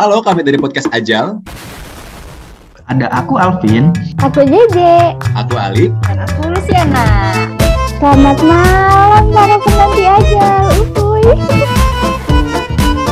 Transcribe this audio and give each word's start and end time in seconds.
Halo, 0.00 0.24
kami 0.24 0.40
dari 0.40 0.56
podcast 0.56 0.88
Ajal. 0.96 1.44
Ada 2.88 3.12
aku 3.20 3.36
Alvin. 3.36 3.92
Aku 4.16 4.40
Jeje. 4.48 5.12
Aku 5.36 5.60
Ali. 5.60 5.92
Dan 6.08 6.24
aku 6.24 6.48
Luciana. 6.48 7.36
Selamat 8.00 8.40
malam 8.40 9.28
para 9.28 9.60
penanti 9.60 10.04
Ajal. 10.08 10.72
Uhuy. 10.96 11.20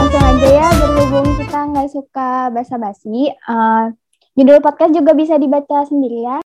Langsung 0.01 0.25
aja 0.33 0.49
ya, 0.49 0.69
berhubung 0.81 1.37
kita 1.37 1.61
nggak 1.61 1.89
suka 1.93 2.49
basa-basi. 2.57 3.37
Uh, 3.45 3.93
judul 4.33 4.65
podcast 4.65 4.97
juga 4.97 5.13
bisa 5.13 5.37
dibaca 5.37 5.85
sendiri 5.85 6.25
ya. 6.25 6.41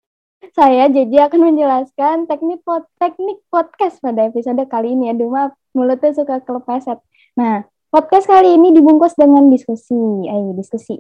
Saya 0.58 0.89
Jeje 0.89 1.21
akan 1.21 1.54
menjelaskan 1.54 2.26
teknik 2.26 2.66
pod 2.66 2.89
teknik 2.98 3.46
podcast 3.54 4.02
pada 4.02 4.26
episode 4.26 4.66
kali 4.66 4.98
ini 4.98 5.14
ya. 5.14 5.21
Duma 5.21 5.54
mulutnya 5.78 6.18
suka 6.18 6.42
kelepaset. 6.42 6.98
Nah, 7.38 7.62
podcast 7.92 8.23
kali 8.23 8.55
ini 8.55 8.71
dibungkus 8.71 9.20
dengan 9.20 9.52
diskusi. 9.52 10.26
Ayo 10.32 10.55
diskusi. 10.55 10.96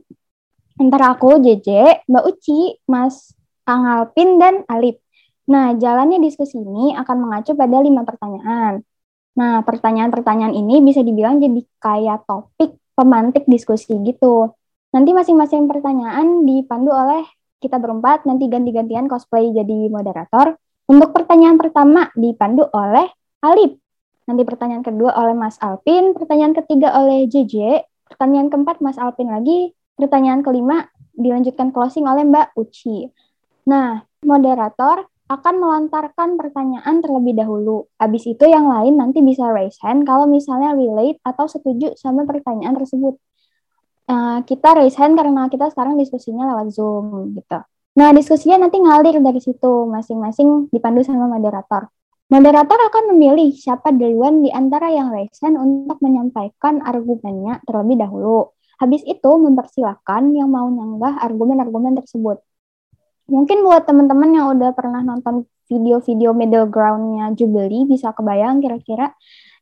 Antara 0.75 1.15
aku, 1.15 1.39
JJ, 1.39 2.03
Mbak 2.03 2.23
Uci, 2.27 2.83
Mas 2.91 3.31
Kang 3.63 3.87
Alpin, 3.87 4.35
dan 4.35 4.67
Alip. 4.67 4.99
Nah, 5.47 5.71
jalannya 5.79 6.19
diskusi 6.19 6.59
ini 6.59 6.91
akan 6.91 7.17
mengacu 7.23 7.55
pada 7.55 7.79
lima 7.79 8.03
pertanyaan. 8.03 8.83
Nah, 9.39 9.63
pertanyaan-pertanyaan 9.63 10.51
ini 10.51 10.83
bisa 10.83 10.99
dibilang 10.99 11.39
jadi 11.39 11.63
kayak 11.79 12.27
topik 12.27 12.75
pemantik 12.91 13.47
diskusi 13.47 13.95
gitu. 14.03 14.51
Nanti 14.91 15.15
masing-masing 15.15 15.71
pertanyaan 15.71 16.43
dipandu 16.43 16.91
oleh 16.91 17.23
kita 17.63 17.79
berempat, 17.79 18.27
nanti 18.27 18.51
ganti-gantian 18.51 19.07
cosplay 19.07 19.47
jadi 19.55 19.87
moderator. 19.87 20.59
Untuk 20.91 21.15
pertanyaan 21.15 21.55
pertama 21.55 22.11
dipandu 22.19 22.67
oleh 22.75 23.07
Alip. 23.39 23.79
Nanti 24.29 24.41
pertanyaan 24.45 24.85
kedua 24.85 25.11
oleh 25.17 25.33
Mas 25.33 25.57
Alpin, 25.61 26.13
pertanyaan 26.13 26.53
ketiga 26.53 26.93
oleh 26.97 27.25
JJ, 27.25 27.85
pertanyaan 28.05 28.53
keempat 28.53 28.79
Mas 28.79 29.01
Alpin 29.01 29.31
lagi, 29.31 29.73
pertanyaan 29.97 30.45
kelima 30.45 30.89
dilanjutkan 31.15 31.73
closing 31.73 32.05
oleh 32.05 32.25
Mbak 32.25 32.57
Uci. 32.57 33.09
Nah, 33.67 34.01
moderator 34.25 35.05
akan 35.31 35.55
melontarkan 35.63 36.35
pertanyaan 36.35 36.99
terlebih 36.99 37.39
dahulu. 37.39 37.87
Habis 37.95 38.27
itu 38.27 38.43
yang 38.43 38.67
lain 38.67 38.99
nanti 38.99 39.23
bisa 39.23 39.47
raise 39.47 39.79
hand 39.79 40.03
kalau 40.03 40.27
misalnya 40.27 40.75
relate 40.75 41.23
atau 41.23 41.47
setuju 41.47 41.95
sama 41.95 42.27
pertanyaan 42.27 42.75
tersebut. 42.75 43.15
Uh, 44.11 44.43
kita 44.43 44.75
raise 44.75 44.99
hand 44.99 45.15
karena 45.15 45.47
kita 45.47 45.71
sekarang 45.71 45.95
diskusinya 45.95 46.51
lewat 46.51 46.75
Zoom 46.75 47.31
gitu. 47.31 47.63
Nah, 47.91 48.09
diskusinya 48.11 48.67
nanti 48.67 48.79
ngalir 48.79 49.19
dari 49.19 49.39
situ, 49.39 49.87
masing-masing 49.87 50.71
dipandu 50.71 51.03
sama 51.03 51.27
moderator. 51.31 51.91
Moderator 52.31 52.79
akan 52.87 53.11
memilih 53.11 53.51
siapa 53.51 53.91
duluan 53.91 54.39
di 54.39 54.47
antara 54.55 54.87
yang 54.87 55.11
resen 55.11 55.59
untuk 55.59 55.99
menyampaikan 55.99 56.79
argumennya 56.79 57.59
terlebih 57.67 57.99
dahulu. 57.99 58.55
Habis 58.79 59.03
itu 59.03 59.27
mempersilahkan 59.35 60.31
yang 60.31 60.47
mau 60.47 60.63
nyanggah 60.71 61.19
argumen-argumen 61.27 61.99
tersebut. 61.99 62.39
Mungkin 63.27 63.67
buat 63.67 63.83
teman-teman 63.83 64.31
yang 64.31 64.47
udah 64.55 64.71
pernah 64.71 65.03
nonton 65.03 65.43
video-video 65.67 66.31
middle 66.31 66.71
ground-nya 66.71 67.35
Jubilee 67.35 67.83
bisa 67.83 68.15
kebayang 68.15 68.63
kira-kira 68.63 69.11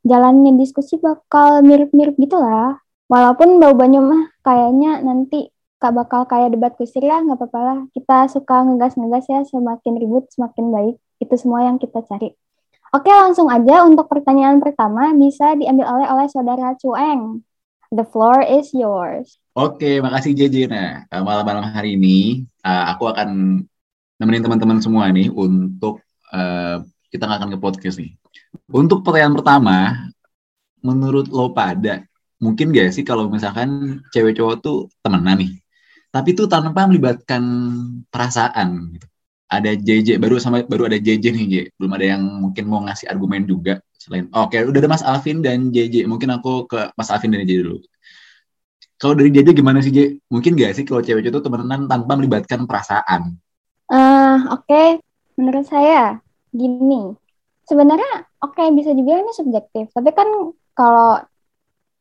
jalannya 0.05 0.53
diskusi 0.61 1.01
bakal 1.01 1.65
mirip-mirip 1.65 2.21
gitu 2.21 2.37
lah. 2.37 2.77
Walaupun 3.09 3.57
bau 3.57 3.73
banyu 3.73 4.05
mah 4.05 4.29
kayaknya 4.45 5.01
nanti 5.01 5.49
kak 5.81 5.97
bakal 5.97 6.29
kayak 6.29 6.53
debat 6.53 6.77
kusir 6.77 7.01
ya, 7.01 7.17
nggak 7.17 7.33
apa-apa 7.33 7.59
lah. 7.65 7.79
Kita 7.97 8.29
suka 8.29 8.61
ngegas-ngegas 8.61 9.25
ya, 9.25 9.41
semakin 9.41 9.93
ribut 9.97 10.29
semakin 10.29 10.69
baik. 10.69 10.95
Itu 11.17 11.33
semua 11.33 11.65
yang 11.65 11.81
kita 11.81 12.05
cari. 12.05 12.37
Oke, 12.89 13.13
langsung 13.13 13.45
aja 13.53 13.85
untuk 13.85 14.09
pertanyaan 14.09 14.57
pertama 14.57 15.13
bisa 15.13 15.53
diambil 15.53 15.85
oleh 15.93 16.07
oleh 16.09 16.25
saudara 16.25 16.73
Cueng. 16.73 17.45
The 17.93 18.01
floor 18.01 18.41
is 18.45 18.73
yours. 18.73 19.37
Oke, 19.53 20.01
makasih 20.01 20.33
JJ. 20.33 20.55
Nah, 20.69 21.05
eh, 21.05 21.21
malam-malam 21.21 21.69
hari 21.69 21.97
ini 21.97 22.45
uh, 22.65 22.89
aku 22.93 23.09
akan 23.09 23.61
nemenin 24.17 24.41
teman-teman 24.41 24.81
semua 24.81 25.09
nih 25.13 25.29
untuk 25.29 26.01
uh, 26.33 26.81
kita 27.13 27.29
akan 27.29 27.53
ke 27.53 27.57
podcast 27.61 28.01
nih. 28.01 28.13
Untuk 28.69 29.05
pertanyaan 29.05 29.37
pertama, 29.37 29.77
menurut 30.81 31.29
lo 31.29 31.53
pada 31.53 32.05
mungkin 32.41 32.73
gak 32.73 32.93
sih 32.93 33.05
kalau 33.05 33.29
misalkan 33.29 34.01
cewek 34.09 34.37
cowok 34.37 34.55
tuh 34.65 34.77
temenan 35.05 35.37
nih, 35.37 35.51
tapi 36.09 36.33
tuh 36.33 36.49
tanpa 36.49 36.89
melibatkan 36.89 37.41
perasaan 38.09 38.97
gitu 38.97 39.08
ada 39.49 39.73
JJ 39.73 40.21
baru 40.21 40.37
sama 40.37 40.61
baru 40.61 40.85
ada 40.85 41.01
JJ 41.01 41.25
nih 41.33 41.45
J. 41.49 41.55
belum 41.81 41.91
ada 41.97 42.05
yang 42.05 42.21
mungkin 42.21 42.63
mau 42.69 42.85
ngasih 42.85 43.09
argumen 43.09 43.49
juga 43.49 43.81
selain 43.97 44.29
oke 44.29 44.53
okay, 44.53 44.61
udah 44.61 44.79
ada 44.79 44.89
Mas 44.89 45.01
Alvin 45.01 45.41
dan 45.41 45.73
JJ 45.73 46.05
mungkin 46.05 46.29
aku 46.29 46.69
ke 46.69 46.93
Mas 46.93 47.09
Alvin 47.09 47.33
dan 47.33 47.43
JJ 47.43 47.65
dulu. 47.65 47.81
Kalau 48.99 49.15
dari 49.15 49.31
JJ 49.31 49.55
gimana 49.55 49.79
sih 49.81 49.89
J 49.89 50.21
mungkin 50.29 50.59
gak 50.59 50.75
sih 50.75 50.83
kalau 50.85 51.01
cewek 51.01 51.25
itu 51.25 51.39
temenan 51.41 51.89
tanpa 51.89 52.13
melibatkan 52.19 52.69
perasaan? 52.69 53.39
Uh, 53.89 54.37
oke 54.53 54.69
okay. 54.69 55.01
menurut 55.39 55.65
saya 55.65 56.21
gini. 56.53 57.17
Sebenarnya 57.65 58.29
oke 58.43 58.53
okay, 58.53 58.69
bisa 58.75 58.93
dibilang 58.93 59.25
ini 59.25 59.33
subjektif. 59.33 59.89
Tapi 59.95 60.09
kan 60.13 60.29
kalau 60.77 61.23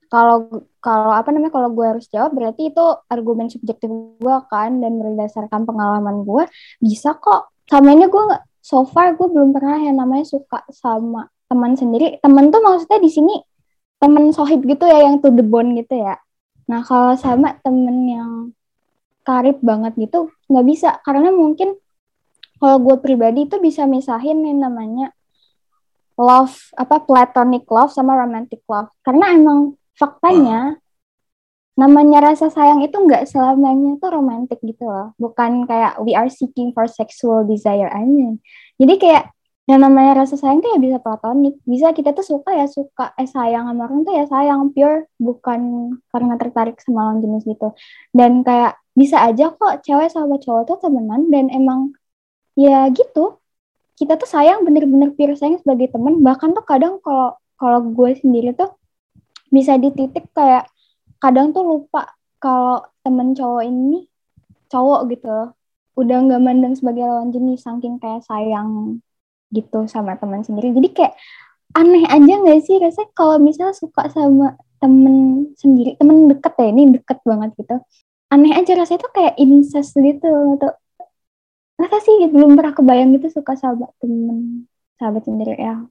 kalau 0.09 0.65
kalau 0.81 1.13
apa 1.13 1.29
namanya 1.31 1.53
kalau 1.53 1.69
gue 1.73 1.85
harus 1.85 2.09
jawab 2.09 2.33
berarti 2.33 2.73
itu 2.73 2.85
argumen 3.13 3.53
subjektif 3.53 3.93
gue 3.93 4.37
kan 4.49 4.81
dan 4.81 4.97
berdasarkan 4.97 5.69
pengalaman 5.69 6.25
gue 6.25 6.49
bisa 6.81 7.17
kok. 7.21 7.53
Sama 7.69 7.93
ini 7.93 8.09
gue 8.09 8.25
so 8.65 8.89
far 8.89 9.13
gue 9.17 9.29
belum 9.29 9.53
pernah 9.53 9.77
yang 9.81 10.01
namanya 10.01 10.25
suka 10.25 10.65
sama 10.73 11.29
teman 11.49 11.77
sendiri. 11.77 12.17
Teman 12.25 12.49
tuh 12.49 12.65
maksudnya 12.65 13.01
di 13.05 13.11
sini 13.13 13.35
teman 14.01 14.33
sohib 14.33 14.65
gitu 14.65 14.89
ya 14.89 15.05
yang 15.05 15.21
to 15.21 15.29
the 15.29 15.45
bone 15.45 15.77
gitu 15.77 16.01
ya. 16.01 16.17
Nah 16.69 16.81
kalau 16.85 17.13
sama 17.15 17.61
temen 17.61 18.09
yang 18.09 18.33
karib 19.29 19.61
banget 19.61 19.93
gitu 20.01 20.33
nggak 20.49 20.67
bisa. 20.67 20.91
Karena 21.05 21.29
mungkin 21.29 21.77
kalau 22.59 22.83
gue 22.83 22.97
pribadi 22.99 23.47
itu 23.47 23.61
bisa 23.63 23.87
misahin 23.87 24.43
yang 24.43 24.65
namanya 24.65 25.15
love 26.19 26.75
apa 26.75 27.07
platonic 27.07 27.63
love 27.71 27.95
sama 27.95 28.19
romantic 28.19 28.67
love. 28.67 28.91
Karena 29.07 29.31
emang 29.31 29.78
faktanya 29.99 30.79
namanya 31.79 32.35
rasa 32.35 32.51
sayang 32.51 32.83
itu 32.83 32.95
nggak 32.95 33.31
selamanya 33.31 33.99
tuh 34.03 34.11
romantis 34.11 34.59
gitu 34.63 34.83
loh. 34.83 35.15
Bukan 35.15 35.67
kayak 35.71 36.03
we 36.03 36.15
are 36.15 36.27
seeking 36.27 36.75
for 36.75 36.91
sexual 36.91 37.47
desire 37.47 37.91
aja 37.91 38.35
jadi 38.79 38.95
kayak 38.99 39.25
yang 39.69 39.85
namanya 39.85 40.25
rasa 40.25 40.41
sayang 40.41 40.65
tuh 40.65 40.73
ya 40.73 40.79
bisa 40.81 40.97
platonik. 40.97 41.61
Bisa 41.69 41.93
kita 41.93 42.17
tuh 42.17 42.25
suka 42.25 42.57
ya 42.57 42.65
suka 42.65 43.13
eh 43.21 43.29
sayang 43.29 43.69
sama 43.69 43.85
orang 43.85 44.01
tuh 44.09 44.17
ya 44.17 44.25
sayang. 44.25 44.73
Pure 44.73 45.13
bukan 45.21 45.61
karena 46.09 46.35
tertarik 46.41 46.81
sama 46.81 47.13
lawan 47.13 47.21
jenis 47.21 47.45
gitu. 47.45 47.77
Dan 48.17 48.41
kayak 48.47 48.81
bisa 48.97 49.21
aja 49.21 49.53
kok 49.53 49.85
cewek 49.85 50.09
sama 50.09 50.41
cowok 50.41 50.63
tuh 50.73 50.79
temenan 50.89 51.29
dan 51.29 51.53
emang 51.53 51.93
ya 52.57 52.89
gitu. 52.89 53.37
Kita 53.99 54.17
tuh 54.17 54.31
sayang 54.31 54.65
bener-bener 54.65 55.13
pure 55.13 55.37
sayang 55.37 55.61
sebagai 55.61 55.93
temen. 55.93 56.25
Bahkan 56.25 56.57
tuh 56.57 56.65
kadang 56.65 56.97
kalau 57.05 57.37
kalau 57.61 57.85
gue 57.93 58.11
sendiri 58.17 58.57
tuh 58.57 58.73
bisa 59.49 59.77
di 59.81 59.91
titik 59.93 60.31
kayak 60.37 60.69
kadang 61.19 61.51
tuh 61.51 61.65
lupa 61.67 62.15
kalau 62.39 62.85
temen 63.03 63.35
cowok 63.35 63.65
ini 63.67 64.07
cowok 64.71 65.01
gitu. 65.13 65.37
Udah 65.99 66.17
nggak 66.23 66.43
mandang 66.43 66.75
sebagai 66.79 67.03
lawan 67.03 67.35
jenis 67.35 67.67
saking 67.67 67.99
kayak 67.99 68.23
sayang 68.23 69.03
gitu 69.51 69.89
sama 69.91 70.15
teman 70.15 70.47
sendiri. 70.47 70.71
Jadi 70.71 70.89
kayak 70.95 71.15
aneh 71.75 72.07
aja 72.07 72.33
nggak 72.39 72.61
sih? 72.63 72.79
Rasanya 72.79 73.11
kalau 73.17 73.37
misalnya 73.43 73.75
suka 73.75 74.07
sama 74.13 74.55
temen 74.79 75.51
sendiri 75.59 75.99
temen 75.99 76.31
deket 76.31 76.55
ya 76.55 76.67
ini 76.71 76.83
deket 76.95 77.19
banget 77.27 77.51
gitu. 77.59 77.77
Aneh 78.31 78.53
aja 78.55 78.73
rasanya 78.79 79.01
tuh 79.09 79.13
kayak 79.17 79.35
incest 79.41 79.99
gitu 79.99 80.31
atau 80.61 80.71
rasa 81.79 81.99
sih 82.03 82.31
belum 82.31 82.59
pernah 82.59 82.75
kebayang 82.75 83.15
gitu 83.19 83.41
suka 83.43 83.55
sama 83.59 83.91
temen 83.99 84.67
sahabat 84.99 85.23
sendiri 85.27 85.55
ya? 85.59 85.83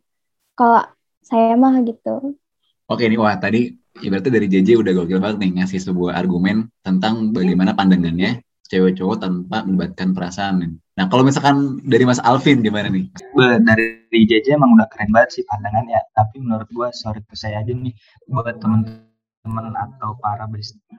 Kalau 0.56 0.84
saya 1.24 1.60
mah 1.60 1.76
gitu 1.84 2.40
Oke 2.88 3.04
nih, 3.04 3.20
wah 3.20 3.36
tadi 3.36 3.76
ibaratnya 4.00 4.40
dari 4.40 4.48
JJ 4.48 4.80
udah 4.80 4.92
gokil 4.96 5.20
banget 5.20 5.38
nih 5.44 5.52
ngasih 5.60 5.80
sebuah 5.92 6.16
argumen 6.16 6.72
tentang 6.88 7.36
bagaimana 7.36 7.76
pandangannya 7.76 8.40
cewek 8.68 8.96
cowok 8.96 9.28
tanpa 9.28 9.68
melibatkan 9.68 10.16
perasaan. 10.16 10.80
Nah 10.96 11.06
kalau 11.12 11.28
misalkan 11.28 11.84
dari 11.84 12.08
Mas 12.08 12.24
Alvin 12.24 12.64
gimana 12.64 12.88
nih? 12.88 13.12
Dari 13.36 14.24
JJ 14.24 14.56
emang 14.56 14.76
udah 14.80 14.88
keren 14.88 15.12
banget 15.12 15.40
sih 15.40 15.44
pandangannya. 15.52 16.00
Tapi 16.16 16.40
menurut 16.40 16.68
gue 16.72 16.88
sorry 16.96 17.20
ke 17.28 17.36
saya 17.36 17.60
aja 17.60 17.76
nih 17.76 17.92
buat 18.32 18.56
temen-temen 18.56 19.66
atau 19.76 20.16
para 20.24 20.48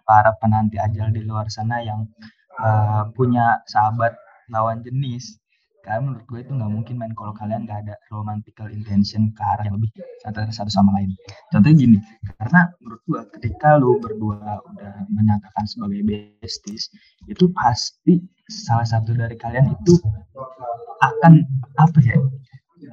para 0.05 0.31
penanti 0.45 0.77
ajal 0.77 1.09
di 1.09 1.25
luar 1.25 1.49
sana 1.49 1.81
yang 1.81 2.05
uh, 2.61 3.09
punya 3.17 3.65
sahabat 3.65 4.13
lawan 4.53 4.85
jenis 4.85 5.41
karena 5.89 6.05
menurut 6.05 6.25
gue 6.29 6.39
itu 6.45 6.53
nggak 6.53 6.69
mungkin 6.69 6.95
main 7.01 7.17
kalau 7.17 7.33
kalian 7.33 7.65
nggak 7.65 7.89
ada 7.89 7.97
romantical 8.13 8.69
intention 8.69 9.33
ke 9.33 9.41
arah 9.41 9.65
yang 9.65 9.81
lebih 9.81 9.89
satu, 10.21 10.45
satu 10.53 10.69
sama 10.69 10.93
lain 11.01 11.17
contohnya 11.49 11.77
gini 11.81 11.99
karena 12.37 12.69
menurut 12.85 13.01
gue 13.09 13.21
ketika 13.41 13.81
lo 13.81 13.97
berdua 13.97 14.61
udah 14.69 15.09
menyatakan 15.09 15.65
sebagai 15.65 16.05
besties 16.45 16.93
itu 17.25 17.49
pasti 17.57 18.21
salah 18.53 18.85
satu 18.85 19.17
dari 19.17 19.41
kalian 19.41 19.73
itu 19.81 19.97
akan 21.01 21.41
apa 21.81 21.99
ya 22.05 22.21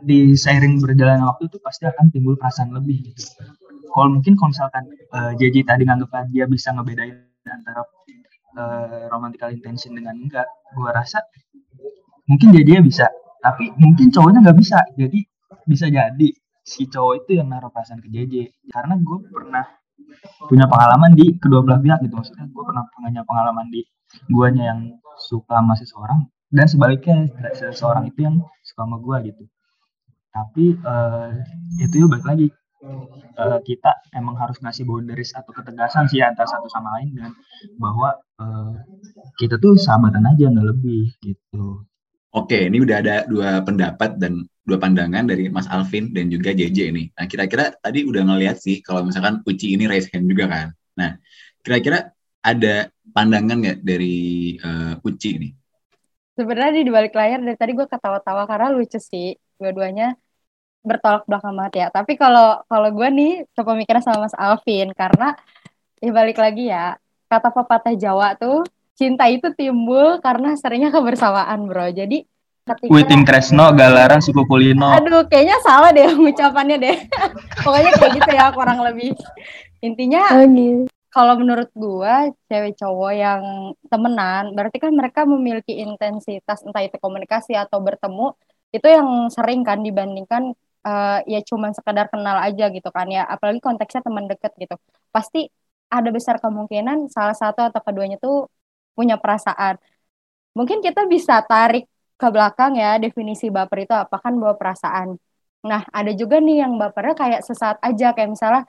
di 0.07 0.31
seiring 0.39 0.79
berjalannya 0.79 1.27
waktu 1.27 1.51
itu 1.51 1.57
pasti 1.59 1.83
akan 1.89 2.13
timbul 2.13 2.37
perasaan 2.37 2.73
lebih 2.73 3.11
gitu. 3.11 3.25
Kalau 3.89 4.11
mungkin 4.13 4.37
kalau 4.37 4.53
misalkan 4.53 4.83
uh, 5.17 5.31
JJ 5.33 5.65
tadi 5.65 5.83
nganggap 5.87 6.29
dia 6.29 6.45
bisa 6.45 6.69
ngebedain 6.75 7.25
antara 7.49 7.81
uh, 8.57 9.09
romantical 9.09 9.49
intention 9.49 9.97
dengan 9.97 10.17
enggak 10.19 10.45
gue 10.73 10.89
rasa 10.89 11.21
mungkin 12.29 12.47
jadi 12.53 12.65
dia 12.65 12.79
bisa. 12.81 13.05
Tapi 13.41 13.73
mungkin 13.77 14.09
cowoknya 14.09 14.39
nggak 14.45 14.57
bisa. 14.57 14.79
Jadi 14.97 15.19
bisa 15.65 15.85
jadi 15.89 16.29
si 16.65 16.89
cowok 16.89 17.13
itu 17.25 17.31
yang 17.37 17.53
naruh 17.53 17.69
perasaan 17.69 18.01
ke 18.01 18.09
JJ 18.09 18.65
karena 18.73 18.97
gue 18.97 19.17
pernah 19.29 19.65
punya 20.49 20.65
pengalaman 20.65 21.13
di 21.13 21.37
kedua 21.37 21.61
belah 21.61 21.77
pihak 21.81 22.01
gitu. 22.05 22.13
Maksudnya 22.17 22.45
gue 22.49 22.63
pernah 22.65 22.83
punya 22.89 23.21
pengalaman 23.21 23.69
di 23.69 23.85
guanya 24.29 24.73
yang 24.73 24.79
suka 25.21 25.61
sama 25.61 25.73
seseorang 25.77 26.19
dan 26.49 26.65
sebaliknya 26.65 27.29
seseorang 27.53 28.09
itu 28.09 28.25
yang 28.25 28.35
suka 28.65 28.81
sama 28.85 28.97
gue 28.97 29.17
gitu. 29.33 29.43
Tapi 30.33 30.65
uh, 30.83 31.31
itu 31.79 31.95
ya 32.01 32.07
balik 32.09 32.27
lagi. 32.27 32.47
Uh, 33.35 33.57
kita 33.65 33.97
emang 34.13 34.37
harus 34.37 34.61
ngasih 34.61 34.85
boundaries 34.85 35.33
atau 35.33 35.49
ketegasan 35.49 36.05
sih 36.05 36.21
antara 36.21 36.45
satu 36.45 36.69
sama 36.69 36.93
lain 36.99 37.17
dan 37.17 37.31
bahwa 37.81 38.13
uh, 38.37 38.77
kita 39.41 39.57
tuh 39.57 39.73
sahabatan 39.73 40.21
aja 40.29 40.53
nggak 40.53 40.69
lebih 40.69 41.09
gitu 41.17 41.81
Oke, 42.35 42.67
ini 42.67 42.83
udah 42.83 42.99
ada 42.99 43.15
dua 43.31 43.63
pendapat 43.63 44.19
dan 44.19 44.43
dua 44.67 44.75
pandangan 44.75 45.23
dari 45.23 45.47
Mas 45.47 45.71
Alvin 45.71 46.11
dan 46.11 46.27
juga 46.27 46.51
JJ 46.51 46.91
ini. 46.91 47.07
Nah, 47.15 47.31
kira-kira 47.31 47.71
tadi 47.79 48.03
udah 48.03 48.27
ngeliat 48.27 48.59
sih 48.59 48.83
kalau 48.83 49.07
misalkan 49.07 49.39
Uci 49.47 49.71
ini 49.71 49.87
raise 49.87 50.11
hand 50.11 50.27
juga 50.27 50.51
kan. 50.51 50.67
Nah, 50.99 51.15
kira-kira 51.63 52.11
ada 52.43 52.91
pandangan 53.15 53.55
nggak 53.55 53.79
dari 53.87 54.17
uh, 54.59 54.99
Uci 54.99 55.29
ini? 55.31 55.49
Sebenarnya 56.35 56.83
di 56.83 56.91
balik 56.91 57.15
layar 57.15 57.39
dari 57.39 57.55
tadi 57.55 57.71
gue 57.71 57.87
ketawa-tawa 57.87 58.43
karena 58.43 58.67
lucu 58.75 58.99
sih 58.99 59.39
dua-duanya 59.55 60.19
bertolak 60.83 61.23
belakang 61.31 61.55
banget 61.55 61.73
ya. 61.79 61.87
Tapi 61.87 62.19
kalau 62.19 62.59
kalau 62.67 62.91
gue 62.91 63.07
nih 63.15 63.31
mikirnya 63.55 64.03
sama 64.03 64.27
Mas 64.27 64.35
Alvin 64.35 64.91
karena 64.91 65.39
di 66.03 66.11
balik 66.11 66.35
lagi 66.35 66.67
ya 66.67 66.99
kata 67.31 67.47
pepatah 67.55 67.95
Jawa 67.95 68.35
tuh 68.35 68.67
cinta 68.95 69.27
itu 69.27 69.51
timbul 69.53 70.23
karena 70.23 70.55
seringnya 70.55 70.89
kebersamaan 70.89 71.67
bro. 71.67 71.91
Jadi 71.91 72.23
ketika 72.65 72.89
Witing 72.89 73.23
Kresno 73.27 73.69
Galaran 73.75 74.23
suku 74.23 74.47
Kulino. 74.49 74.89
Aduh 74.97 75.27
kayaknya 75.29 75.57
salah 75.61 75.91
deh 75.93 76.09
ucapannya 76.31 76.77
deh. 76.81 76.97
Pokoknya 77.61 77.91
kayak 77.93 78.11
gitu 78.17 78.31
ya 78.33 78.49
kurang 78.55 78.79
lebih. 78.81 79.13
Intinya 79.83 80.41
oh, 80.41 80.47
gitu. 80.49 80.89
kalau 81.13 81.37
menurut 81.37 81.69
gua 81.77 82.31
cewek 82.49 82.73
cowok 82.79 83.13
yang 83.13 83.43
temenan 83.91 84.55
berarti 84.57 84.81
kan 84.81 84.91
mereka 84.95 85.27
memiliki 85.29 85.77
intensitas 85.77 86.65
entah 86.65 86.81
itu 86.81 86.97
komunikasi 86.97 87.53
atau 87.53 87.79
bertemu 87.79 88.33
itu 88.73 88.87
yang 88.89 89.29
sering 89.31 89.63
kan 89.63 89.79
dibandingkan 89.85 90.51
uh, 90.83 91.19
ya 91.23 91.39
cuman 91.45 91.71
sekadar 91.71 92.09
kenal 92.09 92.41
aja 92.41 92.73
gitu 92.73 92.89
kan 92.89 93.05
ya. 93.11 93.27
Apalagi 93.27 93.61
konteksnya 93.61 94.01
teman 94.01 94.25
deket 94.25 94.55
gitu. 94.57 94.75
Pasti 95.13 95.51
ada 95.85 96.09
besar 96.09 96.41
kemungkinan 96.41 97.13
salah 97.13 97.37
satu 97.37 97.61
atau 97.69 97.77
keduanya 97.85 98.17
tuh 98.17 98.49
punya 98.97 99.15
perasaan. 99.21 99.75
Mungkin 100.57 100.79
kita 100.85 101.03
bisa 101.13 101.43
tarik 101.43 101.85
ke 102.15 102.27
belakang 102.31 102.79
ya 102.79 102.95
definisi 102.95 103.51
baper 103.51 103.83
itu 103.85 103.93
apa 103.95 104.15
kan 104.23 104.33
bawa 104.39 104.55
perasaan. 104.55 105.19
Nah, 105.67 105.81
ada 105.91 106.11
juga 106.15 106.39
nih 106.39 106.63
yang 106.63 106.73
bapernya 106.79 107.15
kayak 107.17 107.41
sesaat 107.43 107.77
aja 107.83 108.15
kayak 108.15 108.29
misalnya 108.31 108.63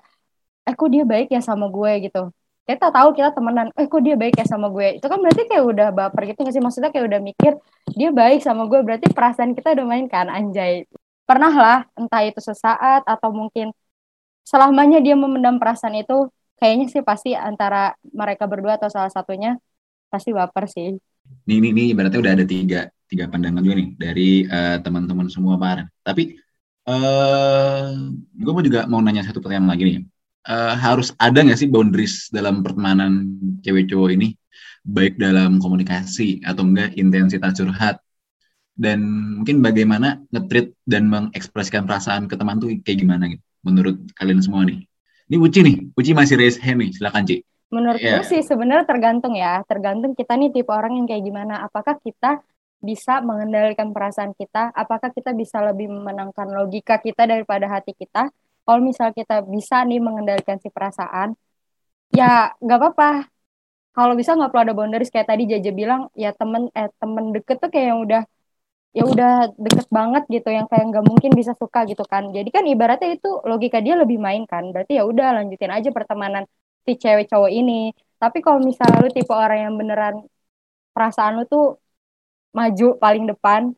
eh 0.66 0.74
kok 0.74 0.90
dia 0.94 1.04
baik 1.06 1.28
ya 1.34 1.40
sama 1.44 1.66
gue 1.70 1.92
gitu. 2.10 2.20
Kita 2.66 2.90
tahu 2.90 3.14
kita 3.14 3.30
temenan, 3.30 3.70
eh 3.78 3.86
kok 3.86 4.02
dia 4.02 4.18
baik 4.18 4.34
ya 4.42 4.46
sama 4.52 4.66
gue. 4.74 4.98
Itu 4.98 5.06
kan 5.06 5.18
berarti 5.22 5.42
kayak 5.46 5.64
udah 5.70 5.88
baper 5.94 6.22
gitu 6.34 6.38
nggak 6.42 6.54
sih? 6.56 6.62
Maksudnya 6.66 6.90
kayak 6.90 7.06
udah 7.10 7.20
mikir 7.22 7.52
dia 7.94 8.10
baik 8.10 8.42
sama 8.42 8.66
gue, 8.66 8.80
berarti 8.82 9.06
perasaan 9.14 9.54
kita 9.54 9.68
udah 9.78 9.86
main 9.86 10.06
kan 10.10 10.26
anjay. 10.26 10.82
Pernah 11.28 11.52
lah, 11.54 11.78
entah 11.94 12.22
itu 12.26 12.42
sesaat 12.42 13.06
atau 13.06 13.30
mungkin 13.30 13.70
selamanya 14.42 14.98
dia 15.02 15.14
memendam 15.14 15.58
perasaan 15.62 15.94
itu, 16.02 16.26
kayaknya 16.58 16.86
sih 16.90 17.02
pasti 17.06 17.30
antara 17.38 17.94
mereka 18.10 18.44
berdua 18.50 18.78
atau 18.78 18.90
salah 18.90 19.10
satunya 19.14 19.58
pasti 20.16 20.32
baper 20.32 20.64
sih. 20.64 20.96
Nih, 21.44 21.58
nih, 21.60 21.72
nih, 21.76 21.88
berarti 21.92 22.16
udah 22.16 22.32
ada 22.32 22.44
tiga, 22.48 22.88
tiga 23.04 23.28
pandangan 23.28 23.60
juga 23.60 23.76
nih 23.76 23.88
dari 24.00 24.30
uh, 24.48 24.80
teman-teman 24.80 25.28
semua 25.28 25.60
Pak 25.60 25.92
Tapi 26.00 26.40
uh, 26.88 27.92
gue 28.32 28.52
mau 28.56 28.64
juga 28.64 28.88
mau 28.88 29.04
nanya 29.04 29.28
satu 29.28 29.44
pertanyaan 29.44 29.68
lagi 29.68 29.84
nih. 29.84 29.98
Uh, 30.46 30.74
harus 30.78 31.10
ada 31.18 31.42
nggak 31.42 31.58
sih 31.58 31.68
boundaries 31.68 32.30
dalam 32.30 32.62
pertemanan 32.64 33.36
cewek 33.60 33.92
cowok 33.92 34.16
ini? 34.16 34.32
Baik 34.86 35.18
dalam 35.18 35.58
komunikasi 35.58 36.40
atau 36.46 36.64
enggak 36.64 36.96
intensitas 36.96 37.58
curhat. 37.58 38.00
Dan 38.76 39.02
mungkin 39.42 39.64
bagaimana 39.64 40.20
ngetrit 40.30 40.76
dan 40.86 41.08
mengekspresikan 41.10 41.88
perasaan 41.88 42.30
ke 42.30 42.38
teman 42.38 42.62
tuh 42.62 42.70
kayak 42.86 42.98
gimana 43.02 43.24
gitu? 43.28 43.42
Menurut 43.66 43.96
kalian 44.14 44.40
semua 44.40 44.62
nih. 44.62 44.86
Ini 45.26 45.36
Uci 45.42 45.60
nih, 45.66 45.76
Uci 45.98 46.14
masih 46.14 46.38
raise 46.38 46.62
hand 46.62 46.78
nih, 46.86 46.94
silakan 46.94 47.26
Ci. 47.26 47.42
Menurut 47.74 47.98
yeah. 47.98 48.22
sih 48.22 48.46
sebenarnya 48.46 48.86
tergantung 48.86 49.34
ya, 49.34 49.62
tergantung 49.66 50.14
kita 50.14 50.38
nih 50.38 50.54
tipe 50.54 50.70
orang 50.70 51.02
yang 51.02 51.06
kayak 51.10 51.24
gimana. 51.26 51.66
Apakah 51.66 51.98
kita 51.98 52.40
bisa 52.78 53.18
mengendalikan 53.24 53.90
perasaan 53.90 54.32
kita? 54.38 54.70
Apakah 54.70 55.10
kita 55.10 55.34
bisa 55.34 55.58
lebih 55.64 55.90
memenangkan 55.90 56.46
logika 56.54 57.02
kita 57.02 57.26
daripada 57.26 57.66
hati 57.66 57.90
kita? 57.98 58.30
Kalau 58.62 58.80
misal 58.82 59.10
kita 59.10 59.42
bisa 59.46 59.82
nih 59.82 59.98
mengendalikan 59.98 60.58
si 60.62 60.70
perasaan, 60.70 61.34
ya 62.14 62.54
nggak 62.62 62.78
apa-apa. 62.78 63.10
Kalau 63.96 64.14
bisa 64.14 64.36
nggak 64.36 64.50
perlu 64.52 64.62
ada 64.62 64.74
boundaries 64.76 65.10
kayak 65.10 65.28
tadi 65.30 65.48
Jaja 65.50 65.70
bilang, 65.74 66.06
ya 66.14 66.30
temen 66.36 66.70
eh 66.74 66.90
temen 67.02 67.34
deket 67.34 67.56
tuh 67.62 67.70
kayak 67.72 67.86
yang 67.94 68.00
udah 68.06 68.22
ya 68.96 69.04
udah 69.04 69.52
deket 69.60 69.86
banget 69.92 70.22
gitu 70.32 70.48
yang 70.56 70.66
kayak 70.72 70.84
nggak 70.88 71.04
mungkin 71.04 71.30
bisa 71.36 71.52
suka 71.60 71.84
gitu 71.84 72.00
kan 72.08 72.32
jadi 72.32 72.48
kan 72.48 72.64
ibaratnya 72.64 73.08
itu 73.20 73.28
logika 73.44 73.78
dia 73.84 73.92
lebih 73.92 74.16
main 74.16 74.48
kan 74.48 74.72
berarti 74.72 74.96
ya 74.96 75.04
udah 75.04 75.36
lanjutin 75.36 75.68
aja 75.68 75.92
pertemanan 75.92 76.48
si 76.86 76.92
cewek 77.02 77.26
cowok 77.26 77.50
ini. 77.50 77.90
Tapi 78.22 78.38
kalau 78.44 78.62
misalnya 78.62 79.04
lu 79.04 79.10
tipe 79.12 79.32
orang 79.34 79.58
yang 79.68 79.74
beneran 79.80 80.14
perasaan 80.94 81.42
lu 81.42 81.44
tuh 81.44 81.76
maju 82.56 82.96
paling 82.96 83.28
depan 83.28 83.76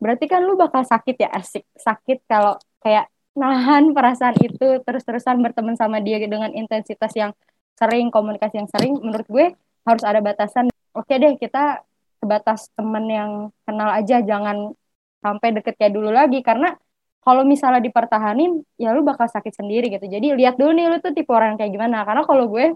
berarti 0.00 0.24
kan 0.32 0.40
lu 0.46 0.54
bakal 0.60 0.82
sakit 0.84 1.16
ya 1.18 1.28
asik. 1.34 1.64
Sakit 1.76 2.24
kalau 2.30 2.56
kayak 2.84 3.10
nahan 3.36 3.90
perasaan 3.96 4.36
itu 4.40 4.80
terus-terusan 4.86 5.40
berteman 5.44 5.76
sama 5.80 5.98
dia 6.04 6.20
dengan 6.22 6.52
intensitas 6.54 7.12
yang 7.16 7.32
sering 7.80 8.12
komunikasi 8.12 8.60
yang 8.60 8.68
sering 8.68 8.92
menurut 9.00 9.26
gue 9.28 9.46
harus 9.88 10.04
ada 10.04 10.20
batasan. 10.20 10.68
Oke 10.92 11.16
deh 11.16 11.34
kita 11.40 11.80
sebatas 12.20 12.68
temen 12.76 13.04
yang 13.08 13.30
kenal 13.64 13.88
aja 13.96 14.20
jangan 14.20 14.76
sampai 15.24 15.48
deket 15.56 15.74
kayak 15.80 15.94
dulu 15.96 16.12
lagi. 16.12 16.40
Karena 16.44 16.76
kalau 17.20 17.44
misalnya 17.44 17.84
dipertahanin 17.84 18.64
ya 18.80 18.96
lu 18.96 19.04
bakal 19.04 19.28
sakit 19.28 19.52
sendiri 19.52 19.92
gitu 19.92 20.08
jadi 20.08 20.34
lihat 20.36 20.56
dulu 20.56 20.72
nih 20.72 20.86
lu 20.88 20.96
tuh 21.04 21.12
tipe 21.12 21.30
orang 21.30 21.60
kayak 21.60 21.72
gimana 21.72 22.04
karena 22.08 22.24
kalau 22.24 22.48
gue 22.48 22.72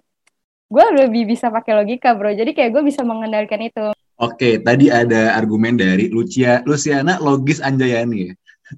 gue 0.68 0.84
lebih 1.04 1.28
bisa 1.28 1.48
pakai 1.48 1.72
logika 1.76 2.12
bro 2.12 2.32
jadi 2.32 2.50
kayak 2.52 2.70
gue 2.72 2.82
bisa 2.84 3.04
mengendalikan 3.04 3.60
itu 3.60 3.94
Oke, 4.14 4.62
tadi 4.62 4.94
ada 4.94 5.34
argumen 5.34 5.74
dari 5.74 6.06
Lucia, 6.06 6.62
Luciana 6.62 7.18
Logis 7.18 7.58
Anjayani 7.58 8.30
ya. 8.30 8.34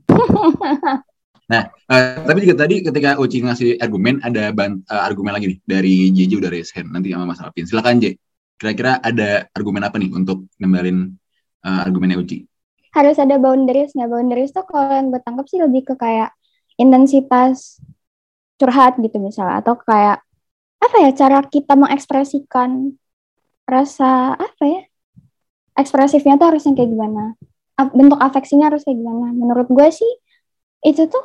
nah, 1.52 1.68
uh, 1.92 2.24
tapi 2.24 2.48
juga 2.48 2.64
tadi 2.64 2.80
ketika 2.80 3.20
Uci 3.20 3.44
ngasih 3.44 3.76
argumen, 3.76 4.16
ada 4.24 4.48
ban, 4.56 4.80
uh, 4.88 5.02
argumen 5.04 5.36
lagi 5.36 5.52
nih 5.52 5.58
dari 5.68 6.08
JJ 6.08 6.40
udah 6.40 6.48
raise 6.48 6.72
hand 6.72 6.88
nanti 6.88 7.12
sama 7.12 7.28
Mas 7.28 7.40
Alvin. 7.44 7.68
Silakan 7.68 8.00
J. 8.00 8.16
Kira-kira 8.56 8.96
ada 9.04 9.44
argumen 9.52 9.84
apa 9.84 10.00
nih 10.00 10.08
untuk 10.16 10.48
nembalin 10.56 11.12
uh, 11.68 11.84
argumennya 11.84 12.16
Uci? 12.16 12.40
Harus 12.96 13.20
ada 13.20 13.36
boundaries. 13.36 13.92
Nggak 13.92 14.10
boundaries 14.10 14.50
tuh 14.56 14.64
kalau 14.64 14.88
yang 14.88 15.12
gue 15.12 15.20
tangkap 15.20 15.46
sih 15.46 15.60
lebih 15.60 15.84
ke 15.84 15.94
kayak 16.00 16.32
intensitas 16.80 17.76
curhat 18.56 18.96
gitu 19.04 19.20
misalnya. 19.20 19.60
Atau 19.60 19.76
kayak 19.76 20.24
apa 20.80 20.96
ya 21.04 21.10
cara 21.12 21.38
kita 21.44 21.76
mengekspresikan 21.76 22.96
rasa 23.68 24.32
apa 24.38 24.64
ya 24.64 24.80
ekspresifnya 25.76 26.40
tuh 26.40 26.56
harus 26.56 26.64
yang 26.64 26.72
kayak 26.72 26.88
gimana? 26.88 27.36
Bentuk 27.92 28.16
afeksinya 28.16 28.72
harus 28.72 28.80
kayak 28.88 28.96
gimana? 28.96 29.36
Menurut 29.36 29.68
gue 29.68 29.88
sih 29.92 30.12
itu 30.80 31.04
tuh 31.12 31.24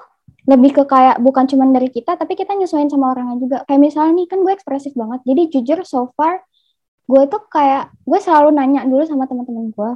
lebih 0.50 0.74
ke 0.74 0.84
kayak 0.90 1.22
bukan 1.22 1.46
cuma 1.48 1.70
dari 1.70 1.88
kita 1.88 2.18
tapi 2.18 2.34
kita 2.36 2.52
nyesuaiin 2.58 2.92
sama 2.92 3.16
orangnya 3.16 3.38
juga. 3.40 3.58
Kayak 3.64 3.80
misalnya 3.80 4.14
nih 4.20 4.28
kan 4.28 4.40
gue 4.44 4.54
ekspresif 4.54 4.92
banget. 5.00 5.24
Jadi 5.24 5.42
jujur 5.56 5.80
so 5.88 6.12
far 6.20 6.44
gue 7.08 7.24
tuh 7.32 7.44
kayak 7.48 7.92
gue 8.04 8.20
selalu 8.20 8.56
nanya 8.56 8.84
dulu 8.88 9.04
sama 9.04 9.28
teman-teman 9.28 9.72
gue 9.72 9.92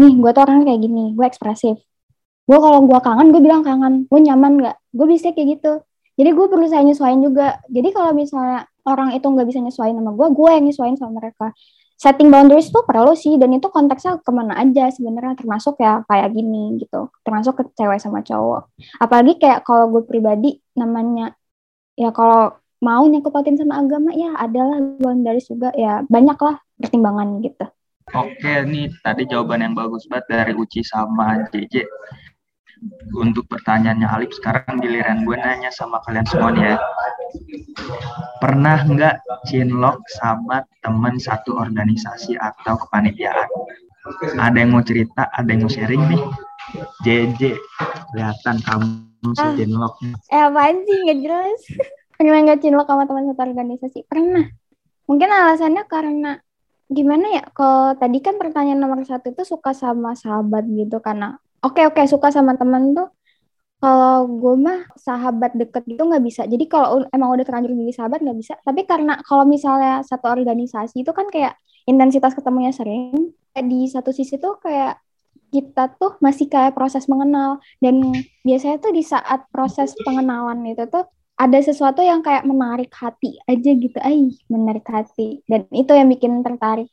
nih 0.00 0.12
gue 0.16 0.30
tuh 0.32 0.42
orangnya 0.44 0.64
kayak 0.72 0.80
gini 0.84 1.04
gue 1.16 1.26
ekspresif. 1.26 1.76
Gue 2.48 2.58
kalau 2.58 2.82
gue 2.82 2.98
kangen 2.98 3.30
gue 3.30 3.42
bilang 3.42 3.62
kangen. 3.62 4.10
Gue 4.10 4.20
nyaman 4.26 4.52
nggak? 4.58 4.76
Gue 4.90 5.06
bisa 5.06 5.30
kayak 5.30 5.48
gitu. 5.60 5.72
Jadi 6.18 6.30
gue 6.36 6.46
perlu 6.50 6.66
saya 6.66 6.82
nyesuaiin 6.84 7.20
juga. 7.22 7.62
Jadi 7.70 7.88
kalau 7.94 8.10
misalnya 8.12 8.66
orang 8.84 9.14
itu 9.14 9.26
nggak 9.26 9.46
bisa 9.46 9.60
nyesuaiin 9.62 9.96
sama 9.96 10.12
gue 10.16 10.28
gue 10.34 10.50
yang 10.50 10.64
nyesuaiin 10.66 10.96
sama 10.98 11.12
mereka. 11.22 11.54
Setting 12.00 12.32
boundaries 12.32 12.72
tuh 12.72 12.82
perlu 12.88 13.12
sih 13.12 13.36
dan 13.36 13.52
itu 13.52 13.68
konteksnya 13.68 14.24
ke 14.24 14.30
mana 14.32 14.56
aja 14.56 14.88
sebenarnya 14.88 15.36
termasuk 15.36 15.76
ya 15.78 16.00
kayak 16.08 16.32
gini 16.32 16.80
gitu. 16.80 17.12
Termasuk 17.22 17.54
ke 17.60 17.62
cewek 17.76 18.00
sama 18.00 18.24
cowok. 18.24 18.72
Apalagi 18.98 19.36
kayak 19.36 19.62
kalau 19.68 19.92
gue 19.92 20.02
pribadi 20.08 20.58
namanya 20.74 21.36
ya 21.94 22.08
kalau 22.10 22.56
mau 22.80 23.04
nyakupatin 23.04 23.60
sama 23.60 23.84
agama 23.84 24.16
ya 24.16 24.32
adalah 24.34 24.80
boundaries 24.98 25.46
juga. 25.46 25.70
Ya 25.76 26.02
banyak 26.08 26.38
lah 26.40 26.56
pertimbangan 26.80 27.44
gitu 27.44 27.68
Oke, 28.10 28.66
nih 28.66 28.90
tadi 29.00 29.22
jawaban 29.26 29.62
yang 29.62 29.74
bagus 29.74 30.06
banget 30.10 30.26
dari 30.28 30.52
Uci 30.52 30.82
sama 30.82 31.46
JJ. 31.50 31.86
untuk 33.12 33.44
pertanyaannya 33.44 34.08
Alip 34.08 34.32
sekarang 34.32 34.80
giliran 34.80 35.28
gue 35.28 35.36
nanya 35.36 35.68
sama 35.68 36.00
kalian 36.00 36.24
semua 36.24 36.48
nih 36.48 36.64
ya 36.64 36.76
pernah 38.40 38.80
nggak 38.80 39.20
cinlok 39.44 40.00
sama 40.16 40.64
teman 40.80 41.20
satu 41.20 41.60
organisasi 41.60 42.40
atau 42.40 42.80
kepanitiaan 42.80 43.44
ada 44.40 44.56
yang 44.56 44.72
mau 44.72 44.80
cerita 44.80 45.28
ada 45.28 45.44
yang 45.44 45.68
mau 45.68 45.72
sharing 45.72 46.08
nih 46.08 46.22
JJ 47.04 47.60
kelihatan 48.16 48.56
kamu 48.64 49.28
si 49.36 49.44
Ah. 49.44 49.52
cinlok 49.52 49.94
Eh 50.32 50.40
apaan 50.40 50.80
sih 50.80 50.96
nggak 51.04 51.18
jelas. 51.20 51.60
pernah 52.16 52.40
nggak 52.40 52.64
cinlok 52.64 52.88
sama 52.88 53.04
teman 53.04 53.28
satu 53.28 53.44
organisasi? 53.44 53.98
Pernah. 54.08 54.48
Mungkin 55.04 55.28
alasannya 55.28 55.84
karena 55.84 56.40
gimana 56.90 57.26
ya? 57.40 57.42
Kalau 57.54 57.94
tadi 57.94 58.18
kan 58.18 58.34
pertanyaan 58.36 58.82
nomor 58.82 59.00
satu 59.06 59.30
itu 59.30 59.46
suka 59.46 59.70
sama 59.72 60.18
sahabat 60.18 60.66
gitu 60.66 60.98
karena 60.98 61.38
oke 61.62 61.80
oke 61.86 62.02
suka 62.10 62.34
sama 62.34 62.58
teman 62.58 62.92
tuh 62.92 63.08
kalau 63.80 64.28
gue 64.28 64.54
mah 64.60 64.92
sahabat 64.92 65.56
deket 65.56 65.88
gitu 65.88 66.04
nggak 66.04 66.20
bisa. 66.20 66.44
Jadi 66.44 66.68
kalau 66.68 67.08
emang 67.08 67.32
udah 67.32 67.44
terlanjur 67.48 67.72
jadi 67.72 67.94
sahabat 67.96 68.20
nggak 68.20 68.38
bisa. 68.38 68.54
Tapi 68.60 68.84
karena 68.84 69.16
kalau 69.24 69.48
misalnya 69.48 70.04
satu 70.04 70.28
organisasi 70.28 71.00
itu 71.00 71.12
kan 71.16 71.32
kayak 71.32 71.56
intensitas 71.88 72.36
ketemunya 72.36 72.76
sering. 72.76 73.32
Di 73.56 73.88
satu 73.88 74.12
sisi 74.12 74.36
tuh 74.36 74.60
kayak 74.60 75.00
kita 75.50 75.96
tuh 75.98 76.20
masih 76.22 76.46
kayak 76.46 76.76
proses 76.76 77.08
mengenal 77.10 77.58
dan 77.82 77.98
biasanya 78.46 78.78
tuh 78.78 78.92
di 78.94 79.02
saat 79.02 79.50
proses 79.50 79.96
pengenalan 79.98 80.62
itu 80.62 80.86
tuh 80.86 81.08
ada 81.40 81.58
sesuatu 81.64 82.04
yang 82.04 82.20
kayak 82.20 82.44
menarik 82.44 82.92
hati 82.92 83.40
aja 83.48 83.70
gitu, 83.72 83.96
ay 84.04 84.28
menarik 84.52 84.84
hati 84.84 85.40
dan 85.48 85.64
itu 85.72 85.88
yang 85.96 86.12
bikin 86.12 86.44
tertarik 86.44 86.92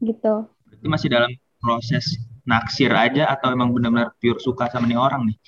gitu. 0.00 0.48
itu 0.72 0.88
masih 0.88 1.12
dalam 1.12 1.28
proses 1.60 2.16
naksir 2.42 2.90
aja 2.90 3.28
atau 3.30 3.52
emang 3.52 3.70
benar-benar 3.70 4.16
pure 4.18 4.40
suka 4.40 4.66
sama 4.72 4.88
nih 4.88 4.98
orang 4.98 5.30
nih 5.30 5.38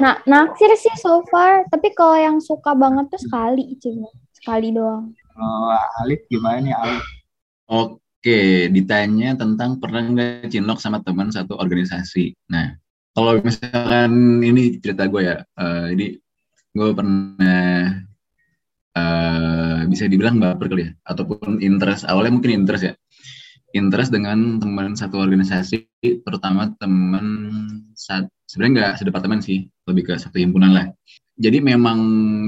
Nah, 0.00 0.16
naksir 0.24 0.72
sih 0.80 0.96
so 0.96 1.20
far, 1.28 1.68
tapi 1.68 1.92
kalau 1.92 2.16
yang 2.16 2.36
suka 2.40 2.72
banget 2.72 3.04
tuh 3.12 3.20
sekali, 3.20 3.76
cuma 3.76 4.08
sekali 4.32 4.72
doang. 4.72 5.12
kalau 5.36 5.76
Alip 6.04 6.24
gimana 6.32 6.58
nih 6.64 6.72
Alip 6.72 7.04
Oke, 7.68 8.68
ditanya 8.72 9.36
tentang 9.36 9.76
pernah 9.76 10.04
nggak 10.04 10.48
cinlok 10.48 10.80
sama 10.80 11.04
teman 11.04 11.28
satu 11.28 11.56
organisasi. 11.56 12.32
Nah, 12.48 12.76
kalau 13.12 13.40
misalkan 13.40 14.40
ini 14.40 14.80
cerita 14.80 15.04
gue 15.08 15.22
ya, 15.24 15.36
eh, 15.44 15.84
jadi 15.92 16.06
gue 16.74 16.88
pernah 16.90 18.02
eh, 18.94 19.80
bisa 19.86 20.04
dibilang 20.10 20.42
baper 20.42 20.66
kali 20.66 20.82
ya, 20.86 20.90
ataupun 21.06 21.62
interest. 21.62 22.02
Awalnya 22.04 22.32
mungkin 22.34 22.52
interest 22.66 22.84
ya, 22.90 22.94
interest 23.72 24.10
dengan 24.10 24.58
teman 24.58 24.98
satu 24.98 25.22
organisasi, 25.22 25.86
terutama 26.26 26.74
teman 26.82 27.26
sebenarnya 28.50 28.72
nggak 28.74 28.92
sedepartemen 28.98 29.40
sih, 29.40 29.70
lebih 29.86 30.10
ke 30.10 30.14
satu 30.18 30.36
himpunan 30.42 30.74
lah. 30.74 30.86
Jadi 31.38 31.62
memang 31.62 31.98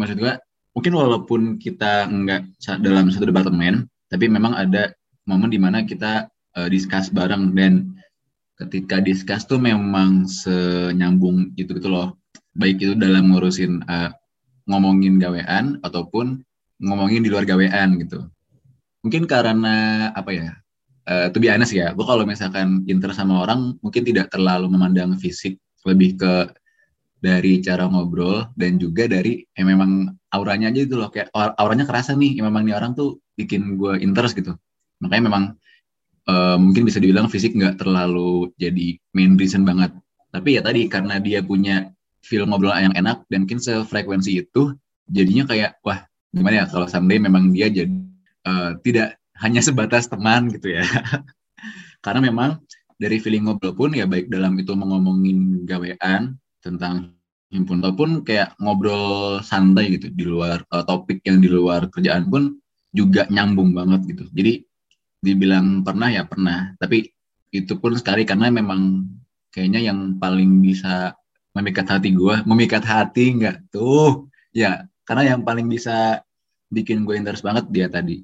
maksud 0.02 0.18
gue, 0.18 0.34
mungkin 0.74 0.92
walaupun 0.94 1.40
kita 1.62 2.10
nggak 2.10 2.58
dalam 2.82 3.10
satu 3.10 3.30
departemen, 3.30 3.86
tapi 4.10 4.26
memang 4.26 4.54
ada 4.54 4.90
momen 5.26 5.50
di 5.50 5.58
mana 5.58 5.82
kita 5.82 6.30
uh, 6.54 6.68
discuss 6.70 7.10
bareng 7.10 7.54
dan 7.58 7.94
ketika 8.56 9.02
discuss 9.02 9.44
tuh 9.44 9.60
memang 9.60 10.24
senyambung 10.24 11.52
itu 11.60 11.76
gitu 11.76 11.92
loh 11.92 12.16
baik 12.56 12.76
itu 12.80 12.94
dalam 12.96 13.30
ngurusin 13.30 13.84
uh, 13.86 14.10
ngomongin 14.66 15.20
gawean 15.20 15.78
ataupun 15.84 16.42
ngomongin 16.82 17.22
di 17.22 17.30
luar 17.30 17.46
gawean 17.46 18.00
gitu. 18.02 18.26
Mungkin 19.04 19.28
karena 19.30 20.10
apa 20.12 20.30
ya 20.34 20.48
uh, 21.06 21.26
to 21.30 21.38
be 21.38 21.48
ya 21.48 21.92
gue 21.94 22.06
kalau 22.06 22.26
misalkan 22.26 22.82
interest 22.90 23.22
sama 23.22 23.46
orang 23.46 23.78
mungkin 23.80 24.02
tidak 24.02 24.32
terlalu 24.34 24.66
memandang 24.66 25.14
fisik 25.16 25.56
lebih 25.86 26.18
ke 26.18 26.50
dari 27.22 27.64
cara 27.64 27.88
ngobrol 27.88 28.52
dan 28.58 28.76
juga 28.76 29.08
dari 29.08 29.40
ya 29.56 29.64
memang 29.64 30.12
auranya 30.34 30.68
aja 30.68 30.84
itu 30.84 30.94
loh 31.00 31.08
kayak 31.08 31.32
aur- 31.32 31.56
auranya 31.56 31.88
kerasa 31.88 32.12
nih 32.12 32.38
ya 32.38 32.42
memang 32.44 32.68
nih 32.68 32.76
orang 32.76 32.92
tuh 32.92 33.22
bikin 33.38 33.80
gue 33.80 33.98
interest 34.04 34.36
gitu. 34.36 34.52
Makanya 35.00 35.24
memang 35.32 35.44
eh, 36.28 36.56
mungkin 36.60 36.84
bisa 36.84 37.00
dibilang 37.00 37.32
fisik 37.32 37.56
nggak 37.56 37.80
terlalu 37.80 38.52
jadi 38.60 39.00
main 39.16 39.38
reason 39.40 39.64
banget. 39.64 39.96
Tapi 40.28 40.60
ya 40.60 40.60
tadi 40.60 40.90
karena 40.92 41.16
dia 41.16 41.40
punya 41.40 41.88
feel 42.26 42.42
ngobrol 42.50 42.74
yang 42.74 42.94
enak 42.98 43.22
dan 43.30 43.46
mungkin 43.46 43.62
sefrekuensi 43.62 44.42
itu 44.42 44.74
jadinya 45.06 45.46
kayak 45.46 45.78
wah 45.86 46.02
gimana 46.34 46.62
ya 46.62 46.64
kalau 46.66 46.90
someday 46.90 47.22
memang 47.22 47.54
dia 47.54 47.70
jadi 47.70 47.94
eh, 48.46 48.70
tidak 48.82 49.22
hanya 49.38 49.60
sebatas 49.62 50.10
teman 50.10 50.50
gitu 50.50 50.74
ya. 50.74 50.84
Karena 52.04 52.20
memang 52.24 52.60
dari 52.96 53.20
feeling 53.20 53.46
ngobrol 53.46 53.76
pun 53.76 53.90
ya 53.92 54.08
baik 54.08 54.32
dalam 54.32 54.56
itu 54.56 54.72
mengomongin 54.72 55.68
gawean 55.68 56.40
tentang 56.64 57.12
himpun 57.52 57.78
ataupun 57.78 58.26
kayak 58.26 58.58
ngobrol 58.58 59.38
santai 59.44 59.94
gitu 59.94 60.10
di 60.10 60.24
luar 60.26 60.66
eh, 60.66 60.84
topik 60.84 61.22
yang 61.22 61.38
di 61.38 61.48
luar 61.48 61.86
kerjaan 61.92 62.26
pun 62.26 62.58
juga 62.90 63.28
nyambung 63.30 63.76
banget 63.76 64.02
gitu. 64.16 64.24
Jadi 64.32 64.64
dibilang 65.22 65.82
pernah 65.82 66.12
ya 66.12 66.28
pernah 66.28 66.76
tapi 66.76 67.08
itu 67.50 67.72
pun 67.80 67.96
sekali 67.96 68.28
karena 68.28 68.52
memang 68.52 69.08
kayaknya 69.48 69.88
yang 69.88 70.20
paling 70.20 70.60
bisa 70.60 71.16
memikat 71.56 71.88
hati 71.88 72.12
gue 72.12 72.36
memikat 72.44 72.84
hati 72.84 73.40
nggak? 73.40 73.72
Tuh 73.72 74.28
ya. 74.52 74.84
Karena 75.06 75.34
yang 75.36 75.40
paling 75.46 75.70
bisa 75.70 76.20
bikin 76.68 77.06
gue 77.06 77.14
interest 77.16 77.40
banget 77.46 77.64
dia 77.72 77.86
tadi. 77.88 78.20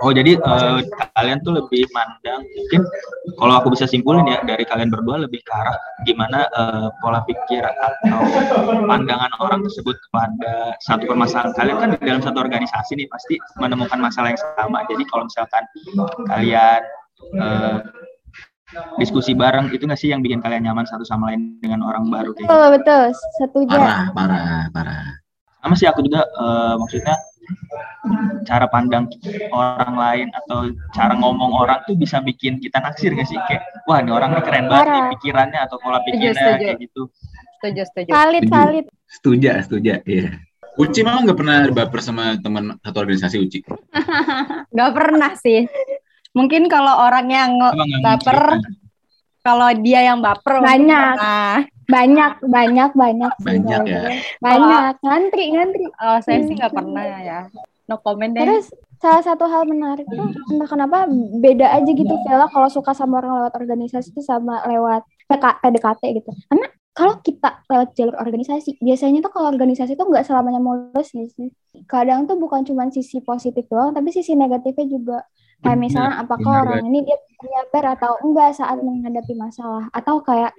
Oh 0.00 0.14
jadi 0.14 0.38
eh, 0.38 0.78
kalian 1.18 1.42
tuh 1.42 1.58
lebih 1.58 1.84
mandang 1.90 2.40
mungkin 2.54 2.86
kalau 3.34 3.60
aku 3.60 3.74
bisa 3.74 3.84
simpulin 3.84 4.24
ya 4.24 4.38
dari 4.46 4.62
kalian 4.62 4.88
berdua 4.88 5.26
lebih 5.26 5.42
ke 5.42 5.52
arah 5.52 5.76
gimana 6.06 6.46
eh, 6.48 6.88
pola 7.02 7.20
pikir 7.26 7.60
atau 7.66 8.22
pandangan 8.86 9.32
orang 9.42 9.66
tersebut 9.66 9.98
kepada 10.08 10.78
satu 10.80 11.10
permasalahan. 11.10 11.52
Kalian 11.58 11.76
kan 11.82 11.88
di 11.98 12.04
dalam 12.06 12.22
satu 12.22 12.38
organisasi 12.40 12.94
nih 12.94 13.08
pasti 13.10 13.36
menemukan 13.58 13.98
masalah 14.00 14.32
yang 14.32 14.40
sama. 14.40 14.86
Jadi 14.86 15.02
kalau 15.10 15.26
misalkan 15.26 15.64
kalian 16.30 16.80
eh, 17.36 17.78
diskusi 18.98 19.32
bareng 19.32 19.70
itu 19.70 19.86
nggak 19.86 20.00
sih 20.00 20.10
yang 20.10 20.20
bikin 20.20 20.42
kalian 20.42 20.66
nyaman 20.66 20.82
satu 20.84 21.06
sama 21.06 21.30
lain 21.30 21.54
dengan 21.62 21.86
orang 21.86 22.10
baru 22.10 22.34
kayak 22.34 22.44
gitu? 22.44 22.50
Betul, 22.50 22.66
betul, 22.74 23.04
setuju. 23.38 23.70
parah 23.72 24.02
parah 24.10 24.62
parah 24.74 25.02
sama 25.62 25.74
sih 25.74 25.86
aku 25.86 26.02
juga 26.02 26.22
eh, 26.22 26.74
maksudnya 26.78 27.14
cara 28.46 28.66
pandang 28.66 29.06
orang 29.50 29.94
lain 29.94 30.28
atau 30.34 30.70
cara 30.90 31.14
ngomong 31.14 31.54
orang 31.54 31.82
tuh 31.86 31.94
bisa 31.94 32.18
bikin 32.18 32.58
kita 32.58 32.78
naksir 32.78 33.14
gak 33.14 33.26
sih 33.26 33.38
kayak 33.46 33.66
wah 33.86 33.98
ini 33.98 34.10
orang 34.14 34.34
ini 34.34 34.42
keren 34.42 34.66
banget 34.66 34.86
nih 34.90 35.02
pikirannya 35.18 35.60
atau 35.62 35.76
pola 35.78 35.98
pikirnya 36.06 36.34
setuju. 36.34 36.64
kayak 36.66 36.78
gitu 36.82 37.02
Setuju, 37.56 37.82
setuju. 37.88 38.10
Salit, 38.12 38.42
Setuju. 38.46 38.52
salit. 38.54 38.84
setuju 39.10 39.48
setuju 39.64 39.92
iya 40.06 40.28
Uci 40.76 41.00
memang 41.00 41.24
nggak 41.24 41.38
pernah 41.40 41.56
baper 41.72 42.00
sama 42.04 42.36
teman 42.36 42.76
satu 42.84 42.98
organisasi 43.00 43.36
Uci 43.40 43.58
Gak 44.76 44.90
pernah 44.92 45.32
sih. 45.34 45.64
Mungkin 46.36 46.68
kalau 46.68 46.94
orang 47.00 47.26
yang 47.26 47.56
Emang 47.56 48.04
baper, 48.04 48.60
kalau 49.40 49.68
dia 49.78 50.04
yang 50.04 50.20
baper 50.20 50.60
mungkin 50.60 50.84
Banyak. 50.84 51.14
pernah. 51.16 51.54
Banyak, 51.86 52.32
banyak, 52.44 52.90
banyak. 52.92 53.32
sih, 53.32 53.46
Banyak 53.46 53.80
kalau 53.80 53.86
ya. 53.88 54.02
Banyak, 54.42 54.92
ngantri, 55.00 55.44
ngantri. 55.48 55.84
Kalau 55.88 56.18
saya 56.20 56.38
sih 56.40 56.52
Hmm. 56.52 56.58
nggak 56.58 56.72
pernah 56.72 57.04
ya. 57.22 57.38
No 57.86 57.96
comment 57.96 58.28
deh. 58.28 58.42
Terus 58.42 58.66
salah 58.98 59.22
satu 59.22 59.46
hal 59.46 59.62
menarik 59.64 60.02
tuh 60.04 60.26
entah 60.50 60.66
kenapa 60.66 61.06
beda 61.36 61.70
aja 61.70 61.86
gitu 61.86 62.10
Vela 62.26 62.50
kalau 62.50 62.66
suka 62.66 62.90
sama 62.90 63.22
orang 63.22 63.38
lewat 63.38 63.54
organisasi 63.54 64.10
itu 64.10 64.18
sama 64.20 64.66
lewat 64.66 65.06
PK, 65.24 65.62
PDKT 65.62 66.02
gitu. 66.16 66.30
Karena 66.50 66.66
kalau 66.90 67.14
kita 67.20 67.62
lewat 67.70 67.94
jalur 67.94 68.16
organisasi, 68.18 68.82
biasanya 68.82 69.20
tuh 69.20 69.30
kalau 69.30 69.48
organisasi 69.48 69.94
tuh 69.94 70.10
nggak 70.10 70.26
selamanya 70.26 70.58
mulus 70.58 71.14
sih. 71.14 71.30
Kadang 71.86 72.26
tuh 72.26 72.34
bukan 72.34 72.66
cuma 72.66 72.90
sisi 72.90 73.22
positif 73.22 73.62
doang, 73.68 73.94
tapi 73.94 74.10
sisi 74.10 74.34
negatifnya 74.34 74.90
juga. 74.90 75.22
Kayak 75.64 75.78
misalnya 75.80 76.14
apakah 76.20 76.52
benar, 76.52 76.64
orang 76.68 76.82
ini 76.92 76.98
dia 77.02 77.18
penyabar 77.40 77.84
atau 77.96 78.12
enggak 78.22 78.50
saat 78.54 78.78
menghadapi 78.80 79.34
masalah. 79.34 79.88
Atau 79.90 80.20
kayak 80.20 80.52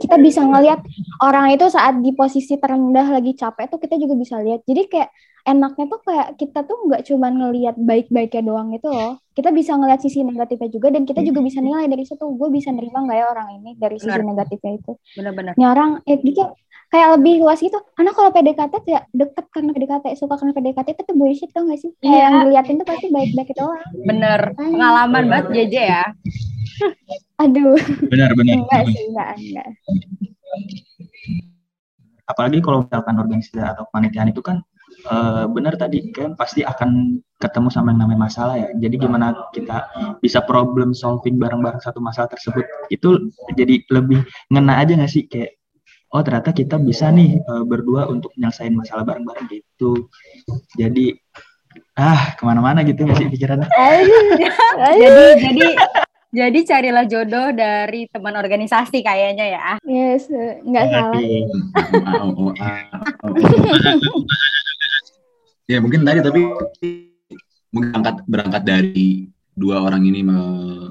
kita 0.00 0.16
bisa 0.18 0.40
ngelihat 0.44 0.80
orang 1.20 1.52
itu 1.52 1.68
saat 1.68 2.00
di 2.00 2.16
posisi 2.16 2.56
terendah 2.56 3.06
lagi 3.06 3.36
capek 3.36 3.68
tuh 3.68 3.80
kita 3.80 4.00
juga 4.00 4.14
bisa 4.16 4.40
lihat. 4.40 4.64
Jadi 4.64 4.82
kayak 4.88 5.10
enaknya 5.48 5.84
tuh 5.88 6.00
kayak 6.04 6.28
kita 6.36 6.60
tuh 6.68 6.76
nggak 6.84 7.02
cuma 7.08 7.28
ngelihat 7.32 7.76
baik-baiknya 7.80 8.42
doang 8.44 8.68
gitu 8.74 8.88
loh. 8.92 9.20
Kita 9.32 9.54
bisa 9.54 9.78
ngelihat 9.78 10.00
sisi 10.02 10.20
negatifnya 10.26 10.68
juga 10.68 10.88
dan 10.90 11.06
kita 11.06 11.22
juga 11.22 11.40
bisa 11.40 11.62
nilai 11.62 11.86
dari 11.88 12.04
situ. 12.04 12.24
Gue 12.36 12.48
bisa 12.52 12.68
nerima 12.74 13.04
nggak 13.04 13.18
ya 13.20 13.26
orang 13.30 13.48
ini 13.62 13.70
dari 13.78 13.96
sisi 13.96 14.10
Benar. 14.10 14.28
negatifnya 14.32 14.72
itu. 14.76 14.92
Bener-bener. 15.16 15.52
Ini 15.56 15.64
orang 15.64 15.90
eh 16.04 16.18
gitu 16.20 16.42
kayak 16.88 17.20
lebih 17.20 17.34
luas 17.40 17.58
gitu. 17.58 17.76
Karena 17.92 18.10
kalau 18.10 18.30
PDKT 18.30 18.74
tidak 18.82 19.04
deket 19.12 19.44
karena 19.48 19.70
PDKT, 19.70 20.04
suka 20.16 20.34
karena 20.36 20.52
PDKT 20.52 20.88
itu 20.92 21.02
tuh 21.04 21.16
bullshit 21.16 21.50
tau 21.52 21.64
gak 21.64 21.78
sih? 21.78 21.92
Kayak 21.98 22.08
Iya. 22.10 22.22
yang 22.22 22.34
diliatin 22.42 22.76
tuh 22.76 22.86
pasti 22.86 23.06
baik-baik 23.08 23.50
doang. 23.54 23.82
Bener. 24.02 24.40
Pengalaman 24.54 25.24
banget 25.26 25.46
JJ 25.52 25.74
ya. 25.84 26.04
Aduh, 27.38 27.74
benar 28.06 28.30
benar 28.34 28.54
enggak 28.62 28.82
sih, 28.86 29.02
enggak, 29.10 29.28
enggak. 29.36 29.68
apalagi 32.24 32.60
kalau 32.60 32.84
misalkan 32.84 33.16
organisasi 33.16 33.56
atau 33.58 33.88
kepanitiaan 33.88 34.28
itu 34.28 34.44
kan 34.44 34.60
eh, 35.08 35.44
benar 35.48 35.74
tadi 35.74 36.12
kan 36.12 36.36
pasti 36.36 36.60
akan 36.60 37.18
ketemu 37.40 37.68
sama 37.72 37.90
yang 37.90 38.04
namanya 38.04 38.20
masalah 38.28 38.54
ya 38.58 38.68
jadi 38.76 38.94
gimana 39.00 39.32
kita 39.50 39.88
bisa 40.20 40.44
problem 40.44 40.92
solving 40.92 41.40
bareng-bareng 41.40 41.80
satu 41.80 41.98
masalah 41.98 42.28
tersebut 42.28 42.62
itu 42.92 43.32
jadi 43.56 43.80
lebih 43.88 44.22
ngena 44.52 44.76
aja 44.76 44.92
nggak 44.94 45.08
sih 45.08 45.24
kayak 45.24 45.56
oh 46.12 46.22
ternyata 46.24 46.50
kita 46.56 46.80
bisa 46.80 47.12
nih 47.12 47.40
uh, 47.44 47.64
berdua 47.64 48.08
untuk 48.08 48.32
nyelesain 48.36 48.72
masalah 48.72 49.04
bareng-bareng 49.04 49.48
gitu. 49.52 50.08
Jadi 50.76 51.16
ah 51.98 52.32
ke 52.38 52.42
mana-mana 52.46 52.86
gitu 52.86 53.04
nggak 53.04 53.18
sih 53.18 53.28
pikirannya? 53.28 53.68
Jadi 54.78 55.24
jadi 55.42 55.66
jadi 56.28 56.60
carilah 56.60 57.08
jodoh 57.08 57.56
dari 57.56 58.04
teman 58.12 58.36
organisasi 58.36 59.00
kayaknya 59.00 59.46
ya. 59.56 59.80
Yes, 59.88 60.28
nggak 60.64 60.86
salah. 60.92 61.16
ya 65.72 65.78
mungkin 65.84 66.04
tadi 66.04 66.20
tapi 66.24 66.40
mungkin 67.72 67.92
berangkat 67.92 68.16
berangkat 68.24 68.62
dari 68.64 69.28
dua 69.52 69.84
orang 69.84 70.04
ini 70.08 70.24
me, 70.24 70.38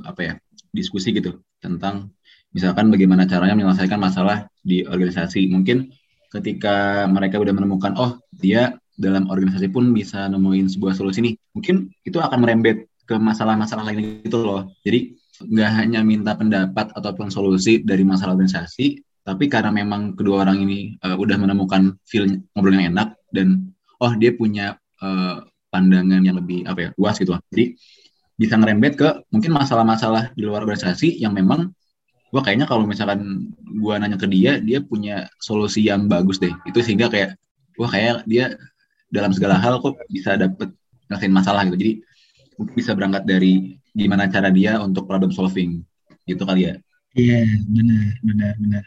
apa 0.05 0.21
ya 0.21 0.33
diskusi 0.69 1.09
gitu 1.09 1.41
tentang 1.57 2.13
misalkan 2.53 2.93
bagaimana 2.93 3.25
caranya 3.25 3.57
menyelesaikan 3.57 3.97
masalah 3.97 4.49
di 4.67 4.83
organisasi. 4.83 5.47
Mungkin 5.47 5.87
ketika 6.27 7.07
mereka 7.07 7.39
udah 7.39 7.55
menemukan 7.55 7.95
oh 7.95 8.19
dia 8.35 8.75
dalam 8.99 9.31
organisasi 9.31 9.71
pun 9.71 9.95
bisa 9.95 10.27
nemuin 10.27 10.67
sebuah 10.67 10.91
solusi 10.91 11.23
nih, 11.23 11.33
mungkin 11.55 11.87
itu 12.03 12.19
akan 12.19 12.43
merembet 12.43 12.91
ke 13.07 13.15
masalah-masalah 13.15 13.87
lain 13.87 14.19
gitu 14.27 14.43
loh. 14.43 14.67
Jadi 14.83 15.15
nggak 15.37 15.71
hanya 15.79 16.03
minta 16.03 16.35
pendapat 16.35 16.91
ataupun 16.91 17.31
solusi 17.31 17.85
dari 17.85 18.03
masalah 18.03 18.35
organisasi, 18.35 18.99
tapi 19.21 19.47
karena 19.47 19.71
memang 19.71 20.17
kedua 20.17 20.43
orang 20.43 20.65
ini 20.65 20.97
uh, 21.05 21.15
udah 21.15 21.37
menemukan 21.39 21.95
feel 22.03 22.27
ngobrol 22.57 22.73
yang 22.75 22.91
enak 22.91 23.15
dan 23.29 23.69
oh 24.01 24.11
dia 24.17 24.33
punya 24.33 24.75
uh, 24.99 25.45
pandangan 25.69 26.25
yang 26.25 26.41
lebih 26.41 26.65
apa 26.65 26.79
ya 26.79 26.89
luas 26.97 27.21
gitu. 27.21 27.37
Jadi 27.53 27.77
bisa 28.37 28.57
ngerembet 28.57 28.93
ke 28.97 29.09
mungkin 29.29 29.53
masalah-masalah 29.53 30.33
di 30.33 30.41
luar 30.45 30.65
organisasi 30.65 31.21
yang 31.21 31.37
memang 31.37 31.73
gua 32.33 32.41
kayaknya 32.43 32.67
kalau 32.67 32.83
misalkan 32.83 33.51
gua 33.79 33.97
nanya 33.97 34.19
ke 34.19 34.27
dia, 34.27 34.59
dia 34.59 34.79
punya 34.83 35.31
solusi 35.39 35.85
yang 35.87 36.11
bagus 36.11 36.37
deh. 36.41 36.51
Itu 36.67 36.83
sehingga 36.83 37.07
kayak 37.07 37.39
wah 37.79 37.89
kayak 37.91 38.27
dia 38.27 38.55
dalam 39.11 39.31
segala 39.31 39.55
hal 39.59 39.79
kok 39.79 39.95
bisa 40.11 40.35
dapet 40.35 40.71
ngasihin 41.07 41.33
masalah 41.33 41.63
gitu. 41.67 41.77
Jadi 41.79 41.93
bisa 42.73 42.97
berangkat 42.97 43.23
dari 43.29 43.77
gimana 43.93 44.29
cara 44.29 44.49
dia 44.53 44.81
untuk 44.81 45.05
problem 45.09 45.33
solving 45.33 45.81
gitu 46.29 46.43
kali 46.45 46.69
ya 46.69 46.75
Iya, 47.17 47.49
yeah, 47.49 47.65
benar, 47.65 48.13
benar, 48.21 48.53
benar. 48.61 48.83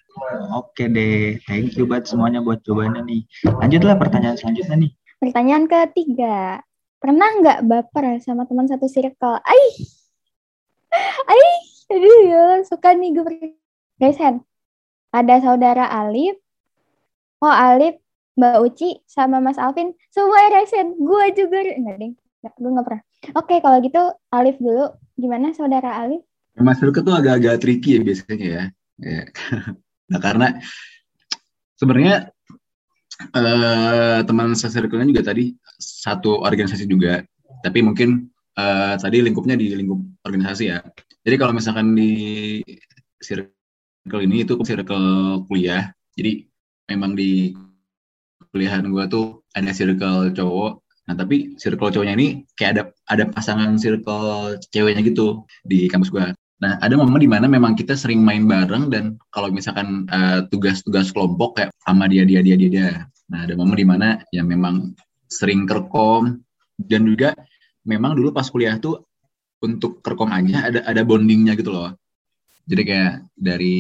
Oke 0.55 0.87
deh, 0.87 1.43
thank 1.51 1.75
you 1.75 1.83
buat 1.83 2.07
semuanya 2.07 2.39
buat 2.39 2.63
cobaannya 2.63 3.03
nih. 3.03 3.23
Lanjutlah 3.59 3.99
pertanyaan 3.99 4.39
selanjutnya 4.39 4.87
nih. 4.87 4.93
Pertanyaan 5.19 5.67
ketiga, 5.67 6.63
pernah 7.03 7.27
nggak 7.27 7.67
baper 7.67 8.23
sama 8.23 8.47
teman 8.47 8.71
satu 8.71 8.87
circle? 8.87 9.35
Aih, 9.43 9.75
aih, 11.27 11.59
aduh 11.91 12.19
ya, 12.23 12.45
suka 12.63 12.95
nih 12.95 13.11
gue. 13.19 13.59
Guys, 14.01 14.17
ada 15.11 15.37
saudara 15.43 15.91
Alif, 15.91 16.39
oh 17.43 17.51
Alif, 17.51 17.99
Mbak 18.39 18.57
Uci, 18.63 19.03
sama 19.05 19.43
Mas 19.43 19.59
Alvin, 19.59 19.93
semua 20.09 20.49
resen. 20.55 20.97
Gue 20.97 21.35
juga, 21.35 21.61
enggak 21.67 21.97
deh, 21.99 22.11
gue 22.47 22.71
nggak 22.71 22.87
pernah. 22.87 23.03
Oke, 23.37 23.61
kalau 23.61 23.79
gitu 23.85 24.03
Alif 24.33 24.57
dulu. 24.57 24.97
Gimana 25.21 25.53
saudara 25.53 26.01
Alif? 26.01 26.25
Mas 26.57 26.81
Luka 26.81 27.05
tuh 27.05 27.13
agak-agak 27.13 27.61
tricky 27.61 27.99
ya 27.99 28.01
biasanya 28.01 28.47
ya. 28.47 28.65
ya. 29.03 29.23
nah 30.11 30.21
karena 30.23 30.57
sebenarnya 31.77 32.33
uh, 33.37 34.25
teman 34.25 34.57
circle 34.57 35.05
juga 35.05 35.23
tadi 35.23 35.53
satu 35.77 36.41
organisasi 36.41 36.89
juga, 36.89 37.21
tapi 37.61 37.85
mungkin 37.85 38.33
uh, 38.57 38.97
tadi 38.97 39.21
lingkupnya 39.21 39.61
di 39.61 39.77
lingkup 39.77 40.01
organisasi 40.25 40.65
ya. 40.73 40.81
Jadi 41.21 41.37
kalau 41.37 41.53
misalkan 41.53 41.93
di 41.93 42.11
circle 43.21 44.23
ini 44.25 44.45
itu 44.49 44.57
circle 44.65 45.45
kuliah, 45.45 45.93
jadi 46.17 46.49
memang 46.89 47.13
di 47.15 47.53
kuliahan 48.51 48.89
gue 48.89 49.05
tuh 49.07 49.45
ada 49.55 49.71
circle 49.71 50.33
cowok 50.33 50.81
Nah, 51.11 51.19
tapi 51.19 51.59
circle 51.59 51.91
cowoknya 51.91 52.15
ini 52.15 52.47
kayak 52.55 52.71
ada 52.71 52.83
ada 53.11 53.25
pasangan 53.35 53.75
circle 53.75 54.55
ceweknya 54.71 55.03
gitu 55.03 55.43
di 55.67 55.91
kampus 55.91 56.07
gua. 56.07 56.31
Nah, 56.63 56.79
ada 56.79 56.95
momen 56.95 57.19
di 57.19 57.27
mana 57.27 57.51
memang 57.51 57.75
kita 57.75 57.99
sering 57.99 58.23
main 58.23 58.47
bareng 58.47 58.95
dan 58.95 59.19
kalau 59.35 59.51
misalkan 59.51 60.07
eh, 60.07 60.47
tugas-tugas 60.55 61.11
uh, 61.11 61.13
kelompok 61.17 61.59
kayak 61.59 61.75
sama 61.83 62.07
dia 62.07 62.23
dia 62.23 62.47
dia 62.47 62.55
dia 62.55 62.71
dia. 62.71 62.91
Nah, 63.27 63.43
ada 63.43 63.59
momen 63.59 63.75
di 63.75 63.83
mana 63.83 64.23
ya 64.31 64.47
memang 64.47 64.95
sering 65.27 65.67
kerkom 65.67 66.39
dan 66.79 67.03
juga 67.11 67.35
memang 67.83 68.15
dulu 68.15 68.31
pas 68.31 68.47
kuliah 68.47 68.79
tuh 68.79 69.03
untuk 69.61 70.01
kerkom 70.01 70.33
aja 70.33 70.73
ada 70.73 70.81
ada 70.85 71.03
bondingnya 71.05 71.55
gitu 71.57 71.73
loh. 71.73 71.93
Jadi 72.69 72.83
kayak 72.87 73.15
dari 73.35 73.79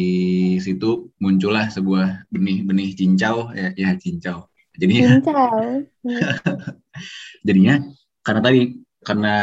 situ 0.59 1.15
muncullah 1.21 1.69
sebuah 1.71 2.29
benih-benih 2.33 2.97
cincau. 2.97 3.53
Ya 3.57 3.73
ya 3.77 3.97
cincau. 3.97 4.49
Jadinya 4.77 5.21
Jadinya 7.47 7.75
karena 8.21 8.41
tadi 8.45 8.61
karena 9.01 9.37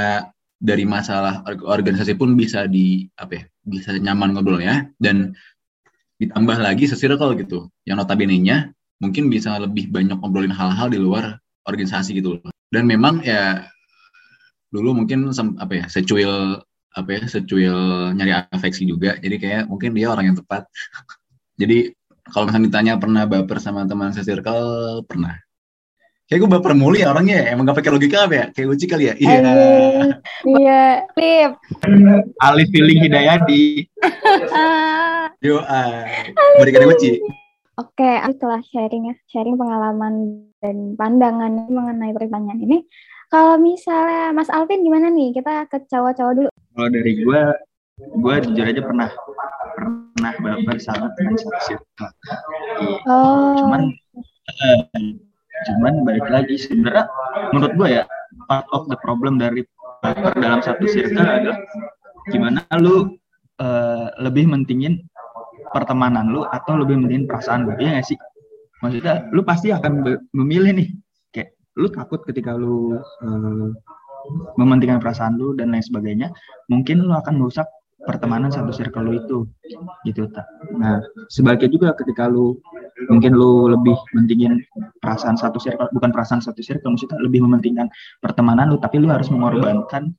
dari 0.57 0.85
masalah 0.89 1.45
organisasi 1.45 2.17
pun 2.17 2.33
bisa 2.33 2.65
di 2.65 3.05
apa 3.13 3.33
ya, 3.37 3.43
bisa 3.61 3.93
nyaman 3.93 4.33
ngobrolnya 4.33 4.89
dan 4.97 5.37
ditambah 6.17 6.57
lagi 6.57 6.89
sesirkel 6.89 7.37
gitu. 7.37 7.69
Yang 7.85 8.05
notabene-nya 8.05 8.73
mungkin 8.97 9.29
bisa 9.29 9.61
lebih 9.61 9.93
banyak 9.93 10.17
ngobrolin 10.17 10.53
hal-hal 10.53 10.89
di 10.89 10.97
luar 10.97 11.37
organisasi 11.69 12.17
gitu 12.17 12.41
Dan 12.73 12.89
memang 12.89 13.21
ya 13.21 13.69
dulu 14.73 15.03
mungkin 15.03 15.31
apa 15.57 15.73
ya, 15.73 15.85
secuil 15.87 16.61
apa 16.97 17.09
ya, 17.09 17.21
secuil 17.29 17.77
nyari 18.17 18.33
afeksi 18.51 18.83
juga. 18.87 19.15
Jadi 19.21 19.35
kayak 19.37 19.63
mungkin 19.69 19.93
dia 19.93 20.11
orang 20.11 20.33
yang 20.33 20.37
tepat. 20.37 20.67
Jadi 21.61 21.91
kalau 22.27 22.51
misalnya 22.51 22.65
ditanya 22.67 22.93
pernah 22.99 23.23
baper 23.23 23.57
sama 23.63 23.87
teman 23.87 24.11
circle 24.11 25.01
pernah. 25.07 25.39
Kayak 26.27 26.43
gue 26.43 26.49
baper 26.59 26.75
mulu 26.75 26.99
ya 26.99 27.15
orangnya. 27.15 27.39
Ya. 27.39 27.55
emang 27.55 27.71
gak 27.71 27.79
pakai 27.79 27.91
logika 27.95 28.27
apa 28.27 28.35
ya? 28.35 28.45
Kayak 28.51 28.67
Uci 28.75 28.85
kali 28.91 29.03
ya? 29.07 29.13
Iya. 29.15 29.39
Iya. 30.43 30.83
Lip 31.15 31.55
Alif 32.43 32.67
feeling 32.75 32.99
Hidayati 33.07 33.87
yo 35.45 35.63
uh, 35.63 36.03
berikan 36.59 36.89
Uci 36.89 37.21
Oke, 37.77 38.09
setelah 38.09 38.57
sharing 38.73 39.13
ya, 39.13 39.15
sharing 39.29 39.53
pengalaman 39.53 40.41
dan 40.57 40.97
pandangan 40.97 41.69
mengenai 41.69 42.09
pertanyaan 42.09 42.57
ini, 42.57 42.81
kalau 43.27 43.55
misalnya 43.59 44.31
Mas 44.31 44.47
Alvin 44.47 44.83
gimana 44.83 45.11
nih? 45.11 45.35
Kita 45.35 45.67
ke 45.67 45.83
cowok-cowok 45.87 46.33
dulu. 46.35 46.49
Kalau 46.51 46.89
dari 46.91 47.11
gue, 47.19 47.41
gue 47.97 48.35
jujur 48.47 48.65
aja 48.65 48.81
pernah 48.83 49.09
pernah 50.17 50.33
baper 50.41 50.77
sama 50.81 51.13
teman 51.13 51.35
satu 51.37 51.59
circle. 51.61 52.11
Oh. 53.05 53.53
Cuman 53.61 53.81
uh, 54.49 54.81
cuman 55.69 55.93
balik 56.05 56.27
lagi 56.29 56.55
sebenarnya 56.57 57.05
menurut 57.53 57.73
gue 57.77 57.87
ya 58.01 58.03
part 58.49 58.65
of 58.73 58.85
the 58.89 58.97
problem 59.01 59.37
dari 59.41 59.65
baper 60.01 60.33
dalam 60.37 60.61
satu 60.61 60.85
circle 60.85 61.21
adalah 61.21 61.57
gimana 62.29 62.61
lu 62.81 63.17
uh, 63.61 64.07
lebih 64.21 64.49
mentingin 64.49 65.01
pertemanan 65.73 66.29
lu 66.29 66.45
atau 66.49 66.77
lebih 66.77 67.01
mentingin 67.01 67.25
perasaan 67.25 67.67
lu 67.67 67.73
ya 67.81 67.97
gak 67.97 68.07
sih 68.07 68.17
maksudnya 68.81 69.25
lu 69.33 69.41
pasti 69.41 69.73
akan 69.73 70.05
memilih 70.33 70.71
nih 70.77 70.89
lu 71.77 71.87
takut 71.93 72.25
ketika 72.25 72.57
lu 72.57 72.97
uh, 72.99 73.69
mementingkan 74.59 74.99
perasaan 74.99 75.39
lu 75.39 75.55
dan 75.55 75.71
lain 75.71 75.85
sebagainya 75.85 76.27
mungkin 76.67 77.05
lu 77.05 77.13
akan 77.15 77.39
merusak 77.39 77.69
pertemanan 78.05 78.53
satu 78.53 78.69
circle 78.69 79.09
lu 79.09 79.13
itu 79.17 79.37
gitu 80.05 80.29
tak 80.29 80.45
nah 80.77 81.01
sebaliknya 81.33 81.69
juga 81.73 81.89
ketika 81.97 82.29
lu 82.29 82.57
mungkin 83.09 83.33
lu 83.33 83.73
lebih 83.73 83.97
mentingin 84.13 84.61
perasaan 85.01 85.37
satu 85.37 85.57
circle 85.57 85.89
bukan 85.93 86.13
perasaan 86.13 86.41
satu 86.41 86.61
circle 86.61 86.93
maksudnya 86.93 87.17
lebih 87.21 87.41
mementingkan 87.41 87.89
pertemanan 88.21 88.69
lu 88.73 88.77
tapi 88.77 89.01
lu 89.01 89.09
harus 89.09 89.29
mengorbankan 89.33 90.13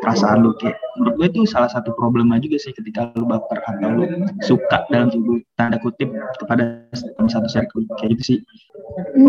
perasaan 0.00 0.44
lu. 0.44 0.52
Kayak 0.60 0.78
menurut 0.96 1.14
gue 1.18 1.26
itu 1.34 1.40
salah 1.48 1.70
satu 1.70 1.92
problema 1.96 2.38
juga 2.38 2.60
sih 2.60 2.72
ketika 2.76 3.12
lu 3.16 3.26
baper 3.28 3.58
atau 3.64 3.88
lu 3.90 4.04
suka 4.44 4.84
dalam 4.92 5.10
tanda 5.56 5.78
kutip 5.80 6.10
kepada 6.38 6.86
satu 7.26 7.48
circle. 7.50 7.84
Kayak 8.00 8.18
gitu 8.18 8.22
sih. 8.22 8.38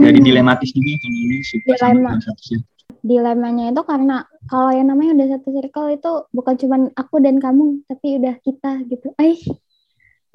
Jadi 0.03 0.19
dilematis 0.23 0.71
juga 0.71 0.93
kalau 1.01 1.17
ini 1.17 1.37
suka 1.43 1.73
sama 1.79 2.11
satu 2.21 2.41
circle 2.43 2.76
dilemanya 3.03 3.71
itu 3.71 3.81
karena 3.87 4.27
kalau 4.51 4.71
yang 4.71 4.91
namanya 4.91 5.15
udah 5.15 5.27
satu 5.37 5.47
circle 5.55 5.87
itu 5.91 6.11
bukan 6.35 6.55
cuma 6.59 6.75
aku 6.95 7.15
dan 7.23 7.39
kamu 7.39 7.83
tapi 7.87 8.19
udah 8.19 8.35
kita 8.43 8.71
gitu. 8.87 9.07
Ay 9.19 9.39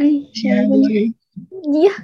ay 0.00 0.28
iya 1.68 1.94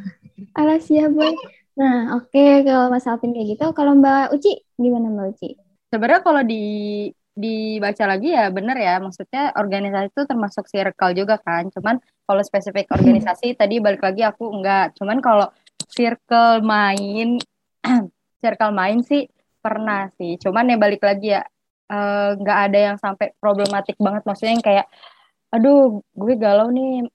alas 0.56 0.88
ya 0.88 1.08
boy. 1.08 1.32
Nah 1.78 2.18
oke 2.18 2.32
okay, 2.32 2.64
kalau 2.64 2.92
mas 2.92 3.08
Alvin 3.08 3.32
kayak 3.32 3.56
gitu 3.56 3.66
kalau 3.72 3.96
mbak 3.96 4.32
Uci 4.34 4.60
gimana 4.76 5.08
mbak 5.12 5.36
Uci? 5.36 5.56
Sebenarnya 5.88 6.20
kalau 6.24 6.42
di 6.44 6.64
dibaca 7.38 8.04
lagi 8.10 8.34
ya 8.34 8.50
bener 8.50 8.74
ya 8.74 8.98
maksudnya 8.98 9.54
organisasi 9.54 10.10
itu 10.10 10.22
termasuk 10.26 10.64
circle 10.66 11.14
juga 11.14 11.38
kan. 11.38 11.70
Cuman 11.70 12.02
kalau 12.28 12.42
spesifik 12.42 12.90
organisasi 12.92 13.54
tadi 13.54 13.78
balik 13.78 14.02
lagi 14.04 14.26
aku 14.26 14.52
enggak. 14.52 14.96
Cuman 14.98 15.22
kalau 15.22 15.48
circle 15.88 16.60
main 16.66 17.38
circle 18.42 18.74
main 18.74 19.00
sih 19.06 19.30
pernah 19.68 20.00
sih. 20.16 20.40
Cuman 20.40 20.64
ya 20.72 20.76
balik 20.80 21.02
lagi 21.04 21.36
ya 21.36 21.42
eh, 21.92 22.28
nggak 22.40 22.58
uh, 22.60 22.64
ada 22.66 22.78
yang 22.92 22.96
sampai 22.96 23.36
problematik 23.36 23.96
banget. 24.00 24.22
Maksudnya 24.24 24.52
yang 24.56 24.64
kayak 24.64 24.86
aduh 25.52 26.00
gue 26.20 26.34
galau 26.36 26.68
nih 26.72 27.08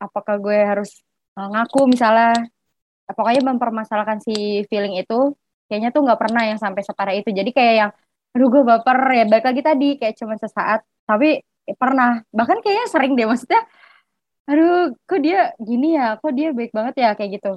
apakah 0.00 0.36
gue 0.40 0.58
harus 0.70 0.90
uh, 1.36 1.48
ngaku 1.52 1.80
misalnya? 1.92 2.32
Pokoknya 3.08 3.42
mempermasalahkan 3.44 4.20
si 4.20 4.64
feeling 4.68 5.00
itu 5.00 5.32
kayaknya 5.68 5.90
tuh 5.92 6.04
nggak 6.04 6.20
pernah 6.20 6.42
yang 6.48 6.60
sampai 6.60 6.82
separah 6.84 7.14
itu. 7.16 7.28
Jadi 7.32 7.50
kayak 7.52 7.74
yang 7.76 7.90
aduh 8.36 8.48
gue 8.52 8.62
baper 8.64 8.98
ya. 9.12 9.24
Balik 9.28 9.46
lagi 9.52 9.62
tadi 9.64 9.88
kayak 10.00 10.14
cuma 10.20 10.34
sesaat. 10.40 10.80
Tapi 11.08 11.40
pernah. 11.76 12.24
Bahkan 12.32 12.58
kayaknya 12.64 12.86
sering 12.88 13.12
deh 13.16 13.28
maksudnya 13.28 13.60
aduh 14.48 14.96
kok 15.04 15.20
dia 15.20 15.52
gini 15.60 15.96
ya? 15.96 16.16
Kok 16.20 16.32
dia 16.32 16.48
baik 16.56 16.72
banget 16.72 16.94
ya? 17.04 17.10
Kayak 17.16 17.30
gitu. 17.40 17.52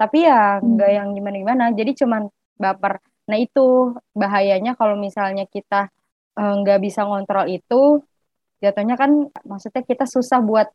Tapi 0.00 0.18
ya 0.24 0.60
nggak 0.64 0.90
hmm. 0.92 0.98
yang 1.00 1.08
gimana 1.16 1.36
gimana 1.36 1.64
jadi 1.76 1.92
cuman 1.92 2.22
baper 2.60 3.00
nah 3.30 3.38
itu 3.38 3.94
bahayanya 4.12 4.74
kalau 4.74 4.98
misalnya 4.98 5.46
kita 5.46 5.88
eh, 6.34 6.54
nggak 6.60 6.78
uh, 6.78 6.82
bisa 6.82 7.06
ngontrol 7.06 7.46
itu 7.46 8.02
jatuhnya 8.60 8.98
kan 8.98 9.30
maksudnya 9.46 9.82
kita 9.86 10.04
susah 10.04 10.42
buat 10.42 10.68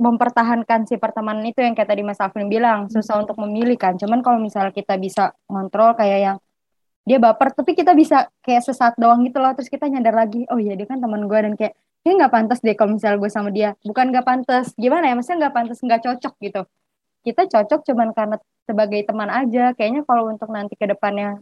mempertahankan 0.00 0.88
si 0.88 0.96
pertemanan 0.96 1.44
itu 1.44 1.60
yang 1.60 1.76
kayak 1.76 1.92
tadi 1.92 2.00
Mas 2.00 2.16
Alvin 2.24 2.48
bilang 2.48 2.88
susah 2.88 3.20
untuk 3.20 3.36
memilih 3.36 3.76
kan. 3.76 4.00
Cuman 4.00 4.24
kalau 4.24 4.40
misalnya 4.40 4.72
kita 4.72 4.96
bisa 4.96 5.36
ngontrol 5.44 5.92
kayak 5.92 6.18
yang 6.24 6.36
dia 7.04 7.20
baper 7.20 7.52
tapi 7.52 7.76
kita 7.76 7.92
bisa 7.92 8.32
kayak 8.40 8.64
sesaat 8.64 8.94
doang 8.96 9.20
gitu 9.28 9.40
loh 9.40 9.52
terus 9.56 9.68
kita 9.72 9.88
nyadar 9.88 10.14
lagi 10.14 10.44
oh 10.52 10.60
iya 10.60 10.76
dia 10.76 10.84
kan 10.84 11.00
teman 11.00 11.24
gue 11.26 11.38
dan 11.42 11.54
kayak 11.56 11.74
ini 12.04 12.12
nggak 12.16 12.32
pantas 12.32 12.58
deh 12.64 12.72
kalau 12.76 12.96
misalnya 12.96 13.18
gue 13.20 13.30
sama 13.32 13.50
dia. 13.52 13.76
Bukan 13.84 14.08
nggak 14.08 14.24
pantas 14.24 14.72
gimana 14.80 15.04
ya 15.12 15.14
maksudnya 15.16 15.38
nggak 15.48 15.54
pantas 15.56 15.78
nggak 15.84 16.00
cocok 16.00 16.34
gitu. 16.40 16.62
Kita 17.20 17.42
cocok 17.44 17.80
cuman 17.92 18.08
karena 18.16 18.36
sebagai 18.64 19.00
teman 19.04 19.28
aja. 19.28 19.76
Kayaknya 19.76 20.02
kalau 20.08 20.32
untuk 20.32 20.48
nanti 20.48 20.74
ke 20.80 20.86
depannya 20.88 21.36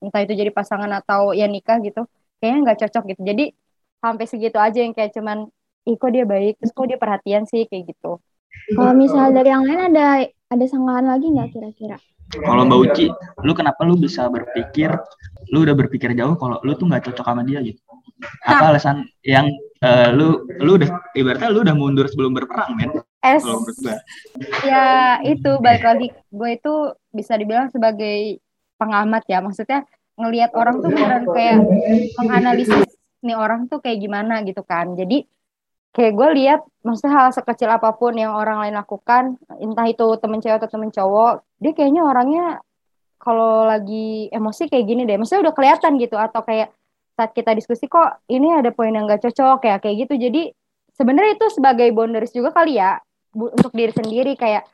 entah 0.00 0.20
itu 0.22 0.32
jadi 0.36 0.50
pasangan 0.52 0.90
atau 0.92 1.32
ya 1.32 1.48
nikah 1.48 1.80
gitu 1.80 2.04
kayaknya 2.40 2.58
nggak 2.70 2.78
cocok 2.86 3.04
gitu. 3.14 3.22
Jadi 3.24 3.44
sampai 4.00 4.24
segitu 4.28 4.58
aja 4.60 4.78
yang 4.84 4.92
kayak 4.92 5.12
cuman 5.16 5.48
ih 5.88 5.96
kok 5.96 6.10
dia 6.12 6.24
baik? 6.28 6.60
Terus 6.60 6.72
kok 6.74 6.86
dia 6.88 6.98
perhatian 7.00 7.42
sih? 7.48 7.64
kayak 7.66 7.96
gitu. 7.96 8.20
Kalau 8.72 8.92
misalnya 8.96 9.42
dari 9.42 9.50
yang 9.52 9.64
lain 9.64 9.80
ada 9.94 10.06
ada 10.26 10.64
sanggahan 10.66 11.06
lagi 11.06 11.26
nggak 11.30 11.48
kira-kira? 11.52 11.98
Kalau 12.26 12.66
Mbak 12.66 12.78
Uci 12.90 13.06
lu 13.46 13.52
kenapa 13.54 13.86
lu 13.86 13.94
bisa 13.94 14.26
berpikir 14.26 14.90
lu 15.54 15.62
udah 15.62 15.78
berpikir 15.78 16.10
jauh 16.18 16.34
kalau 16.34 16.58
lu 16.66 16.74
tuh 16.74 16.90
nggak 16.90 17.06
cocok 17.10 17.26
sama 17.26 17.46
dia 17.46 17.62
gitu? 17.62 17.78
Apa 18.42 18.64
nah. 18.64 18.70
alasan 18.74 19.06
yang 19.22 19.46
uh, 19.84 20.10
lu 20.10 20.48
lu 20.58 20.80
udah 20.80 20.88
ibaratnya 21.14 21.52
lu 21.52 21.62
udah 21.62 21.76
mundur 21.76 22.06
sebelum 22.10 22.34
berperang 22.34 22.74
men? 22.74 22.90
Es. 23.22 23.42
Ya 24.66 25.18
itu 25.22 25.58
balik 25.62 25.84
lagi. 25.86 26.08
Gue 26.30 26.58
itu 26.58 26.74
bisa 27.14 27.38
dibilang 27.38 27.70
sebagai 27.70 28.42
pengamat 28.76 29.24
ya. 29.28 29.42
Maksudnya 29.42 29.84
ngelihat 30.16 30.56
orang 30.56 30.80
tuh 30.80 30.88
beneran 30.92 31.24
kayak 31.28 31.58
menganalisis 32.16 32.88
nih 33.20 33.36
orang 33.36 33.68
tuh 33.68 33.80
kayak 33.84 34.00
gimana 34.00 34.40
gitu 34.46 34.64
kan. 34.64 34.96
Jadi 34.96 35.28
kayak 35.92 36.12
gue 36.12 36.28
lihat 36.40 36.60
maksudnya 36.84 37.12
hal 37.16 37.28
sekecil 37.32 37.72
apa 37.72 37.96
pun 37.96 38.12
yang 38.16 38.36
orang 38.36 38.60
lain 38.60 38.76
lakukan 38.76 39.40
entah 39.56 39.88
itu 39.88 40.04
temen 40.20 40.44
cewek 40.44 40.60
atau 40.60 40.68
temen 40.68 40.92
cowok 40.92 41.40
dia 41.56 41.72
kayaknya 41.72 42.04
orangnya 42.04 42.60
kalau 43.16 43.64
lagi 43.64 44.28
emosi 44.28 44.68
kayak 44.68 44.84
gini 44.86 45.02
deh. 45.08 45.16
Maksudnya 45.16 45.50
udah 45.50 45.54
kelihatan 45.56 45.96
gitu 45.98 46.14
atau 46.20 46.44
kayak 46.44 46.70
saat 47.16 47.32
kita 47.32 47.56
diskusi 47.56 47.88
kok 47.88 48.20
ini 48.28 48.52
ada 48.52 48.70
poin 48.70 48.92
yang 48.92 49.08
gak 49.08 49.24
cocok 49.24 49.64
ya? 49.64 49.76
Kayak 49.80 49.96
gitu. 50.06 50.14
Jadi 50.28 50.42
sebenarnya 50.94 51.40
itu 51.40 51.46
sebagai 51.50 51.88
boundaries 51.96 52.30
juga 52.30 52.52
kali 52.52 52.76
ya 52.76 53.00
untuk 53.34 53.72
diri 53.72 53.90
sendiri. 53.90 54.36
Kayak 54.36 54.68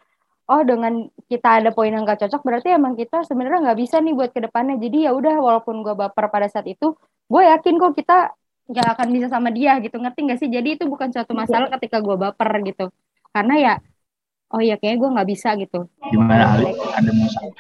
oh 0.53 0.63
dengan 0.69 1.09
kita 1.33 1.65
ada 1.65 1.71
poin 1.73 1.89
yang 1.89 2.05
gak 2.05 2.29
cocok 2.29 2.45
berarti 2.45 2.77
emang 2.77 2.93
kita 2.93 3.25
sebenarnya 3.25 3.73
nggak 3.73 3.79
bisa 3.81 3.97
nih 4.05 4.13
buat 4.13 4.31
ke 4.37 4.45
depannya 4.45 4.77
jadi 4.77 5.09
ya 5.09 5.11
udah 5.17 5.41
walaupun 5.41 5.81
gue 5.81 5.97
baper 5.97 6.29
pada 6.29 6.47
saat 6.53 6.69
itu 6.69 6.93
gue 7.33 7.43
yakin 7.43 7.81
kok 7.81 7.97
kita 7.97 8.37
nggak 8.73 8.89
akan 8.97 9.09
bisa 9.11 9.27
sama 9.29 9.49
dia 9.51 9.77
gitu. 9.83 9.97
Ngerti 9.99 10.21
gak 10.29 10.39
sih? 10.39 10.49
Jadi 10.49 10.79
itu 10.79 10.85
bukan 10.87 11.11
suatu 11.11 11.35
masalah 11.35 11.69
ketika 11.79 11.99
gue 11.99 12.17
baper 12.17 12.51
gitu. 12.65 12.89
Karena 13.33 13.55
ya 13.59 13.75
oh 14.53 14.61
ya 14.61 14.77
kayak 14.77 15.01
gue 15.01 15.09
nggak 15.09 15.29
bisa 15.29 15.57
gitu. 15.57 15.89
Gimana 16.13 16.57
Alif? 16.57 16.77
Ada 16.77 17.11
masalah 17.11 17.53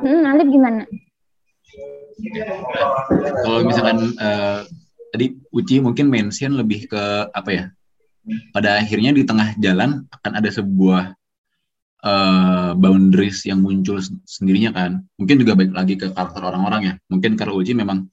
hmm 0.00 0.22
Alif 0.24 0.48
gimana? 0.48 0.82
Kalau 3.44 3.58
misalkan 3.62 3.98
uh, 4.16 4.60
tadi 5.12 5.36
Uci 5.52 5.78
mungkin 5.78 6.08
mention 6.08 6.56
lebih 6.56 6.88
ke 6.88 7.02
apa 7.30 7.50
ya? 7.52 7.64
Pada 8.52 8.80
akhirnya 8.80 9.12
di 9.12 9.24
tengah 9.24 9.56
jalan 9.56 10.04
akan 10.12 10.32
ada 10.36 10.50
sebuah 10.52 11.16
uh, 12.04 12.72
boundaries 12.78 13.42
yang 13.48 13.62
muncul 13.62 13.98
sendirinya 14.26 14.70
kan. 14.74 14.90
Mungkin 15.18 15.36
juga 15.42 15.58
baik 15.58 15.72
lagi 15.74 15.94
ke 15.98 16.12
karakter 16.12 16.42
orang-orang 16.42 16.82
ya. 16.84 16.94
Mungkin 17.10 17.34
karena 17.34 17.52
Uci 17.54 17.72
memang 17.74 18.06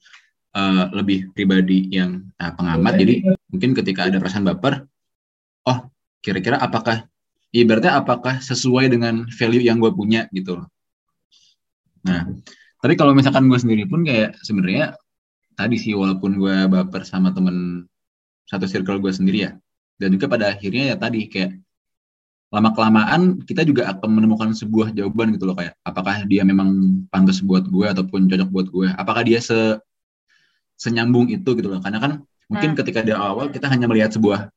uh, 0.56 0.84
lebih 0.94 1.30
pribadi 1.36 1.90
yang 1.92 2.26
uh, 2.40 2.52
pengamat. 2.54 2.92
Jadi 2.98 3.14
mungkin 3.52 3.70
ketika 3.76 4.08
ada 4.08 4.18
perasaan 4.18 4.46
baper 4.46 4.86
oh 5.66 5.78
kira-kira 6.22 6.58
apakah 6.58 7.06
ibaratnya 7.54 7.98
apakah 7.98 8.42
sesuai 8.42 8.90
dengan 8.90 9.26
value 9.30 9.62
yang 9.62 9.78
gue 9.78 9.92
punya 9.94 10.26
gitu 10.34 10.62
loh. 10.62 10.66
Nah 12.06 12.30
tapi 12.80 12.94
kalau 12.94 13.16
misalkan 13.16 13.50
gue 13.50 13.58
sendiri 13.58 13.88
pun 13.88 14.06
kayak 14.06 14.38
sebenarnya 14.46 14.94
tadi 15.56 15.74
sih 15.80 15.96
walaupun 15.96 16.38
gue 16.38 16.56
baper 16.68 17.02
sama 17.02 17.32
temen 17.32 17.88
satu 18.46 18.68
circle 18.68 19.02
gue 19.02 19.10
sendiri 19.10 19.38
ya 19.48 19.52
dan 19.98 20.14
juga 20.14 20.30
pada 20.30 20.52
akhirnya 20.52 20.94
ya 20.94 20.96
tadi 21.00 21.26
kayak 21.26 21.56
lama 22.56 22.72
kelamaan 22.72 23.44
kita 23.44 23.68
juga 23.68 23.92
akan 23.92 24.08
menemukan 24.16 24.48
sebuah 24.56 24.96
jawaban 24.96 25.36
gitu 25.36 25.44
loh 25.44 25.52
kayak 25.52 25.76
apakah 25.84 26.24
dia 26.24 26.40
memang 26.40 27.04
pantas 27.12 27.44
buat 27.44 27.68
gue 27.68 27.84
ataupun 27.84 28.32
cocok 28.32 28.48
buat 28.48 28.66
gue? 28.72 28.88
Apakah 28.96 29.28
dia 29.28 29.44
se 29.44 29.76
senyambung 30.80 31.28
itu 31.28 31.52
gitu 31.52 31.68
loh? 31.68 31.84
Karena 31.84 32.00
kan 32.00 32.12
mungkin 32.48 32.72
hmm. 32.72 32.78
ketika 32.80 33.04
di 33.04 33.12
awal 33.12 33.52
kita 33.52 33.68
hanya 33.68 33.84
melihat 33.84 34.16
sebuah 34.16 34.48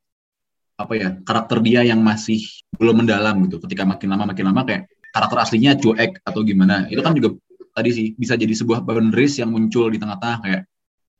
apa 0.80 0.92
ya 0.96 1.20
karakter 1.28 1.60
dia 1.60 1.84
yang 1.84 2.00
masih 2.00 2.40
belum 2.80 3.04
mendalam 3.04 3.36
gitu. 3.44 3.60
Ketika 3.60 3.84
makin 3.84 4.08
lama 4.16 4.32
makin 4.32 4.48
lama 4.48 4.64
kayak 4.64 4.88
karakter 5.12 5.36
aslinya 5.44 5.76
cuek 5.76 6.24
atau 6.24 6.40
gimana. 6.40 6.88
Itu 6.88 7.04
kan 7.04 7.12
juga 7.12 7.36
tadi 7.76 7.90
sih 7.92 8.06
bisa 8.16 8.32
jadi 8.34 8.56
sebuah 8.56 8.80
boundaries 8.80 9.36
yang 9.44 9.52
muncul 9.52 9.92
di 9.92 10.00
tengah-tengah 10.00 10.38
kayak 10.40 10.62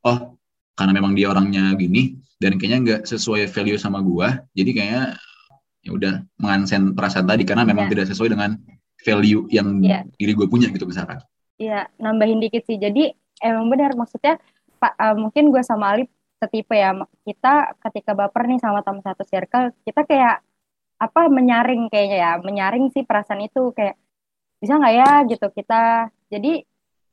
oh 0.08 0.40
karena 0.74 0.92
memang 0.96 1.12
dia 1.12 1.28
orangnya 1.28 1.76
gini 1.76 2.16
dan 2.40 2.56
kayaknya 2.56 2.78
nggak 2.80 3.00
sesuai 3.04 3.52
value 3.52 3.76
sama 3.76 4.00
gua 4.00 4.40
jadi 4.56 4.70
kayaknya 4.72 5.04
ya 5.80 5.90
udah 5.96 6.14
mengansen 6.36 6.92
perasaan 6.92 7.24
tadi 7.24 7.48
karena 7.48 7.64
memang 7.64 7.88
yeah. 7.88 7.92
tidak 7.96 8.06
sesuai 8.12 8.36
dengan 8.36 8.60
value 9.00 9.48
yang 9.48 9.80
yeah. 9.80 10.04
diri 10.20 10.36
gue 10.36 10.46
punya 10.46 10.68
gitu 10.68 10.84
misalkan. 10.84 11.20
Iya, 11.60 11.88
nambahin 12.00 12.40
dikit 12.40 12.64
sih. 12.64 12.76
Jadi 12.80 13.12
emang 13.40 13.72
benar 13.72 13.96
maksudnya 13.96 14.36
Pak 14.80 14.96
uh, 14.96 15.16
mungkin 15.16 15.52
gue 15.52 15.60
sama 15.64 15.96
Alif 15.96 16.08
setipe 16.40 16.72
ya 16.72 16.96
kita 17.28 17.76
ketika 17.84 18.16
baper 18.16 18.48
nih 18.48 18.60
sama 18.64 18.80
teman 18.80 19.04
satu 19.04 19.28
circle 19.28 19.76
kita 19.84 20.08
kayak 20.08 20.40
apa 20.96 21.28
menyaring 21.28 21.92
kayaknya 21.92 22.16
ya 22.16 22.32
menyaring 22.40 22.88
sih 22.92 23.04
perasaan 23.04 23.44
itu 23.44 23.76
kayak 23.76 24.00
bisa 24.56 24.80
nggak 24.80 24.94
ya 24.96 25.10
gitu 25.28 25.46
kita 25.52 26.08
jadi 26.32 26.64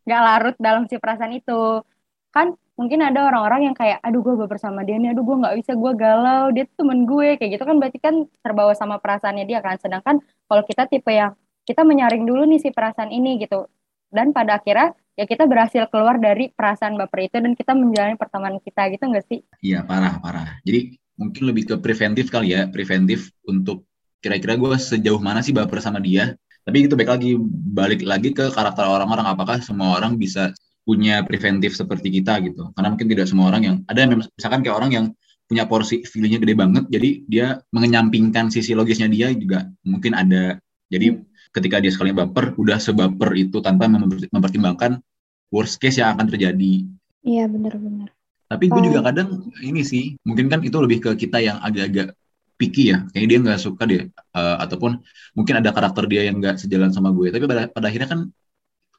nggak 0.08 0.22
larut 0.24 0.56
dalam 0.60 0.88
si 0.88 0.96
perasaan 0.96 1.36
itu 1.36 1.84
kan 2.32 2.56
mungkin 2.78 3.02
ada 3.02 3.26
orang-orang 3.28 3.74
yang 3.74 3.76
kayak 3.76 3.98
aduh 4.06 4.22
gue 4.22 4.38
baper 4.38 4.62
sama 4.62 4.86
dia 4.86 5.02
nih. 5.02 5.12
Aduh 5.12 5.26
gue 5.26 5.38
nggak 5.42 5.56
bisa 5.60 5.74
gue 5.74 5.92
galau. 5.98 6.54
Dia 6.54 6.64
tuh 6.70 6.86
temen 6.86 7.04
gue. 7.10 7.36
Kayak 7.42 7.52
gitu 7.58 7.64
kan 7.66 7.76
berarti 7.82 8.00
kan 8.00 8.16
terbawa 8.46 8.74
sama 8.78 9.02
perasaannya 9.02 9.46
dia 9.50 9.60
kan. 9.60 9.76
Sedangkan 9.82 10.22
kalau 10.46 10.64
kita 10.64 10.86
tipe 10.86 11.10
yang 11.10 11.34
kita 11.66 11.82
menyaring 11.84 12.24
dulu 12.24 12.46
nih 12.46 12.62
si 12.62 12.70
perasaan 12.70 13.10
ini 13.10 13.42
gitu. 13.42 13.66
Dan 14.08 14.32
pada 14.32 14.62
akhirnya 14.62 14.96
ya 15.18 15.26
kita 15.28 15.50
berhasil 15.50 15.90
keluar 15.92 16.22
dari 16.22 16.54
perasaan 16.54 16.96
baper 16.96 17.28
itu 17.28 17.38
dan 17.42 17.52
kita 17.58 17.74
menjalani 17.74 18.16
pertemanan 18.16 18.62
kita 18.62 18.88
gitu 18.94 19.04
nggak 19.10 19.26
sih? 19.26 19.42
Iya 19.60 19.84
parah 19.84 20.22
parah. 20.22 20.62
Jadi 20.64 20.96
mungkin 21.18 21.44
lebih 21.50 21.74
ke 21.74 21.76
preventif 21.82 22.30
kali 22.30 22.54
ya, 22.54 22.70
preventif 22.70 23.34
untuk 23.50 23.90
kira-kira 24.22 24.54
gue 24.54 24.78
sejauh 24.78 25.20
mana 25.20 25.42
sih 25.42 25.52
baper 25.52 25.82
sama 25.82 25.98
dia. 25.98 26.38
Tapi 26.64 26.86
itu 26.86 26.94
baik 26.94 27.10
lagi. 27.10 27.32
Balik 27.74 28.02
lagi 28.06 28.30
ke 28.32 28.54
karakter 28.54 28.86
orang-orang. 28.86 29.26
Apakah 29.28 29.60
semua 29.60 29.98
orang 29.98 30.16
bisa 30.16 30.54
punya 30.88 31.20
preventif 31.28 31.76
seperti 31.76 32.08
kita 32.08 32.40
gitu. 32.48 32.72
Karena 32.72 32.96
mungkin 32.96 33.12
tidak 33.12 33.28
semua 33.28 33.52
orang 33.52 33.62
yang 33.68 33.76
ada 33.92 34.08
misalkan 34.08 34.64
kayak 34.64 34.78
orang 34.80 34.92
yang 34.96 35.06
punya 35.48 35.68
porsi 35.68 36.04
feelingnya 36.08 36.40
gede 36.44 36.56
banget, 36.56 36.84
jadi 36.92 37.10
dia 37.28 37.48
mengenyampingkan 37.76 38.52
sisi 38.52 38.72
logisnya 38.72 39.12
dia 39.12 39.32
juga 39.36 39.68
mungkin 39.84 40.16
ada. 40.16 40.60
Jadi 40.88 41.20
ketika 41.52 41.84
dia 41.84 41.92
sekali 41.92 42.16
baper 42.16 42.56
udah 42.56 42.80
sebaper 42.80 43.36
itu 43.36 43.60
tanpa 43.60 43.92
mempertimbangkan 44.32 45.04
worst 45.52 45.80
case 45.80 46.00
yang 46.00 46.16
akan 46.16 46.28
terjadi. 46.32 46.88
Iya 47.24 47.48
benar-benar. 47.52 48.12
Tapi 48.48 48.72
gue 48.72 48.82
juga 48.92 49.04
kadang 49.04 49.52
ini 49.60 49.84
sih 49.84 50.16
mungkin 50.24 50.48
kan 50.48 50.64
itu 50.64 50.76
lebih 50.80 51.04
ke 51.04 51.12
kita 51.20 51.44
yang 51.44 51.60
agak-agak 51.60 52.16
picky 52.58 52.90
ya, 52.90 53.06
kayaknya 53.12 53.28
dia 53.30 53.40
nggak 53.44 53.60
suka 53.62 53.84
deh, 53.86 54.04
uh, 54.34 54.58
ataupun 54.66 54.98
mungkin 55.38 55.62
ada 55.62 55.70
karakter 55.70 56.10
dia 56.10 56.26
yang 56.26 56.42
nggak 56.42 56.58
sejalan 56.58 56.90
sama 56.90 57.14
gue. 57.14 57.30
Tapi 57.30 57.46
pada, 57.46 57.70
pada 57.70 57.86
akhirnya 57.88 58.10
kan 58.10 58.20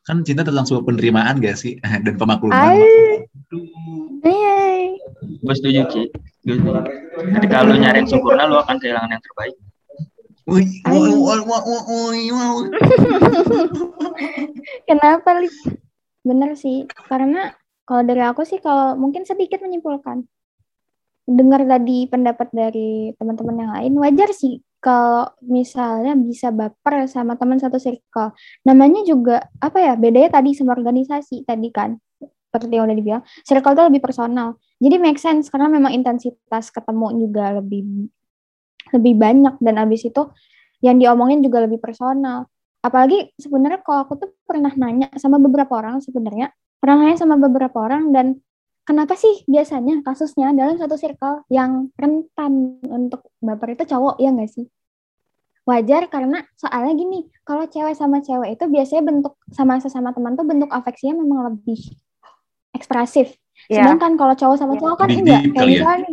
kan 0.09 0.25
cinta 0.25 0.41
tentang 0.41 0.65
sebuah 0.65 0.89
penerimaan 0.89 1.37
gak 1.37 1.61
sih 1.61 1.77
dan 2.05 2.17
pemakluman. 2.17 2.81
Iya. 4.25 4.57
Gue 5.45 5.55
setuju 5.55 5.85
sih. 5.93 6.07
Ketika 7.37 7.69
lo 7.69 7.77
nyariin 7.77 8.09
sempurna 8.09 8.49
lo 8.49 8.65
akan 8.65 8.81
kehilangan 8.81 9.13
yang 9.13 9.21
terbaik. 9.21 9.53
Kenapa, 14.89 15.29
Lik? 15.45 15.53
Bener 16.25 16.57
sih, 16.57 16.89
karena 17.05 17.53
kalau 17.85 18.01
dari 18.09 18.25
aku 18.25 18.49
sih 18.49 18.57
kalau 18.65 18.97
mungkin 18.97 19.29
sedikit 19.29 19.61
menyimpulkan. 19.61 20.25
Dengar 21.29 21.69
tadi 21.69 22.09
pendapat 22.09 22.49
dari 22.57 23.13
teman-teman 23.21 23.61
yang 23.61 23.73
lain, 23.77 23.93
wajar 24.01 24.33
sih 24.33 24.65
kalau 24.79 25.27
misalnya 25.43 26.15
bisa 26.15 26.55
baper 26.55 27.11
sama 27.11 27.35
teman 27.35 27.59
satu 27.59 27.83
circle. 27.83 28.35
Namanya 28.63 29.03
juga 29.03 29.43
apa 29.59 29.79
ya? 29.83 29.95
Bedanya 29.99 30.39
tadi 30.39 30.55
sama 30.55 30.79
organisasi 30.79 31.43
tadi 31.43 31.69
kan. 31.75 31.99
Seperti 32.49 32.81
yang 32.81 32.89
udah 32.89 32.97
dibilang, 32.97 33.23
circle 33.45 33.75
itu 33.77 33.83
lebih 33.93 34.01
personal. 34.03 34.57
Jadi 34.79 34.97
make 34.97 35.21
sense 35.21 35.51
karena 35.51 35.69
memang 35.69 35.93
intensitas 35.93 36.71
ketemu 36.71 37.29
juga 37.29 37.61
lebih 37.61 38.09
lebih 38.89 39.15
banyak 39.21 39.61
dan 39.61 39.75
abis 39.85 40.09
itu 40.09 40.33
yang 40.81 40.97
diomongin 40.97 41.45
juga 41.45 41.67
lebih 41.67 41.83
personal. 41.83 42.49
Apalagi 42.79 43.35
sebenarnya 43.37 43.83
kalau 43.83 44.07
aku 44.07 44.15
tuh 44.17 44.31
pernah 44.47 44.71
nanya 44.79 45.11
sama 45.19 45.37
beberapa 45.43 45.77
orang 45.77 45.99
sebenarnya 45.99 46.55
pernah 46.79 47.05
nanya 47.05 47.19
sama 47.19 47.35
beberapa 47.37 47.75
orang 47.83 48.15
dan 48.15 48.39
kenapa 48.89 49.21
sih 49.21 49.45
biasanya 49.45 50.01
kasusnya 50.01 50.57
dalam 50.57 50.81
satu 50.81 50.97
circle 50.97 51.45
yang 51.53 51.93
rentan 52.01 52.81
untuk 52.89 53.29
baper 53.45 53.77
itu 53.77 53.85
cowok 53.85 54.17
ya 54.17 54.33
nggak 54.33 54.49
sih? 54.49 54.65
Wajar 55.69 56.09
karena 56.09 56.41
soalnya 56.57 56.97
gini, 56.97 57.29
kalau 57.45 57.69
cewek 57.69 57.93
sama 57.93 58.25
cewek 58.25 58.57
itu 58.57 58.65
biasanya 58.65 59.05
bentuk 59.05 59.37
sama 59.53 59.77
sesama 59.85 60.17
teman 60.17 60.33
tuh 60.33 60.49
bentuk 60.49 60.73
afeksinya 60.73 61.21
memang 61.21 61.53
lebih 61.53 61.77
ekspresif. 62.73 63.37
Yeah. 63.69 63.85
Sedangkan 63.85 64.17
kalau 64.17 64.33
cowok 64.33 64.57
sama 64.57 64.81
cowok 64.81 64.97
kan 65.05 65.09
enggak 65.13 65.43
kayak 65.53 65.69
ya? 65.69 65.73
misalnya 65.85 66.11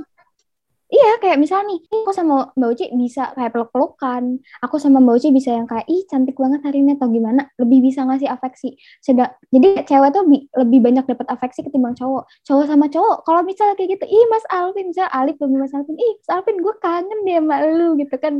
Iya, 0.86 1.18
kayak 1.18 1.42
misalnya 1.42 1.74
nih, 1.74 1.80
aku 2.06 2.14
sama 2.14 2.54
Mbak 2.54 2.70
Uci 2.78 2.86
bisa 2.94 3.34
kayak 3.34 3.58
peluk-pelukan. 3.58 4.38
Aku 4.62 4.78
sama 4.78 5.02
Mbak 5.02 5.16
Uci 5.18 5.30
bisa 5.34 5.50
yang 5.50 5.66
kayak, 5.66 5.90
ih 5.90 6.06
cantik 6.06 6.38
banget 6.38 6.62
hari 6.62 6.86
ini 6.86 6.94
atau 6.94 7.10
gimana. 7.10 7.50
Lebih 7.58 7.90
bisa 7.90 8.06
ngasih 8.06 8.30
afeksi. 8.30 8.78
Sedang, 9.02 9.34
jadi 9.50 9.82
cewek 9.82 10.14
tuh 10.14 10.24
lebih 10.62 10.80
banyak 10.86 11.06
dapat 11.10 11.26
afeksi 11.26 11.66
ketimbang 11.66 11.98
cowok. 11.98 12.30
Cowok 12.46 12.66
sama 12.70 12.86
cowok, 12.86 13.26
kalau 13.26 13.42
misalnya 13.42 13.74
kayak 13.82 13.98
gitu, 13.98 14.06
ih 14.06 14.26
Mas 14.30 14.46
Alvin, 14.54 14.86
misalnya 14.94 15.10
Alif 15.10 15.36
sama 15.42 15.56
Mas 15.58 15.74
Alvin, 15.74 15.98
ih 15.98 16.14
Mas 16.22 16.30
Alvin 16.30 16.58
gue 16.62 16.76
kangen 16.78 17.20
deh 17.26 17.36
sama 17.42 17.56
lu 17.66 17.88
gitu 17.98 18.16
kan. 18.22 18.34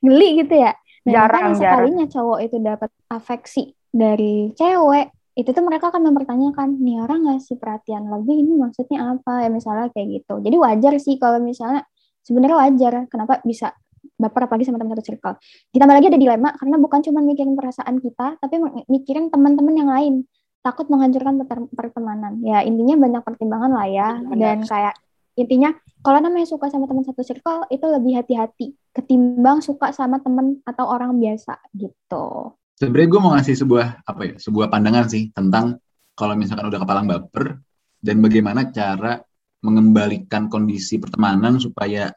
Geli 0.00 0.28
gitu 0.40 0.54
ya. 0.56 0.72
Nah, 1.04 1.12
jarang, 1.12 1.52
jarang. 1.52 1.58
sekalinya 1.60 2.06
cowok 2.08 2.38
itu 2.48 2.56
dapat 2.64 2.90
afeksi 3.12 3.76
dari 3.92 4.56
cewek, 4.56 5.12
itu 5.40 5.56
tuh 5.56 5.64
mereka 5.64 5.88
akan 5.88 6.12
mempertanyakan 6.12 6.76
nih 6.84 7.00
orang 7.00 7.24
ngasih 7.24 7.56
perhatian 7.56 8.12
lebih? 8.12 8.44
Ini 8.44 8.52
maksudnya 8.60 9.16
apa? 9.16 9.48
Ya 9.48 9.48
misalnya 9.48 9.88
kayak 9.88 10.20
gitu. 10.20 10.44
Jadi 10.44 10.56
wajar 10.60 10.92
sih 11.00 11.16
kalau 11.16 11.40
misalnya 11.40 11.88
sebenarnya 12.20 12.56
wajar. 12.68 12.92
Kenapa 13.08 13.40
bisa 13.40 13.72
baper 14.20 14.44
apalagi 14.44 14.68
sama 14.68 14.76
teman 14.76 14.92
satu 14.92 15.04
circle? 15.08 15.34
Ditambah 15.72 15.94
lagi 15.96 16.06
ada 16.12 16.20
dilema 16.20 16.52
karena 16.52 16.76
bukan 16.76 17.00
cuma 17.00 17.24
mikirin 17.24 17.56
perasaan 17.56 17.96
kita 18.04 18.36
tapi 18.36 18.60
mikirin 18.92 19.32
teman-teman 19.32 19.74
yang 19.74 19.88
lain. 19.88 20.14
Takut 20.60 20.92
menghancurkan 20.92 21.40
pertemanan. 21.72 22.36
Ya 22.44 22.60
intinya 22.60 23.00
banyak 23.00 23.22
pertimbangan 23.24 23.72
lah 23.72 23.88
ya. 23.88 24.08
Benar. 24.20 24.36
dan 24.36 24.58
kayak 24.68 24.94
intinya 25.40 25.72
kalau 26.04 26.20
namanya 26.20 26.44
suka 26.44 26.68
sama 26.68 26.84
teman 26.84 27.00
satu 27.00 27.24
circle 27.24 27.64
itu 27.72 27.86
lebih 27.88 28.20
hati-hati 28.20 28.76
ketimbang 28.92 29.64
suka 29.64 29.88
sama 29.96 30.20
teman 30.20 30.60
atau 30.68 30.84
orang 30.84 31.16
biasa 31.16 31.56
gitu 31.72 32.59
sebenarnya 32.80 33.08
gue 33.12 33.20
mau 33.20 33.32
ngasih 33.36 33.56
sebuah 33.60 33.86
apa 34.08 34.22
ya 34.24 34.34
sebuah 34.40 34.72
pandangan 34.72 35.04
sih 35.12 35.28
tentang 35.36 35.76
kalau 36.16 36.32
misalkan 36.32 36.72
udah 36.72 36.80
kepalang 36.80 37.06
baper 37.06 37.60
dan 38.00 38.16
bagaimana 38.24 38.72
cara 38.72 39.20
mengembalikan 39.60 40.48
kondisi 40.48 40.96
pertemanan 40.96 41.60
supaya 41.60 42.08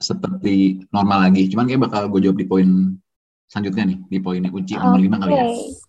seperti 0.00 0.84
normal 0.92 1.28
lagi. 1.28 1.48
Cuman 1.48 1.64
kayak 1.64 1.88
bakal 1.88 2.12
gue 2.12 2.28
jawab 2.28 2.36
di 2.36 2.46
poin 2.48 2.68
selanjutnya 3.48 3.96
nih, 3.96 3.98
di 4.08 4.18
poin 4.20 4.44
uji 4.44 4.76
okay. 4.76 4.84
nomor 4.84 5.00
lima 5.00 5.16
kali 5.20 5.32
ya. 5.32 5.44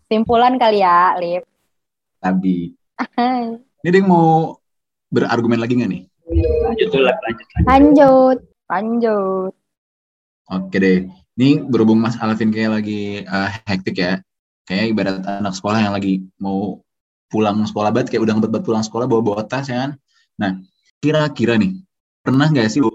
Simpulan 0.07 0.55
kali 0.55 0.79
ya, 0.79 0.99
Lip. 1.19 1.43
Tapi. 2.23 2.55
Ini 3.83 3.89
dia 3.91 4.03
mau 4.03 4.55
berargumen 5.11 5.59
lagi 5.59 5.75
nggak 5.79 5.91
nih? 5.91 6.03
Lanjut, 6.31 6.91
lanjut, 6.95 7.19
lanjut. 7.19 7.47
Lanjut. 7.67 8.37
Lanjut. 8.71 9.53
Oke 10.47 10.77
deh. 10.79 11.20
Ini 11.41 11.65
berhubung 11.65 11.97
Mas 11.97 12.21
Alvin 12.21 12.53
kayak 12.53 12.71
lagi 12.77 13.25
uh, 13.25 13.49
hektik 13.65 13.97
ya. 13.97 14.21
Kayak 14.69 14.85
ibarat 14.93 15.15
anak 15.25 15.57
sekolah 15.57 15.81
yang 15.81 15.97
lagi 15.97 16.21
mau 16.37 16.85
pulang 17.33 17.65
sekolah 17.65 17.89
banget, 17.89 18.13
kayak 18.13 18.29
udah 18.29 18.35
ngebet 18.37 18.61
pulang 18.61 18.85
sekolah 18.85 19.09
bawa-bawa 19.09 19.41
tas 19.49 19.65
ya 19.65 19.89
kan. 19.89 19.91
Nah, 20.37 20.61
kira-kira 21.01 21.57
nih, 21.57 21.81
pernah 22.21 22.45
nggak 22.45 22.69
sih 22.69 22.85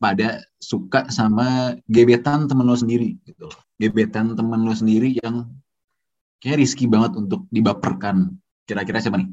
pada 0.00 0.40
suka 0.56 1.12
sama 1.12 1.76
gebetan 1.84 2.48
temen 2.48 2.64
lo 2.64 2.76
sendiri 2.76 3.20
gitu 3.24 3.52
Gebetan 3.76 4.32
temen 4.32 4.64
lo 4.64 4.72
sendiri 4.72 5.20
yang 5.20 5.52
kayak 6.40 6.64
riski 6.64 6.88
banget 6.88 7.20
untuk 7.20 7.44
dibaperkan. 7.52 8.32
Kira-kira 8.64 9.04
siapa 9.04 9.20
nih? 9.20 9.28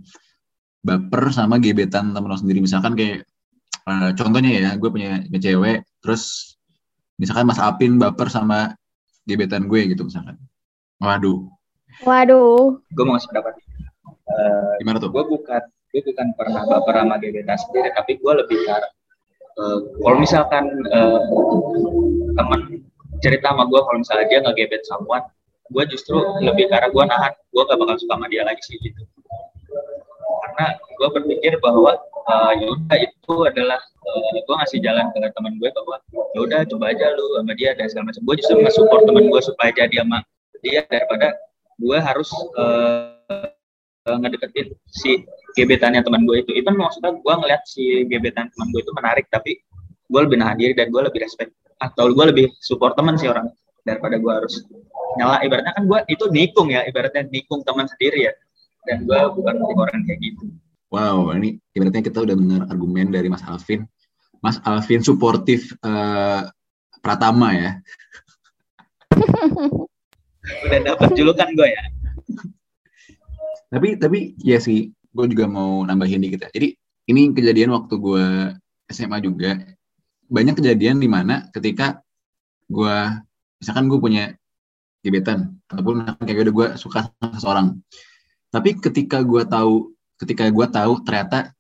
Baper 0.84 1.32
sama 1.32 1.56
gebetan 1.56 2.12
temen 2.12 2.28
lo 2.28 2.36
sendiri. 2.36 2.60
Misalkan 2.60 3.00
kayak 3.00 3.24
uh, 3.88 4.12
contohnya 4.12 4.52
ya, 4.60 4.70
gue 4.76 4.90
punya 4.92 5.24
cewek, 5.32 5.88
terus 6.04 6.51
misalkan 7.22 7.46
Mas 7.46 7.62
Apin 7.62 8.02
baper 8.02 8.34
sama 8.34 8.74
gebetan 9.30 9.70
gue 9.70 9.94
gitu 9.94 10.02
misalkan. 10.10 10.42
Waduh. 10.98 11.46
Waduh. 12.02 12.82
Gue 12.98 13.04
mau 13.06 13.14
ngasih 13.14 13.30
pendapat. 13.30 13.54
Uh, 14.26 14.74
Gimana 14.82 14.98
tuh? 14.98 15.14
Gue 15.14 15.24
bukan 15.30 15.62
gue 15.94 16.02
bukan 16.02 16.28
pernah 16.34 16.66
baper 16.66 16.96
sama 16.98 17.16
gebetan 17.22 17.58
sendiri, 17.62 17.94
tapi 17.94 18.18
gue 18.18 18.34
lebih 18.34 18.58
ke 18.66 18.76
uh, 19.62 19.78
kalau 20.02 20.18
misalkan 20.18 20.66
uh, 20.90 21.22
teman 22.34 22.82
cerita 23.22 23.54
sama 23.54 23.70
gue 23.70 23.80
kalau 23.86 23.98
misalnya 24.02 24.26
dia 24.26 24.40
nggak 24.42 24.58
gebet 24.58 24.82
someone, 24.90 25.22
gue 25.70 25.84
justru 25.94 26.18
lebih 26.42 26.74
karena 26.74 26.90
gue 26.90 27.04
nahan, 27.06 27.34
gue 27.54 27.62
gak 27.64 27.78
bakal 27.78 27.96
suka 28.02 28.18
sama 28.18 28.28
dia 28.28 28.42
lagi 28.42 28.62
sih 28.66 28.82
gitu. 28.82 29.04
Karena 30.42 30.74
gue 30.80 31.08
berpikir 31.22 31.60
bahwa 31.62 31.96
uh, 32.32 32.52
yaudah 32.56 32.98
itu 32.98 33.36
adalah 33.44 33.80
uh, 34.08 34.32
eh, 34.36 34.42
gue 34.48 34.56
ngasih 34.56 34.80
jalan 34.80 35.06
ke 35.12 35.20
teman 35.36 35.54
gue 35.60 35.70
bahwa 35.76 35.96
yaudah 36.36 36.64
coba 36.68 36.86
aja 36.96 37.12
lu 37.14 37.26
sama 37.38 37.54
dia 37.60 37.76
dan 37.76 37.86
segala 37.92 38.06
macam. 38.12 38.22
Gue 38.24 38.36
justru 38.40 38.56
nge-support 38.64 39.04
teman 39.04 39.24
gue 39.28 39.42
supaya 39.44 39.70
jadi 39.76 39.96
sama 40.04 40.18
dia 40.64 40.82
daripada 40.88 41.36
gue 41.82 41.98
harus 41.98 42.30
uh, 42.56 43.50
ngedeketin 44.08 44.74
si 44.90 45.28
gebetannya 45.60 46.02
teman 46.02 46.24
gue 46.24 46.42
itu. 46.42 46.52
Itu 46.56 46.72
maksudnya 46.72 47.12
gue 47.20 47.34
ngeliat 47.34 47.62
si 47.68 48.08
gebetan 48.08 48.48
teman 48.56 48.68
gue 48.72 48.82
itu 48.82 48.92
menarik 48.96 49.26
tapi 49.28 49.60
gue 50.12 50.22
lebih 50.24 50.38
nahan 50.40 50.58
diri 50.60 50.74
dan 50.76 50.92
gue 50.92 51.02
lebih 51.04 51.24
respect 51.24 51.52
atau 51.82 52.12
gue 52.12 52.26
lebih 52.32 52.46
support 52.62 52.94
teman 52.96 53.18
sih 53.18 53.28
orang 53.28 53.52
daripada 53.84 54.16
gue 54.16 54.32
harus 54.32 54.64
nyala. 55.20 55.44
Ibaratnya 55.44 55.74
kan 55.76 55.84
gue 55.88 56.00
itu 56.08 56.26
nikung 56.32 56.72
ya 56.72 56.88
ibaratnya 56.88 57.28
nikung 57.28 57.62
teman 57.68 57.88
sendiri 57.90 58.32
ya 58.32 58.34
dan 58.90 59.06
gue 59.06 59.20
bukan 59.38 59.56
orang 59.62 60.02
kayak 60.10 60.20
gitu 60.26 60.50
Wow, 60.92 61.32
ini 61.40 61.56
ibaratnya 61.72 62.04
kita 62.04 62.20
udah 62.20 62.36
dengar 62.36 62.62
argumen 62.68 63.16
dari 63.16 63.32
Mas 63.32 63.40
Alvin. 63.48 63.88
Mas 64.44 64.60
Alvin 64.68 65.00
suportif 65.00 65.72
uh, 65.88 66.52
Pratama 67.00 67.56
ya. 67.56 67.72
udah 70.68 70.80
dapat 70.84 71.10
julukan 71.16 71.48
gue 71.56 71.70
ya. 71.70 71.84
tapi 73.72 73.96
tapi 73.96 74.36
ya 74.44 74.60
sih, 74.60 74.92
gue 74.92 75.26
juga 75.32 75.48
mau 75.48 75.80
nambahin 75.88 76.28
dikit 76.28 76.44
ya. 76.44 76.50
Jadi 76.52 76.76
ini 77.08 77.32
kejadian 77.32 77.72
waktu 77.72 77.96
gue 77.96 78.26
SMA 78.92 79.24
juga. 79.24 79.64
Banyak 80.28 80.60
kejadian 80.60 81.00
di 81.00 81.08
mana 81.08 81.48
ketika 81.56 82.04
gue, 82.68 82.98
misalkan 83.64 83.88
gue 83.88 84.00
punya 84.00 84.36
gebetan, 85.08 85.56
ataupun 85.72 86.04
kayak 86.20 86.52
udah 86.52 86.54
gue 86.56 86.68
suka 86.76 87.08
sama 87.08 87.32
seseorang. 87.40 87.68
Tapi 88.52 88.76
ketika 88.76 89.24
gue 89.24 89.48
tahu 89.48 89.96
ketika 90.22 90.48
gue 90.54 90.66
tahu 90.70 91.02
ternyata 91.02 91.52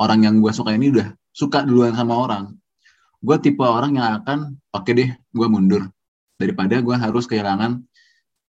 orang 0.00 0.24
yang 0.24 0.34
gue 0.40 0.52
suka 0.52 0.72
ini 0.72 0.88
udah 0.92 1.12
suka 1.36 1.62
duluan 1.68 1.92
sama 1.92 2.16
orang 2.16 2.56
gue 3.26 3.36
tipe 3.42 3.64
orang 3.64 3.96
yang 3.96 4.22
akan 4.22 4.54
oke 4.70 4.86
okay 4.86 4.92
deh 4.94 5.10
gue 5.10 5.46
mundur. 5.50 5.82
Daripada 6.36 6.78
gue 6.78 6.94
harus 6.94 7.24
kehilangan 7.24 7.80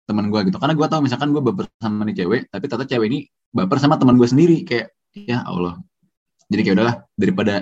teman 0.06 0.26
gue 0.30 0.39
gitu. 0.47 0.58
Karena 0.62 0.78
gue 0.78 0.88
tahu 0.88 1.02
misalkan 1.04 1.34
gue 1.36 1.41
baper 1.41 1.65
sama 1.82 2.06
nih 2.06 2.24
cewek 2.24 2.41
tapi 2.47 2.63
ternyata 2.69 2.88
cewek 2.88 3.08
ini 3.10 3.19
baper 3.52 3.78
sama 3.82 3.97
teman 3.97 4.15
gue 4.15 4.28
sendiri 4.30 4.63
kayak 4.63 4.93
ya 5.12 5.41
Allah. 5.43 5.82
Jadi 6.47 6.62
kayak 6.63 6.76
udahlah 6.78 6.95
daripada 7.17 7.56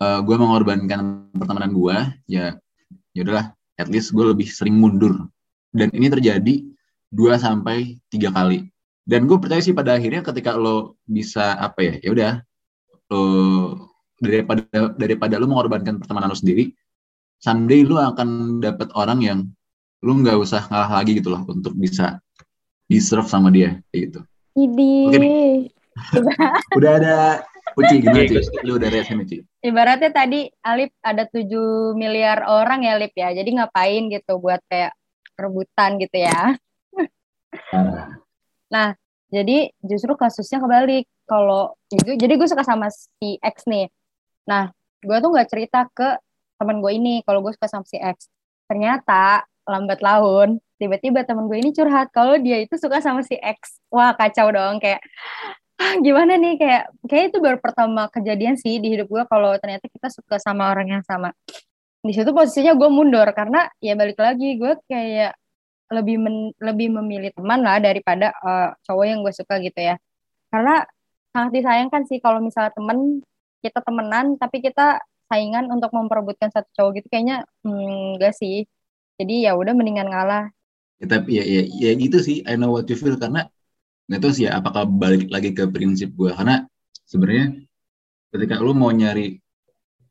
uh, 0.00 0.06
eh, 0.18 0.20
gue 0.24 0.36
mengorbankan 0.40 1.30
pertemanan 1.36 1.70
gue 1.70 1.96
ya 2.26 2.56
ya 3.12 3.20
udahlah 3.22 3.46
at 3.76 3.88
least 3.92 4.16
gue 4.16 4.24
lebih 4.24 4.48
sering 4.48 4.80
mundur. 4.80 5.28
Dan 5.72 5.92
ini 5.92 6.08
terjadi 6.08 6.64
dua 7.12 7.36
sampai 7.36 8.00
tiga 8.08 8.32
kali 8.32 8.71
dan 9.02 9.26
gue 9.26 9.38
percaya 9.38 9.62
sih 9.62 9.74
pada 9.74 9.98
akhirnya 9.98 10.22
ketika 10.22 10.54
lo 10.54 10.98
bisa 11.06 11.58
apa 11.58 11.80
ya 11.82 11.94
ya 12.02 12.10
udah 12.14 12.32
lo 13.10 13.22
daripada 14.22 14.62
daripada 14.94 15.34
lo 15.42 15.46
mengorbankan 15.50 15.98
pertemanan 15.98 16.30
lo 16.30 16.38
sendiri 16.38 16.70
someday 17.42 17.82
lo 17.82 17.98
akan 17.98 18.62
dapat 18.62 18.88
orang 18.94 19.18
yang 19.22 19.38
lo 20.02 20.12
nggak 20.18 20.38
usah 20.38 20.66
ngalah 20.70 21.02
lagi 21.02 21.18
gitu 21.18 21.34
loh 21.34 21.42
untuk 21.50 21.74
bisa 21.74 22.22
diserve 22.86 23.26
sama 23.26 23.50
dia 23.50 23.82
kayak 23.90 24.02
gitu 24.10 24.20
Idi. 24.52 25.08
Oke 25.08 25.18
udah 26.78 26.92
ada 27.00 27.16
Uci 27.72 28.04
gimana 28.04 28.28
Ci? 28.28 28.36
Lu 28.68 28.76
udah 28.76 28.88
reaksi 28.92 29.14
Ci? 29.28 29.36
Ibaratnya 29.64 30.10
tadi 30.12 30.44
Alip 30.60 30.92
ada 31.00 31.24
7 31.24 31.96
miliar 31.96 32.44
orang 32.44 32.84
ya 32.84 33.00
Alip 33.00 33.12
ya. 33.16 33.32
Jadi 33.32 33.56
ngapain 33.56 34.12
gitu 34.12 34.36
buat 34.36 34.60
kayak 34.68 34.92
rebutan 35.40 35.96
gitu 35.96 36.16
ya. 36.20 36.56
Nah, 38.72 38.96
jadi 39.28 39.68
justru 39.84 40.16
kasusnya 40.16 40.58
kebalik. 40.64 41.04
Kalau 41.28 41.76
jadi 41.92 42.32
gue 42.34 42.48
suka 42.48 42.64
sama 42.64 42.88
si 42.88 43.36
X 43.38 43.68
nih. 43.68 43.92
Nah, 44.48 44.72
gue 45.04 45.16
tuh 45.20 45.30
nggak 45.30 45.48
cerita 45.52 45.86
ke 45.92 46.16
teman 46.62 46.78
gue 46.78 46.92
ini 46.94 47.14
kalau 47.26 47.42
gue 47.42 47.52
suka 47.58 47.66
sama 47.66 47.82
si 47.82 47.98
X. 47.98 48.30
ternyata 48.70 49.44
lambat 49.66 50.00
laun 50.00 50.62
tiba-tiba 50.78 51.26
temen 51.26 51.50
gue 51.50 51.58
ini 51.58 51.74
curhat 51.74 52.08
kalau 52.14 52.38
dia 52.38 52.62
itu 52.62 52.78
suka 52.78 53.02
sama 53.02 53.20
si 53.26 53.34
X 53.36 53.82
wah 53.90 54.14
kacau 54.14 54.48
dong 54.48 54.78
kayak 54.78 55.02
ah, 55.76 55.98
gimana 56.00 56.38
nih 56.38 56.56
kayak 56.56 56.84
kayak 57.04 57.24
itu 57.34 57.38
baru 57.42 57.58
pertama 57.58 58.08
kejadian 58.08 58.54
sih 58.56 58.78
di 58.78 58.96
hidup 58.96 59.10
gue 59.10 59.22
kalau 59.28 59.52
ternyata 59.58 59.90
kita 59.90 60.08
suka 60.08 60.38
sama 60.40 60.70
orang 60.70 60.98
yang 60.98 61.04
sama 61.04 61.34
di 62.00 62.14
situ 62.14 62.30
posisinya 62.32 62.72
gue 62.78 62.88
mundur 62.88 63.26
karena 63.34 63.68
ya 63.82 63.92
balik 63.98 64.16
lagi 64.16 64.56
gue 64.56 64.72
kayak 64.88 65.36
lebih 65.92 66.16
men, 66.18 66.36
lebih 66.58 66.88
memilih 66.88 67.30
teman 67.36 67.60
lah 67.60 67.78
daripada 67.78 68.32
uh, 68.40 68.72
cowok 68.88 69.04
yang 69.04 69.20
gue 69.20 69.32
suka 69.36 69.60
gitu 69.60 69.76
ya. 69.76 70.00
Karena 70.48 70.82
sangat 71.32 71.50
disayangkan 71.56 72.02
sih 72.08 72.18
kalau 72.20 72.40
misalnya 72.40 72.72
temen 72.72 73.20
kita 73.62 73.78
temenan 73.84 74.36
tapi 74.36 74.60
kita 74.60 75.00
saingan 75.30 75.70
untuk 75.72 75.94
memperebutkan 75.96 76.52
satu 76.52 76.68
cowok 76.76 76.90
gitu 77.00 77.06
kayaknya 77.12 77.44
hmm, 77.64 78.18
enggak 78.18 78.34
sih. 78.36 78.64
Jadi 79.20 79.46
ya 79.48 79.54
udah 79.54 79.72
mendingan 79.76 80.08
ngalah. 80.08 80.48
Ya, 81.00 81.06
tapi 81.08 81.40
ya, 81.40 81.44
ya 81.44 81.62
ya 81.68 81.90
gitu 81.96 82.18
sih. 82.20 82.44
I 82.48 82.56
know 82.56 82.72
what 82.72 82.88
you 82.88 82.96
feel 82.96 83.16
karena 83.16 83.48
nggak 84.08 84.20
tahu 84.20 84.32
sih 84.34 84.44
ya 84.48 84.58
apakah 84.60 84.84
balik 84.88 85.28
lagi 85.28 85.52
ke 85.52 85.68
prinsip 85.68 86.12
gue. 86.16 86.32
Karena 86.32 86.64
sebenarnya 87.06 87.64
ketika 88.32 88.60
lu 88.60 88.72
mau 88.72 88.92
nyari 88.92 89.36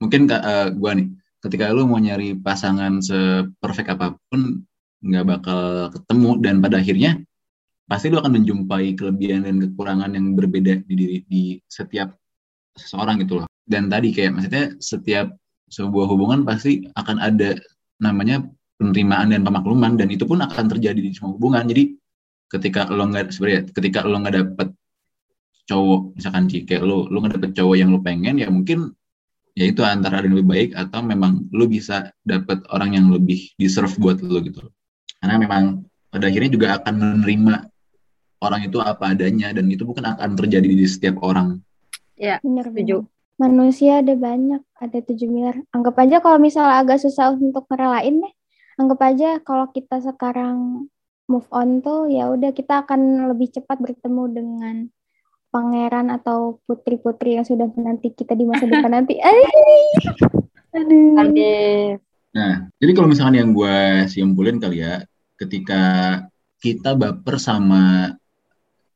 mungkin 0.01 0.25
uh, 0.29 0.73
gue 0.73 0.91
nih 0.97 1.07
ketika 1.41 1.73
lu 1.73 1.89
mau 1.89 2.01
nyari 2.01 2.37
pasangan 2.37 3.01
seperfect 3.01 3.89
apa 3.93 4.17
pun 4.29 4.65
nggak 5.01 5.25
bakal 5.25 5.61
ketemu 5.93 6.29
dan 6.41 6.55
pada 6.61 6.77
akhirnya 6.77 7.11
pasti 7.89 8.07
lu 8.07 8.21
akan 8.21 8.39
menjumpai 8.39 8.95
kelebihan 8.95 9.43
dan 9.43 9.59
kekurangan 9.59 10.15
yang 10.15 10.31
berbeda 10.37 10.85
di 10.87 10.93
diri 10.95 11.17
di 11.27 11.43
setiap 11.67 12.15
seseorang 12.77 13.19
gitu 13.19 13.43
loh. 13.43 13.47
Dan 13.67 13.91
tadi 13.91 14.15
kayak 14.15 14.31
maksudnya 14.31 14.65
setiap 14.79 15.27
sebuah 15.67 16.07
hubungan 16.07 16.47
pasti 16.47 16.87
akan 16.95 17.17
ada 17.19 17.59
namanya 17.99 18.47
penerimaan 18.79 19.35
dan 19.35 19.43
pemakluman 19.43 19.99
dan 19.99 20.07
itu 20.07 20.23
pun 20.23 20.39
akan 20.39 20.65
terjadi 20.71 20.99
di 21.03 21.11
semua 21.11 21.35
hubungan. 21.35 21.67
Jadi 21.67 21.99
ketika 22.51 22.87
lo 22.91 23.07
nggak 23.11 23.31
sebenarnya 23.31 23.61
ketika 23.71 23.99
lo 24.07 24.15
nggak 24.23 24.35
dapet 24.35 24.69
cowok 25.67 26.01
misalkan 26.19 26.43
sih 26.51 26.61
kayak 26.67 26.83
lo 26.83 27.07
lo 27.07 27.17
nggak 27.23 27.39
dapet 27.39 27.51
cowok 27.55 27.75
yang 27.79 27.89
lo 27.95 27.99
pengen 28.03 28.35
ya 28.39 28.51
mungkin 28.51 28.91
ya 29.55 29.67
itu 29.67 29.83
antara 29.83 30.19
ada 30.19 30.27
yang 30.27 30.35
lebih 30.39 30.51
baik 30.51 30.69
atau 30.75 30.99
memang 31.03 31.47
lu 31.55 31.67
bisa 31.67 32.11
dapat 32.23 32.63
orang 32.71 32.95
yang 32.95 33.07
lebih 33.11 33.51
deserve 33.55 33.95
buat 33.99 34.19
lu 34.19 34.39
gitu 34.43 34.67
karena 35.21 35.35
memang 35.37 35.63
pada 36.11 36.27
akhirnya 36.27 36.51
juga 36.51 36.67
akan 36.81 36.93
menerima 36.97 37.53
orang 38.41 38.61
itu 38.65 38.77
apa 38.81 39.13
adanya 39.13 39.53
dan 39.53 39.69
itu 39.69 39.85
bukan 39.85 40.03
akan 40.17 40.33
terjadi 40.35 40.67
di 40.67 40.85
setiap 40.89 41.21
orang 41.21 41.61
ya 42.17 42.41
benar 42.41 42.67
setuju 42.73 43.05
manusia 43.37 44.01
ada 44.01 44.13
banyak 44.17 44.61
ada 44.81 44.97
tujuh 45.05 45.29
miliar 45.29 45.61
anggap 45.71 45.95
aja 46.01 46.17
kalau 46.19 46.37
misalnya 46.41 46.81
agak 46.81 46.99
susah 46.99 47.37
untuk 47.37 47.69
ngerelain 47.69 48.21
deh 48.21 48.33
anggap 48.81 48.99
aja 49.05 49.29
kalau 49.45 49.69
kita 49.69 50.01
sekarang 50.01 50.89
move 51.29 51.47
on 51.53 51.79
tuh 51.79 52.11
ya 52.11 52.27
udah 52.27 52.51
kita 52.51 52.83
akan 52.83 53.31
lebih 53.31 53.53
cepat 53.55 53.79
bertemu 53.79 54.23
dengan 54.35 54.75
pangeran 55.51 56.07
atau 56.11 56.63
putri-putri 56.63 57.37
yang 57.37 57.45
sudah 57.45 57.67
menanti 57.75 58.15
kita 58.15 58.33
di 58.33 58.47
masa 58.47 58.65
depan 58.65 58.91
nanti. 58.91 59.19
Aduh. 60.71 61.19
Aduh. 61.19 61.99
Nah, 62.31 62.71
jadi 62.79 62.91
kalau 62.95 63.11
misalkan 63.11 63.35
yang 63.35 63.51
gue 63.51 64.07
simpulin 64.07 64.63
kali 64.63 64.79
ya, 64.79 65.03
ketika 65.41 65.81
kita 66.61 66.93
baper 66.93 67.41
sama 67.41 68.13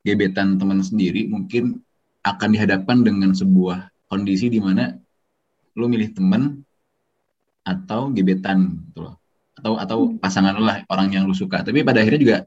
gebetan 0.05 0.61
teman 0.61 0.85
sendiri, 0.85 1.25
mungkin 1.25 1.81
akan 2.21 2.49
dihadapkan 2.53 3.01
dengan 3.01 3.33
sebuah 3.33 3.89
kondisi 4.05 4.53
di 4.53 4.61
mana 4.61 4.93
lo 5.73 5.89
milih 5.89 6.13
teman 6.13 6.61
atau 7.65 8.13
gebetan 8.13 8.85
gitu 8.93 9.09
loh. 9.09 9.17
Atau 9.57 9.73
atau 9.81 9.99
hmm. 10.05 10.21
pasangan 10.21 10.53
lo 10.53 10.69
lah 10.69 10.85
orang 10.93 11.09
yang 11.09 11.25
lo 11.25 11.33
suka. 11.33 11.65
Tapi 11.65 11.81
pada 11.81 12.05
akhirnya 12.05 12.21
juga 12.21 12.37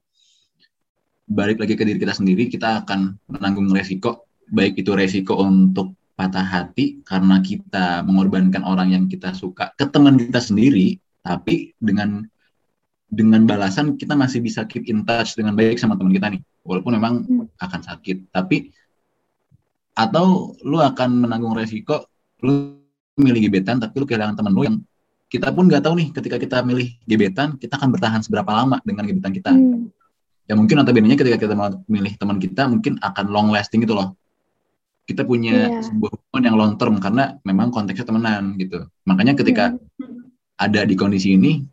balik 1.26 1.58
lagi 1.58 1.74
ke 1.74 1.82
diri 1.82 1.98
kita 1.98 2.14
sendiri, 2.14 2.46
kita 2.46 2.86
akan 2.86 3.18
menanggung 3.26 3.68
resiko, 3.74 4.30
baik 4.48 4.78
itu 4.78 4.94
resiko 4.94 5.42
untuk 5.42 5.98
patah 6.14 6.46
hati 6.46 7.02
karena 7.02 7.38
kita 7.42 8.02
mengorbankan 8.06 8.62
orang 8.66 8.94
yang 8.94 9.04
kita 9.06 9.34
suka 9.34 9.74
ke 9.74 9.86
teman 9.90 10.18
kita 10.18 10.38
sendiri, 10.38 10.98
tapi 11.22 11.74
dengan 11.78 12.22
dengan 13.08 13.48
balasan 13.48 13.96
kita 13.96 14.12
masih 14.12 14.44
bisa 14.44 14.68
keep 14.68 14.84
in 14.86 15.02
touch 15.08 15.32
dengan 15.32 15.56
baik 15.56 15.80
sama 15.80 15.96
teman 15.96 16.12
kita 16.12 16.28
nih, 16.28 16.40
walaupun 16.62 16.92
memang 16.96 17.14
hmm. 17.24 17.46
akan 17.56 17.80
sakit, 17.80 18.28
tapi 18.30 18.70
atau 19.96 20.54
lu 20.62 20.78
akan 20.78 21.26
menanggung 21.26 21.58
resiko 21.58 22.06
lu 22.46 22.78
milih 23.18 23.50
gebetan 23.50 23.82
tapi 23.82 23.98
lu 23.98 24.06
kehilangan 24.06 24.38
teman 24.38 24.54
lu 24.54 24.62
yang 24.62 24.78
kita 25.26 25.50
pun 25.50 25.66
nggak 25.66 25.82
tahu 25.82 25.98
nih 25.98 26.08
ketika 26.14 26.38
kita 26.38 26.56
milih 26.62 26.94
gebetan 27.02 27.58
kita 27.58 27.74
akan 27.74 27.90
bertahan 27.90 28.22
seberapa 28.22 28.46
lama 28.46 28.78
dengan 28.86 29.02
gebetan 29.10 29.34
kita. 29.34 29.50
Hmm 29.50 29.90
ya 30.48 30.56
mungkin 30.56 30.80
notabene 30.80 31.12
ketika 31.12 31.36
kita 31.36 31.54
milih 31.84 32.16
teman 32.16 32.40
kita 32.40 32.64
mungkin 32.64 32.96
akan 33.04 33.26
long 33.28 33.52
lasting 33.52 33.84
itu 33.84 33.92
loh 33.92 34.16
kita 35.04 35.24
punya 35.28 35.68
yeah. 35.76 35.84
sebuah 35.84 36.08
hubungan 36.08 36.42
yang 36.42 36.56
long 36.56 36.72
term 36.80 36.96
karena 36.96 37.36
memang 37.44 37.68
konteksnya 37.68 38.08
temenan 38.08 38.56
gitu 38.56 38.88
makanya 39.04 39.36
ketika 39.36 39.76
yeah. 40.00 40.08
ada 40.56 40.88
di 40.88 40.96
kondisi 40.96 41.36
ini 41.36 41.68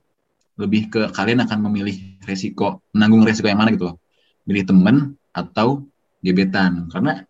lebih 0.56 0.88
ke 0.88 1.02
kalian 1.12 1.44
akan 1.44 1.68
memilih 1.68 2.20
resiko 2.24 2.80
menanggung 2.96 3.28
resiko 3.28 3.48
yang 3.52 3.60
mana 3.60 3.76
gitu 3.76 3.92
loh. 3.92 3.98
Milih 4.48 4.64
teman 4.64 4.96
atau 5.36 5.84
gebetan. 6.24 6.88
Karena 6.90 7.24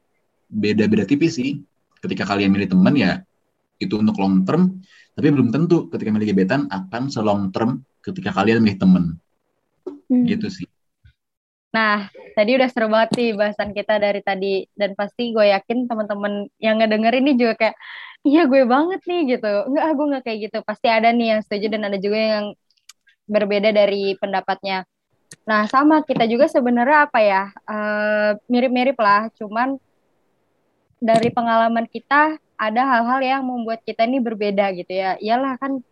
beda-beda 0.49 1.03
tipis 1.09 1.41
sih. 1.41 1.61
Ketika 1.99 2.27
kalian 2.29 2.53
milih 2.53 2.69
teman 2.69 2.93
ya 2.93 3.25
itu 3.81 3.97
untuk 3.97 4.15
long 4.21 4.45
term. 4.45 4.79
Tapi 5.15 5.27
belum 5.31 5.49
tentu 5.49 5.89
ketika 5.89 6.09
milih 6.13 6.27
gebetan 6.35 6.69
akan 6.69 7.09
selong 7.09 7.49
term 7.49 7.81
ketika 8.05 8.29
kalian 8.35 8.61
milih 8.61 8.77
teman. 8.77 9.05
Hmm. 10.05 10.25
gitu 10.29 10.49
sih. 10.53 10.69
Nah, 11.73 12.07
tadi 12.37 12.55
udah 12.55 12.69
seru 12.69 12.87
banget 12.87 13.09
sih 13.17 13.27
bahasan 13.33 13.73
kita 13.73 13.97
dari 13.97 14.21
tadi. 14.21 14.69
Dan 14.77 14.93
pasti 14.93 15.33
gue 15.33 15.49
yakin 15.49 15.89
teman-teman 15.89 16.47
yang 16.61 16.77
ngedenger 16.79 17.13
ini 17.19 17.31
juga 17.35 17.53
kayak 17.57 17.75
iya 18.23 18.45
gue 18.45 18.63
banget 18.69 19.01
nih 19.03 19.21
gitu. 19.35 19.51
Enggak, 19.67 19.85
gue 19.91 20.05
nggak 20.13 20.23
kayak 20.23 20.39
gitu. 20.49 20.57
Pasti 20.61 20.87
ada 20.87 21.09
nih 21.09 21.35
yang 21.35 21.41
setuju 21.41 21.67
dan 21.73 21.81
ada 21.89 21.97
juga 21.97 22.19
yang 22.21 22.45
berbeda 23.25 23.73
dari 23.73 24.13
pendapatnya. 24.17 24.85
Nah, 25.45 25.65
sama 25.69 26.01
kita 26.05 26.25
juga 26.29 26.45
sebenarnya 26.49 27.09
apa 27.09 27.19
ya? 27.21 27.43
Uh, 27.65 28.31
mirip-mirip 28.49 28.97
lah, 28.97 29.29
cuman 29.37 29.77
dari 31.01 31.29
pengalaman 31.29 31.85
kita 31.89 32.37
ada 32.55 32.81
hal-hal 32.87 33.19
yang 33.21 33.41
membuat 33.43 33.83
kita 33.83 34.07
ini 34.07 34.23
berbeda 34.23 34.71
gitu 34.73 34.93
ya. 34.95 35.19
Iyalah 35.19 35.59
kan 35.59 35.83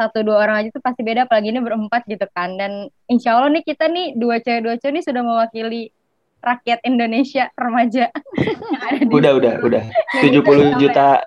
satu 0.00 0.24
dua 0.24 0.40
orang 0.40 0.64
aja 0.64 0.68
tuh 0.72 0.80
pasti 0.80 1.04
beda 1.04 1.28
apalagi 1.28 1.52
ini 1.52 1.60
berempat 1.60 2.08
gitu 2.08 2.24
kan 2.32 2.56
dan 2.56 2.88
insya 3.04 3.36
Allah 3.36 3.52
nih 3.52 3.60
kita 3.60 3.84
nih 3.84 4.16
dua 4.16 4.40
cewek 4.40 4.64
dua 4.64 4.74
cewek 4.80 4.96
nih 4.96 5.04
sudah 5.04 5.20
mewakili 5.20 5.92
rakyat 6.40 6.80
Indonesia 6.88 7.52
remaja 7.52 8.08
udah 9.20 9.32
udah 9.36 9.54
udah 9.60 9.82
70 10.24 10.80
juta 10.80 11.20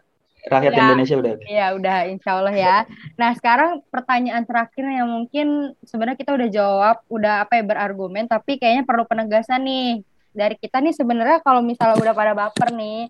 rakyat 0.44 0.72
ya, 0.76 0.84
Indonesia 0.92 1.16
udah. 1.20 1.32
Iya 1.48 1.68
udah 1.80 1.98
insya 2.12 2.32
Allah 2.36 2.56
ya. 2.56 2.78
Nah 3.16 3.32
sekarang 3.36 3.80
pertanyaan 3.88 4.44
terakhir 4.44 4.84
yang 4.84 5.08
mungkin 5.08 5.78
sebenarnya 5.88 6.20
kita 6.20 6.32
udah 6.36 6.50
jawab 6.52 6.96
udah 7.08 7.48
apa 7.48 7.60
ya 7.60 7.64
berargumen 7.64 8.28
tapi 8.28 8.60
kayaknya 8.60 8.84
perlu 8.84 9.08
penegasan 9.08 9.64
nih. 9.64 10.04
Dari 10.34 10.58
kita 10.58 10.82
nih 10.82 10.98
sebenarnya 10.98 11.46
kalau 11.46 11.62
misalnya 11.62 12.02
udah 12.02 12.14
pada 12.18 12.34
baper 12.34 12.74
nih 12.74 13.06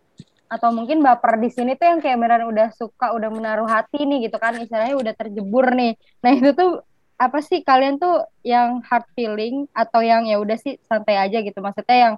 atau 0.52 0.70
mungkin 0.76 1.00
baper 1.00 1.40
di 1.40 1.50
sini 1.50 1.74
tuh 1.80 1.88
yang 1.88 2.00
kayak 2.04 2.20
beneran 2.20 2.46
udah 2.52 2.70
suka 2.76 3.16
udah 3.16 3.32
menaruh 3.32 3.66
hati 3.66 4.04
nih 4.04 4.28
gitu 4.28 4.38
kan 4.38 4.54
istilahnya 4.60 5.00
udah 5.00 5.14
terjebur 5.16 5.72
nih. 5.72 5.96
Nah 6.20 6.32
itu 6.36 6.52
tuh 6.52 6.84
apa 7.16 7.40
sih? 7.40 7.64
Kalian 7.64 7.96
tuh 8.02 8.28
yang 8.44 8.84
hard 8.84 9.08
feeling 9.16 9.70
atau 9.72 10.04
yang 10.04 10.28
ya 10.28 10.38
udah 10.42 10.60
sih 10.60 10.76
santai 10.84 11.16
aja 11.16 11.40
gitu. 11.40 11.58
Maksudnya 11.64 11.98
yang 12.12 12.16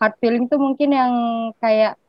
hard 0.00 0.16
feeling 0.18 0.48
tuh 0.48 0.56
mungkin 0.56 0.90
yang 0.96 1.12
kayak 1.60 1.99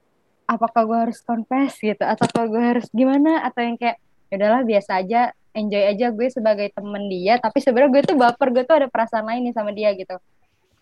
apakah 0.51 0.83
gue 0.83 0.97
harus 1.07 1.19
confess 1.23 1.79
gitu 1.79 2.03
atau 2.03 2.27
gue 2.27 2.59
harus 2.59 2.91
gimana 2.91 3.47
atau 3.47 3.63
yang 3.63 3.79
kayak 3.79 3.95
ya 4.27 4.35
udahlah 4.35 4.67
biasa 4.67 4.99
aja 4.99 5.31
enjoy 5.55 5.83
aja 5.83 6.11
gue 6.11 6.27
sebagai 6.27 6.67
temen 6.75 7.07
dia. 7.07 7.39
Tapi 7.39 7.63
sebenarnya 7.63 7.91
gue 7.91 8.01
tuh 8.11 8.17
baper 8.19 8.47
gue 8.51 8.63
tuh 8.67 8.75
ada 8.83 8.87
perasaan 8.91 9.23
lain 9.27 9.47
nih 9.47 9.55
sama 9.55 9.71
dia 9.71 9.95
gitu. 9.95 10.19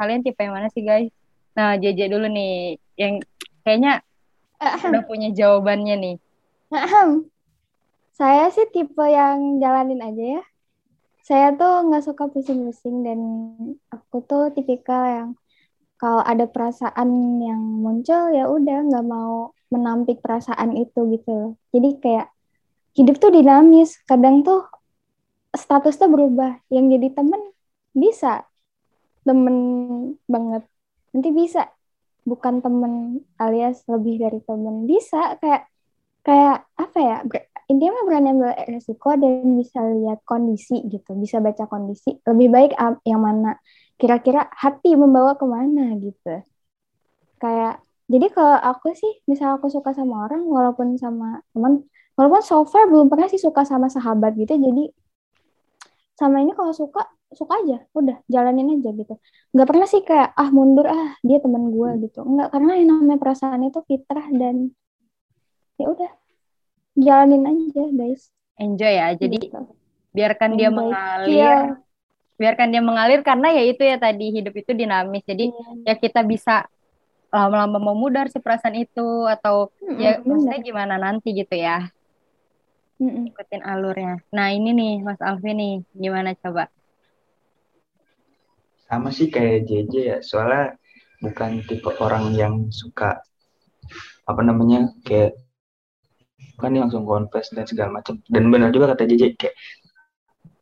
Kalian 0.02 0.26
tipe 0.26 0.42
yang 0.42 0.58
mana 0.58 0.74
sih 0.74 0.82
guys? 0.82 1.14
Nah 1.54 1.78
JJ 1.78 2.10
dulu 2.10 2.26
nih 2.30 2.82
yang 2.98 3.22
kayaknya 3.62 4.02
udah 4.60 5.04
punya 5.06 5.30
jawabannya 5.30 5.96
nih. 5.98 6.16
Saya 8.20 8.52
sih 8.52 8.68
tipe 8.74 9.06
yang 9.06 9.62
jalanin 9.62 10.02
aja 10.02 10.26
ya. 10.40 10.44
Saya 11.26 11.54
tuh 11.54 11.86
nggak 11.90 12.10
suka 12.10 12.26
pusing-pusing 12.26 13.06
dan 13.06 13.20
aku 13.94 14.26
tuh 14.26 14.50
tipikal 14.50 15.06
yang 15.06 15.30
kalau 16.00 16.24
ada 16.24 16.48
perasaan 16.48 17.38
yang 17.44 17.60
muncul 17.60 18.32
ya 18.34 18.48
udah 18.50 18.88
nggak 18.88 19.06
mau 19.06 19.52
menampik 19.70 20.20
perasaan 20.20 20.76
itu 20.76 21.00
gitu. 21.16 21.56
Jadi 21.74 21.90
kayak 22.02 22.28
hidup 22.98 23.16
tuh 23.22 23.32
dinamis. 23.34 24.02
Kadang 24.06 24.42
tuh 24.42 24.66
status 25.54 25.96
tuh 25.98 26.10
berubah. 26.10 26.62
Yang 26.74 27.00
jadi 27.00 27.08
temen 27.16 27.42
bisa. 27.94 28.46
Temen 29.24 29.58
banget. 30.26 30.66
Nanti 31.14 31.30
bisa. 31.34 31.70
Bukan 32.26 32.62
temen 32.62 33.24
alias 33.38 33.86
lebih 33.86 34.22
dari 34.22 34.42
temen. 34.44 34.90
Bisa. 34.90 35.38
Kayak 35.38 35.70
kayak 36.26 36.58
apa 36.78 36.98
ya? 37.00 37.18
Intinya 37.70 38.02
mah 38.02 38.06
berani 38.10 38.28
ambil 38.34 38.52
resiko 38.66 39.14
dan 39.14 39.54
bisa 39.54 39.80
lihat 39.86 40.26
kondisi 40.26 40.82
gitu. 40.90 41.14
Bisa 41.14 41.38
baca 41.38 41.70
kondisi. 41.70 42.18
Lebih 42.26 42.48
baik 42.50 42.72
yang 43.06 43.22
mana? 43.22 43.62
Kira-kira 44.00 44.50
hati 44.50 44.98
membawa 44.98 45.38
ke 45.38 45.46
mana 45.46 45.94
gitu. 46.02 46.42
Kayak 47.38 47.86
jadi 48.10 48.28
kalau 48.34 48.58
aku 48.58 48.92
sih 48.92 49.22
misal 49.24 49.56
aku 49.56 49.70
suka 49.70 49.94
sama 49.94 50.26
orang 50.26 50.42
walaupun 50.44 50.98
sama 50.98 51.46
teman 51.54 51.86
walaupun 52.18 52.42
so 52.42 52.66
far 52.66 52.90
belum 52.90 53.08
pernah 53.08 53.30
sih 53.30 53.38
suka 53.38 53.64
sama 53.64 53.88
sahabat 53.88 54.34
gitu 54.34 54.58
jadi 54.58 54.90
sama 56.18 56.42
ini 56.42 56.52
kalau 56.52 56.74
suka 56.74 57.08
suka 57.30 57.62
aja 57.62 57.86
udah 57.94 58.18
jalanin 58.26 58.76
aja 58.76 58.90
gitu 58.92 59.14
nggak 59.54 59.68
pernah 59.70 59.86
sih 59.86 60.02
kayak 60.02 60.34
ah 60.34 60.50
mundur 60.50 60.84
ah 60.84 61.14
dia 61.22 61.38
teman 61.38 61.70
gue 61.70 61.90
gitu 62.04 62.26
nggak 62.26 62.50
karena 62.50 62.72
yang 62.76 62.88
namanya 62.92 63.18
perasaan 63.18 63.62
itu 63.64 63.80
fitrah 63.86 64.26
dan 64.34 64.74
ya 65.78 65.86
udah 65.88 66.12
jalanin 66.98 67.46
aja 67.46 67.84
guys 67.94 68.34
enjoy 68.58 68.90
ya 68.92 69.14
jadi 69.14 69.38
Gitu. 69.40 69.62
biarkan 70.12 70.58
dia 70.58 70.68
Enjoy. 70.68 70.78
mengalir 70.82 71.30
Chill. 71.30 71.62
biarkan 72.36 72.68
dia 72.68 72.82
mengalir 72.82 73.20
karena 73.22 73.48
ya 73.54 73.64
itu 73.64 73.82
ya 73.82 73.96
tadi 73.96 74.26
hidup 74.34 74.52
itu 74.52 74.72
dinamis 74.74 75.24
jadi 75.24 75.46
Iya. 75.48 75.70
ya 75.86 75.94
kita 75.96 76.26
bisa 76.26 76.66
lama-lama 77.30 77.78
memudar 77.94 78.26
si 78.34 78.42
perasaan 78.42 78.74
itu 78.78 79.26
atau 79.30 79.70
Mm-mm, 79.86 80.02
ya 80.02 80.18
bener. 80.18 80.26
maksudnya 80.26 80.60
gimana 80.66 80.96
nanti 80.98 81.30
gitu 81.34 81.56
ya. 81.56 81.90
Mm-mm. 83.00 83.32
ikutin 83.32 83.64
alurnya. 83.64 84.20
Nah 84.36 84.52
ini 84.52 84.76
nih 84.76 84.94
Mas 85.06 85.22
Alfi 85.24 85.56
nih 85.56 85.74
gimana 85.96 86.36
coba? 86.36 86.68
Sama 88.90 89.14
sih 89.14 89.30
kayak 89.30 89.70
JJ 89.70 89.94
ya 90.02 90.18
soalnya 90.26 90.76
bukan 91.24 91.62
tipe 91.64 91.94
orang 92.02 92.34
yang 92.34 92.54
suka 92.74 93.22
apa 94.26 94.42
namanya 94.44 94.90
kayak 95.06 95.38
kan 96.60 96.76
dia 96.76 96.84
langsung 96.84 97.08
confess 97.08 97.54
dan 97.56 97.64
segala 97.70 98.02
macam. 98.02 98.20
Dan 98.28 98.52
benar 98.52 98.74
juga 98.76 98.92
kata 98.92 99.08
JJ 99.08 99.24
kayak 99.40 99.56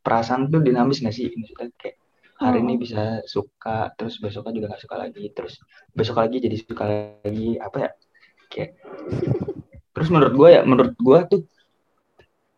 perasaan 0.05 0.51
tuh 0.53 0.61
dinamis 0.61 1.01
gak 1.01 1.15
sih? 1.15 1.31
Maksudnya 1.33 1.73
kayak 1.79 1.97
hari 2.37 2.61
ini 2.61 2.73
Oh. 2.77 2.79
bisa 2.79 3.01
suka 3.25 3.91
terus 3.97 4.21
besoknya 4.21 4.53
juga 4.53 4.65
nggak 4.73 4.83
suka 4.85 4.95
lagi 4.97 5.23
terus 5.33 5.57
besok 5.91 6.21
lagi 6.21 6.37
jadi 6.37 6.55
suka 6.61 6.83
lagi 6.85 7.57
apa 7.57 7.77
ya 7.81 7.89
kayak 8.47 8.71
terus 9.93 10.09
menurut 10.13 10.33
gue 10.37 10.49
ya 10.53 10.61
menurut 10.61 10.93
gue 10.93 11.19
tuh 11.31 11.41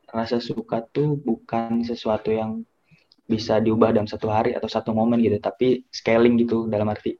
rasa 0.09 0.41
suka 0.41 0.81
tuh 0.89 1.15
bukan 1.21 1.85
sesuatu 1.85 2.33
yang 2.33 2.65
bisa 3.29 3.61
diubah 3.61 3.93
dalam 3.93 4.09
satu 4.09 4.25
hari 4.33 4.57
atau 4.57 4.65
satu 4.65 4.89
momen 4.89 5.21
gitu 5.21 5.37
tapi 5.37 5.85
scaling 5.93 6.33
gitu 6.41 6.65
dalam 6.65 6.89
arti 6.89 7.13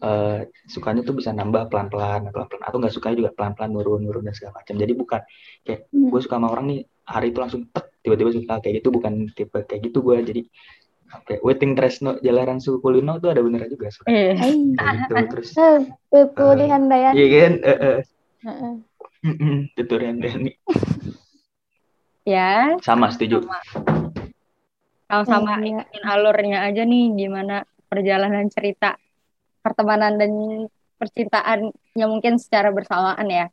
eh, 0.00 0.38
sukanya 0.70 1.02
tuh 1.02 1.18
bisa 1.18 1.34
nambah 1.34 1.66
pelan-pelan 1.66 2.30
pelan-pelan 2.30 2.62
atau 2.62 2.78
nggak 2.78 2.94
suka 2.94 3.12
juga 3.18 3.34
pelan-pelan 3.34 3.74
nurun-nurun 3.74 4.24
dan 4.24 4.32
segala 4.32 4.62
macam 4.62 4.78
jadi 4.78 4.92
bukan 4.94 5.20
kayak 5.66 5.80
Hmm. 5.90 6.08
gue 6.08 6.20
suka 6.22 6.38
sama 6.38 6.48
orang 6.54 6.66
nih 6.70 6.80
hari 7.04 7.34
itu 7.34 7.38
langsung 7.42 7.66
tek 7.74 7.90
tiba-tiba 8.00 8.30
suka 8.32 8.54
kayak 8.62 8.74
gitu 8.80 8.88
bukan 8.94 9.12
tipe 9.34 9.58
kayak 9.66 9.80
gitu 9.90 9.98
gue 10.00 10.16
jadi 10.22 10.42
kayak 11.26 11.42
waiting 11.42 11.72
tresno 11.74 12.16
jalaran 12.20 12.58
suku 12.58 12.78
kulino 12.78 13.18
tuh 13.18 13.34
ada 13.34 13.42
benernya 13.42 13.68
juga 13.68 13.90
eh 14.06 14.34
Hai. 14.34 14.54
kayak 14.78 14.94
gitu 14.96 15.14
terus 15.30 15.48
Eh, 16.10 16.26
Putri 16.26 16.66
Handayani. 16.66 17.14
iya 17.14 17.26
kan 17.40 17.54
Eh, 17.62 17.78
eh. 17.78 17.98
Heeh. 18.40 18.72
tutorial 19.76 20.16
Dani 20.16 20.50
ya 22.24 22.78
sama 22.80 23.10
setuju 23.10 23.44
sama-sama 25.06 25.58
Iya. 25.60 25.82
ikutin 25.82 26.04
alurnya 26.06 26.58
aja 26.64 26.82
nih 26.86 27.04
gimana 27.18 27.66
perjalanan 27.90 28.46
cerita 28.48 28.94
pertemanan 29.60 30.16
dan 30.16 30.32
percintaannya 30.96 32.06
mungkin 32.06 32.38
secara 32.38 32.70
bersamaan 32.70 33.26
ya 33.26 33.46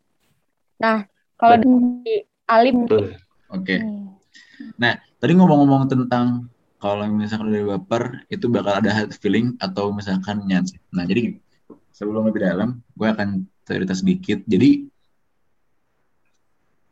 nah 0.78 1.04
kalau 1.36 1.58
di 1.58 2.22
Alif 2.48 2.74
betul 2.86 3.18
Oke. 3.48 3.80
Hmm. 3.80 4.20
Tadi 5.18 5.32
ngomong-ngomong 5.34 5.88
tentang 5.88 6.52
kalau 6.78 7.10
misalkan 7.10 7.50
udah 7.50 7.78
baper 7.78 8.26
itu 8.30 8.46
bakal 8.50 8.78
ada 8.78 8.94
hard 8.94 9.12
feeling 9.18 9.58
atau 9.58 9.90
misalkan 9.90 10.46
nyans. 10.46 10.78
Nah, 10.94 11.10
jadi 11.10 11.38
sebelum 11.90 12.30
lebih 12.30 12.46
dalam, 12.46 12.86
gue 12.94 13.08
akan 13.10 13.46
cerita 13.66 13.98
sedikit. 13.98 14.46
Jadi 14.46 14.86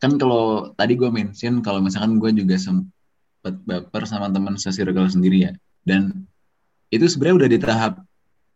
kan 0.01 0.17
kalau 0.17 0.73
tadi 0.73 0.93
gue 0.97 1.09
mention 1.09 1.61
kalau 1.61 1.79
misalkan 1.81 2.17
gue 2.17 2.33
juga 2.33 2.57
sempet 2.57 3.55
baper 3.63 4.03
sama 4.09 4.33
teman 4.33 4.57
sesirkel 4.57 5.05
sendiri 5.05 5.49
ya. 5.49 5.53
Dan 5.85 6.25
itu 6.89 7.05
sebenarnya 7.05 7.45
udah 7.45 7.49
di 7.49 7.59
tahap 7.61 7.93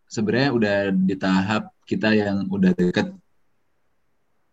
sebenarnya 0.09 0.49
udah 0.57 0.75
di 0.93 1.15
tahap 1.15 1.63
kita 1.85 2.09
yang 2.17 2.49
udah 2.49 2.73
deket 2.73 3.13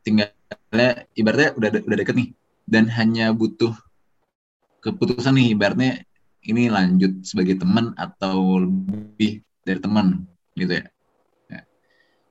tinggalnya 0.04 1.08
ibaratnya 1.16 1.50
udah 1.56 1.68
udah 1.80 1.96
deket 1.96 2.14
nih 2.14 2.30
dan 2.68 2.84
hanya 2.92 3.32
butuh 3.32 3.72
keputusan 4.84 5.34
nih 5.34 5.56
ibaratnya 5.56 6.04
ini 6.46 6.70
lanjut 6.70 7.26
sebagai 7.26 7.58
teman 7.58 7.92
atau 7.98 8.62
lebih 8.62 9.42
dari 9.66 9.80
teman 9.82 10.24
gitu 10.54 10.78
ya. 10.78 10.86
Nah, 11.50 11.62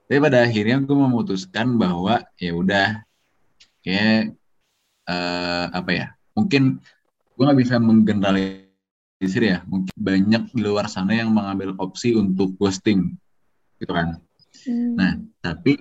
tapi 0.08 0.20
pada 0.24 0.38
akhirnya 0.48 0.78
gue 0.82 0.98
memutuskan 0.98 1.76
bahwa 1.76 2.24
ya 2.40 2.52
udah 2.56 2.88
kayak 3.84 4.34
eh, 5.06 5.66
apa 5.70 5.92
ya 5.92 6.08
mungkin 6.34 6.80
gue 7.36 7.44
nggak 7.44 7.60
bisa 7.60 7.76
menggeneralisir 7.78 9.44
ya 9.44 9.62
mungkin 9.68 9.94
banyak 9.94 10.44
di 10.56 10.60
luar 10.64 10.88
sana 10.88 11.14
yang 11.14 11.30
mengambil 11.30 11.76
opsi 11.78 12.16
untuk 12.16 12.56
ghosting 12.58 13.14
gitu 13.78 13.92
kan 13.92 14.24
Hmm. 14.66 14.98
Nah, 14.98 15.14
tapi 15.44 15.78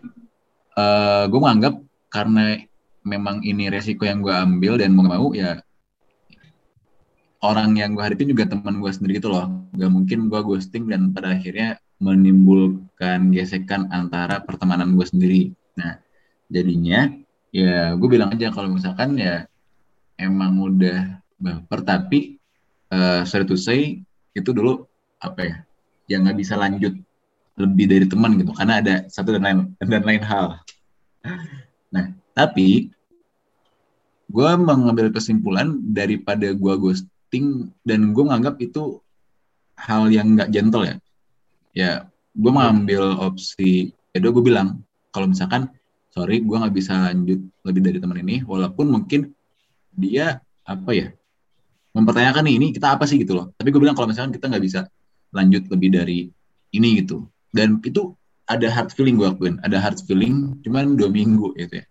eh 0.74 1.24
gue 1.30 1.40
menganggap 1.40 1.74
karena 2.12 2.58
memang 3.06 3.40
ini 3.46 3.72
resiko 3.72 4.04
yang 4.04 4.20
gue 4.20 4.32
ambil 4.32 4.80
dan 4.80 4.92
mau 4.92 5.06
gak 5.06 5.12
mau 5.12 5.28
ya 5.32 5.60
orang 7.44 7.76
yang 7.76 7.92
gue 7.92 8.00
hadapin 8.00 8.32
juga 8.32 8.48
teman 8.48 8.80
gue 8.80 8.88
sendiri 8.88 9.20
gitu 9.20 9.28
loh. 9.28 9.68
Gak 9.76 9.92
mungkin 9.92 10.32
gue 10.32 10.40
ghosting 10.40 10.88
dan 10.88 11.12
pada 11.12 11.36
akhirnya 11.36 11.76
menimbulkan 12.00 13.30
gesekan 13.30 13.92
antara 13.92 14.40
pertemanan 14.40 14.96
gue 14.96 15.06
sendiri. 15.06 15.42
Nah, 15.76 16.00
jadinya 16.48 17.12
ya 17.54 17.94
gue 17.94 18.08
bilang 18.08 18.34
aja 18.34 18.50
kalau 18.50 18.72
misalkan 18.72 19.14
ya 19.20 19.46
emang 20.18 20.58
udah 20.58 21.22
baper 21.38 21.86
tapi 21.86 22.40
eh 22.90 23.22
sorry 23.28 23.46
to 23.46 23.54
say 23.54 24.02
itu 24.34 24.50
dulu 24.50 24.86
apa 25.22 25.40
ya 25.42 25.56
yang 26.10 26.26
nggak 26.26 26.38
bisa 26.38 26.54
lanjut 26.58 26.94
lebih 27.54 27.86
dari 27.86 28.06
teman 28.10 28.34
gitu 28.34 28.50
karena 28.50 28.82
ada 28.82 28.94
satu 29.06 29.38
dan 29.38 29.42
lain 29.46 29.58
dan 29.92 30.02
lain 30.02 30.22
hal. 30.22 30.58
Nah, 31.94 32.10
tapi 32.34 32.90
gue 34.28 34.50
mengambil 34.58 35.14
kesimpulan 35.14 35.78
daripada 35.94 36.50
gue 36.50 36.74
ghosting 37.24 37.72
dan 37.88 38.12
gue 38.12 38.22
menganggap 38.22 38.60
itu 38.60 39.00
hal 39.80 40.12
yang 40.12 40.36
nggak 40.36 40.52
gentle 40.52 40.84
ya. 40.84 40.96
Ya, 41.74 41.90
gue 42.36 42.52
mengambil 42.52 43.16
opsi, 43.18 43.90
ya 44.12 44.18
gue 44.20 44.44
bilang 44.44 44.84
kalau 45.10 45.26
misalkan 45.26 45.72
sorry 46.12 46.38
gue 46.44 46.54
nggak 46.54 46.74
bisa 46.76 47.10
lanjut 47.10 47.40
lebih 47.66 47.80
dari 47.82 47.98
teman 47.98 48.20
ini, 48.20 48.44
walaupun 48.44 48.86
mungkin 48.92 49.34
dia 49.96 50.38
apa 50.68 50.90
ya 50.94 51.08
mempertanyakan 51.94 52.46
nih 52.46 52.54
ini 52.60 52.66
kita 52.70 52.94
apa 52.94 53.08
sih 53.08 53.18
gitu 53.18 53.34
loh. 53.34 53.50
Tapi 53.56 53.72
gue 53.72 53.80
bilang 53.82 53.98
kalau 53.98 54.06
misalkan 54.06 54.30
kita 54.30 54.46
nggak 54.46 54.64
bisa 54.64 54.86
lanjut 55.34 55.66
lebih 55.66 55.90
dari 55.90 56.30
ini 56.74 57.02
gitu 57.02 57.26
dan 57.50 57.82
itu 57.82 58.14
ada 58.46 58.70
hard 58.70 58.94
feeling 58.94 59.18
gue 59.18 59.26
akuin 59.26 59.58
ada 59.66 59.82
hard 59.82 59.98
feeling 60.06 60.58
cuman 60.62 60.94
dua 60.94 61.10
minggu 61.10 61.54
gitu 61.58 61.82
ya 61.82 61.86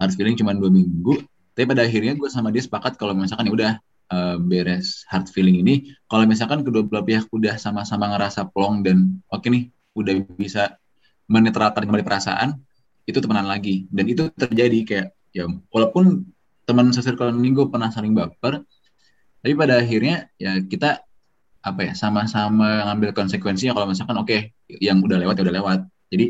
hard 0.00 0.12
feeling 0.16 0.36
cuman 0.36 0.56
dua 0.56 0.72
minggu 0.72 1.20
tapi 1.52 1.64
pada 1.68 1.84
akhirnya 1.84 2.16
gue 2.16 2.28
sama 2.32 2.48
dia 2.48 2.64
sepakat 2.64 2.96
kalau 2.96 3.12
misalkan 3.12 3.48
ya 3.48 3.52
udah 3.52 3.72
eh, 4.10 4.36
beres 4.40 5.06
hard 5.08 5.30
feeling 5.30 5.62
ini 5.62 5.94
kalau 6.10 6.28
misalkan 6.28 6.66
kedua 6.66 6.84
belah 6.84 7.04
pihak 7.04 7.30
udah 7.32 7.56
sama-sama 7.56 8.10
ngerasa 8.12 8.50
plong 8.52 8.84
dan 8.84 9.22
oke 9.30 9.46
nih 9.48 9.70
udah 9.94 10.14
bisa 10.36 10.76
menetralkan 11.30 11.88
kembali 11.88 12.04
perasaan 12.04 12.60
itu 13.04 13.18
temenan 13.20 13.48
lagi. 13.48 13.84
Dan 13.92 14.04
itu 14.08 14.28
terjadi 14.32 14.78
kayak 14.84 15.08
ya 15.34 15.44
walaupun 15.72 16.24
teman 16.64 16.92
sesirkel 16.92 17.32
ini 17.36 17.52
gue 17.52 17.66
pernah 17.68 17.92
saling 17.92 18.16
baper 18.16 18.64
tapi 19.44 19.52
pada 19.52 19.76
akhirnya 19.76 20.32
ya 20.40 20.56
kita 20.64 21.04
apa 21.60 21.80
ya 21.84 21.92
sama-sama 21.92 22.88
ngambil 22.88 23.12
konsekuensinya 23.12 23.76
kalau 23.76 23.92
misalkan 23.92 24.16
oke 24.16 24.36
yang 24.80 25.04
udah 25.04 25.20
lewat 25.20 25.36
ya 25.40 25.42
udah 25.44 25.56
lewat. 25.60 25.80
Jadi 26.08 26.26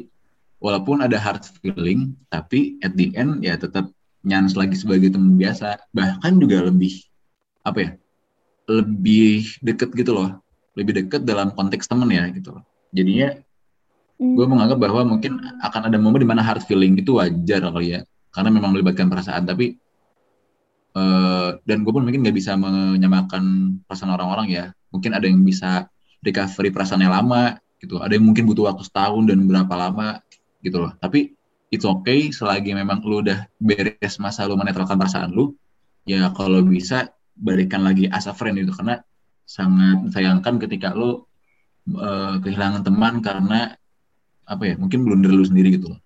walaupun 0.58 1.02
ada 1.02 1.18
hard 1.18 1.46
feeling 1.62 2.18
tapi 2.26 2.78
at 2.82 2.98
the 2.98 3.14
end 3.14 3.42
ya 3.46 3.54
tetap 3.54 3.90
nyans 4.26 4.58
lagi 4.58 4.74
sebagai 4.74 5.14
teman 5.14 5.38
biasa. 5.38 5.78
Bahkan 5.94 6.42
juga 6.42 6.66
lebih 6.66 7.06
apa 7.64 7.78
ya 7.80 7.90
lebih 8.68 9.60
deket 9.60 9.92
gitu 9.92 10.12
loh. 10.16 10.30
Lebih 10.74 11.04
deket 11.04 11.22
dalam 11.24 11.52
konteks 11.54 11.86
temen 11.86 12.08
ya 12.10 12.28
gitu 12.32 12.56
loh. 12.58 12.64
Jadinya 12.94 13.34
Hmm. 14.14 14.38
gue 14.38 14.46
menganggap 14.46 14.78
bahwa 14.78 15.02
mungkin 15.18 15.42
akan 15.58 15.90
ada 15.90 15.98
momen 15.98 16.22
di 16.22 16.28
mana 16.30 16.38
hard 16.38 16.62
feeling 16.70 16.94
itu 16.94 17.18
wajar 17.18 17.66
kali 17.66 17.98
ya. 17.98 18.00
Karena 18.30 18.50
memang 18.54 18.70
melibatkan 18.70 19.10
perasaan 19.10 19.42
tapi 19.42 19.74
eh, 20.94 21.48
dan 21.66 21.78
gue 21.82 21.92
pun 21.92 22.06
mungkin 22.06 22.22
nggak 22.22 22.36
bisa 22.36 22.54
menyamakan 22.54 23.76
perasaan 23.86 24.14
orang-orang 24.14 24.46
ya. 24.54 24.64
Mungkin 24.94 25.10
ada 25.18 25.26
yang 25.26 25.42
bisa 25.42 25.90
recovery 26.22 26.70
perasaannya 26.70 27.10
lama 27.10 27.58
gitu. 27.82 27.98
Ada 27.98 28.14
yang 28.14 28.24
mungkin 28.30 28.46
butuh 28.46 28.70
waktu 28.70 28.86
setahun 28.86 29.26
dan 29.26 29.38
berapa 29.50 29.74
lama 29.74 30.22
gitu 30.62 30.78
loh. 30.78 30.94
Tapi 31.02 31.34
it's 31.74 31.82
okay 31.82 32.30
selagi 32.30 32.70
memang 32.70 33.02
lu 33.02 33.18
udah 33.26 33.50
beres 33.58 34.22
masa 34.22 34.46
lu 34.46 34.54
menetralkan 34.54 34.94
perasaan 34.94 35.34
lu 35.34 35.58
ya 36.06 36.30
kalau 36.30 36.62
bisa 36.62 37.10
balikan 37.34 37.82
lagi 37.82 38.06
as 38.10 38.30
a 38.30 38.34
friend 38.34 38.58
itu 38.62 38.70
karena 38.74 39.02
sangat 39.44 40.08
sayangkan 40.14 40.56
ketika 40.62 40.96
lu 40.96 41.26
uh, 41.92 42.40
kehilangan 42.40 42.86
teman 42.86 43.20
karena 43.20 43.76
apa 44.44 44.62
ya 44.62 44.74
mungkin 44.80 45.04
blunder 45.04 45.32
lu 45.32 45.44
sendiri 45.44 45.76
gitu 45.76 45.92
loh. 45.92 46.00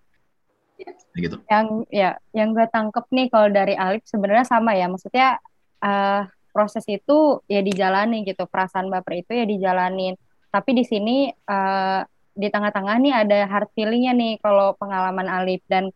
Gitu. 1.18 1.34
Yang 1.50 1.66
ya 1.90 2.14
yang 2.30 2.54
gue 2.54 2.66
tangkep 2.70 3.10
nih 3.10 3.26
kalau 3.26 3.50
dari 3.50 3.74
Alif 3.74 4.06
sebenarnya 4.06 4.46
sama 4.46 4.78
ya. 4.78 4.86
Maksudnya 4.86 5.42
uh, 5.82 6.22
proses 6.54 6.86
itu 6.86 7.42
ya 7.50 7.58
dijalani 7.58 8.22
gitu. 8.22 8.46
Perasaan 8.46 8.86
baper 8.86 9.26
itu 9.26 9.34
ya 9.34 9.42
dijalanin. 9.42 10.14
Tapi 10.54 10.70
di 10.78 10.84
sini 10.86 11.26
uh, 11.30 12.00
di 12.38 12.46
tengah-tengah 12.46 12.96
nih 13.02 13.14
ada 13.26 13.38
hard 13.50 13.74
feelingnya 13.74 14.14
nih 14.14 14.38
kalau 14.38 14.78
pengalaman 14.78 15.26
Alif. 15.26 15.66
Dan 15.66 15.90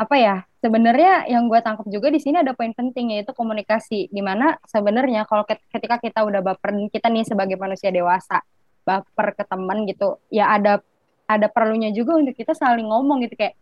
apa 0.00 0.16
ya 0.16 0.48
sebenarnya 0.64 1.28
yang 1.28 1.44
gue 1.44 1.60
tangkap 1.60 1.84
juga 1.92 2.08
di 2.08 2.16
sini 2.16 2.40
ada 2.40 2.56
poin 2.56 2.72
penting 2.72 3.12
yaitu 3.12 3.36
komunikasi. 3.36 4.08
Di 4.08 4.22
mana 4.24 4.56
sebenarnya 4.64 5.28
kalau 5.28 5.44
ketika 5.44 6.00
kita 6.00 6.24
udah 6.24 6.40
baper 6.40 6.72
kita 6.88 7.12
nih 7.12 7.28
sebagai 7.28 7.60
manusia 7.60 7.92
dewasa 7.92 8.40
baper 8.88 9.36
ke 9.36 9.44
teman 9.44 9.84
gitu 9.84 10.16
ya 10.32 10.56
ada 10.56 10.80
ada 11.28 11.52
perlunya 11.52 11.92
juga 11.92 12.16
untuk 12.16 12.32
kita 12.32 12.56
saling 12.56 12.88
ngomong 12.88 13.28
gitu. 13.28 13.36
Kayak 13.36 13.60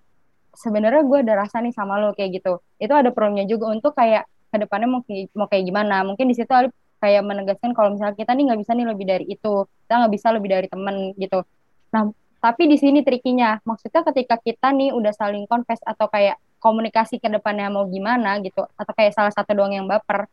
sebenarnya 0.55 1.03
gue 1.03 1.19
ada 1.27 1.35
rasa 1.43 1.59
nih 1.59 1.75
sama 1.75 1.99
lo 1.99 2.15
kayak 2.15 2.39
gitu. 2.39 2.63
Itu 2.79 2.95
ada 2.95 3.11
perlunya 3.11 3.43
juga 3.43 3.75
untuk 3.75 3.99
kayak 3.99 4.31
ke 4.55 4.57
depannya 4.63 4.87
mau 4.87 5.03
mau 5.35 5.51
kayak 5.51 5.65
gimana. 5.67 6.07
Mungkin 6.07 6.31
di 6.31 6.39
situ 6.39 6.55
Alif 6.55 6.71
kayak 7.03 7.23
menegaskan 7.27 7.75
kalau 7.75 7.95
misalnya 7.95 8.15
kita 8.15 8.31
nih 8.35 8.47
nggak 8.47 8.61
bisa 8.63 8.73
nih 8.79 8.87
lebih 8.87 9.07
dari 9.07 9.27
itu 9.27 9.67
kita 9.87 9.93
nggak 10.03 10.13
bisa 10.15 10.29
lebih 10.31 10.49
dari 10.55 10.67
temen 10.71 11.15
gitu. 11.19 11.43
Nah, 11.95 12.15
tapi 12.39 12.71
di 12.71 12.79
sini 12.79 13.03
trikinya, 13.03 13.59
maksudnya 13.67 14.07
ketika 14.07 14.39
kita 14.39 14.71
nih 14.71 14.95
udah 14.95 15.11
saling 15.11 15.45
confess 15.51 15.83
atau 15.83 16.07
kayak 16.07 16.39
komunikasi 16.63 17.19
ke 17.19 17.27
depannya 17.27 17.67
mau 17.71 17.87
gimana 17.91 18.39
gitu, 18.43 18.63
atau 18.63 18.93
kayak 18.95 19.15
salah 19.15 19.35
satu 19.35 19.59
doang 19.59 19.75
yang 19.75 19.87
baper, 19.91 20.31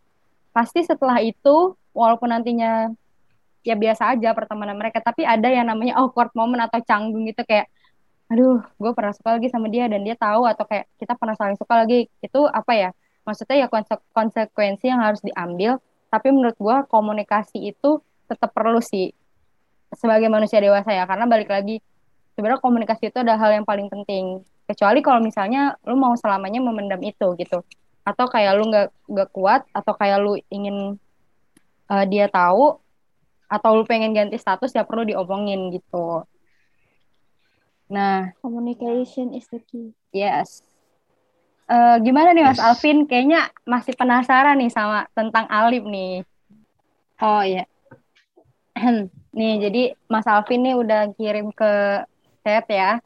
pasti 0.53 0.85
setelah 0.85 1.17
itu, 1.21 1.73
walaupun 1.97 2.29
nantinya 2.29 2.93
ya 3.65 3.73
biasa 3.73 4.13
aja 4.13 4.37
pertemanan 4.37 4.77
mereka, 4.77 5.01
tapi 5.01 5.25
ada 5.25 5.49
yang 5.49 5.65
namanya 5.65 5.97
awkward 5.97 6.29
moment 6.37 6.69
atau 6.69 6.77
canggung 6.85 7.25
gitu 7.25 7.41
kayak, 7.41 7.65
aduh, 8.29 8.61
gue 8.77 8.91
pernah 8.93 9.13
suka 9.13 9.37
lagi 9.41 9.49
sama 9.49 9.69
dia 9.73 9.89
dan 9.89 10.05
dia 10.05 10.13
tahu 10.13 10.45
atau 10.45 10.65
kayak 10.65 10.85
kita 11.01 11.17
pernah 11.17 11.33
saling 11.33 11.57
suka 11.57 11.73
lagi, 11.85 12.05
itu 12.21 12.41
apa 12.45 12.73
ya? 12.73 12.89
Maksudnya 13.25 13.65
ya 13.65 13.67
konsekuensi 14.13 14.85
yang 14.85 15.01
harus 15.01 15.21
diambil, 15.25 15.81
tapi 16.13 16.29
menurut 16.29 16.53
gue 16.57 16.77
komunikasi 16.85 17.73
itu 17.73 17.97
tetap 18.29 18.53
perlu 18.53 18.77
sih 18.81 19.13
sebagai 19.93 20.29
manusia 20.29 20.61
dewasa 20.61 20.91
ya 20.91 21.05
karena 21.05 21.25
balik 21.29 21.49
lagi 21.49 21.81
sebenarnya 22.35 22.61
komunikasi 22.61 23.09
itu 23.09 23.17
adalah 23.23 23.39
hal 23.39 23.51
yang 23.55 23.65
paling 23.65 23.87
penting. 23.87 24.43
Kecuali 24.67 24.99
kalau 24.99 25.23
misalnya 25.23 25.79
lu 25.87 25.95
mau 25.95 26.13
selamanya 26.19 26.59
memendam 26.59 26.99
itu 27.01 27.33
gitu. 27.39 27.63
Atau 28.03 28.27
kayak 28.27 28.59
lu 28.59 28.69
nggak 28.69 28.87
nggak 29.07 29.29
kuat 29.31 29.63
atau 29.71 29.93
kayak 29.95 30.19
lu 30.21 30.35
ingin 30.51 30.99
uh, 31.89 32.05
dia 32.05 32.27
tahu 32.27 32.77
atau 33.47 33.69
lu 33.79 33.83
pengen 33.87 34.11
ganti 34.11 34.35
status 34.35 34.75
ya 34.75 34.83
perlu 34.83 35.07
diomongin 35.07 35.71
gitu. 35.71 36.27
Nah 37.87 38.35
communication 38.43 39.31
is 39.31 39.47
the 39.47 39.63
key. 39.63 39.95
Yes. 40.11 40.61
Uh, 41.65 41.97
gimana 41.97 42.29
nih 42.35 42.45
Mas 42.45 42.61
yes. 42.61 42.65
Alvin? 42.67 43.09
Kayaknya 43.09 43.49
masih 43.65 43.97
penasaran 43.97 44.59
nih 44.61 44.69
sama 44.69 45.09
tentang 45.17 45.49
Alif 45.49 45.81
nih. 45.87 46.21
Oh 47.17 47.41
ya 47.41 47.63
Nih, 49.35 49.59
jadi 49.59 49.83
Mas 50.07 50.23
Alvin 50.27 50.63
nih 50.63 50.75
udah 50.79 51.11
kirim 51.19 51.51
ke 51.51 52.03
chat 52.45 52.69
ya. 52.69 53.01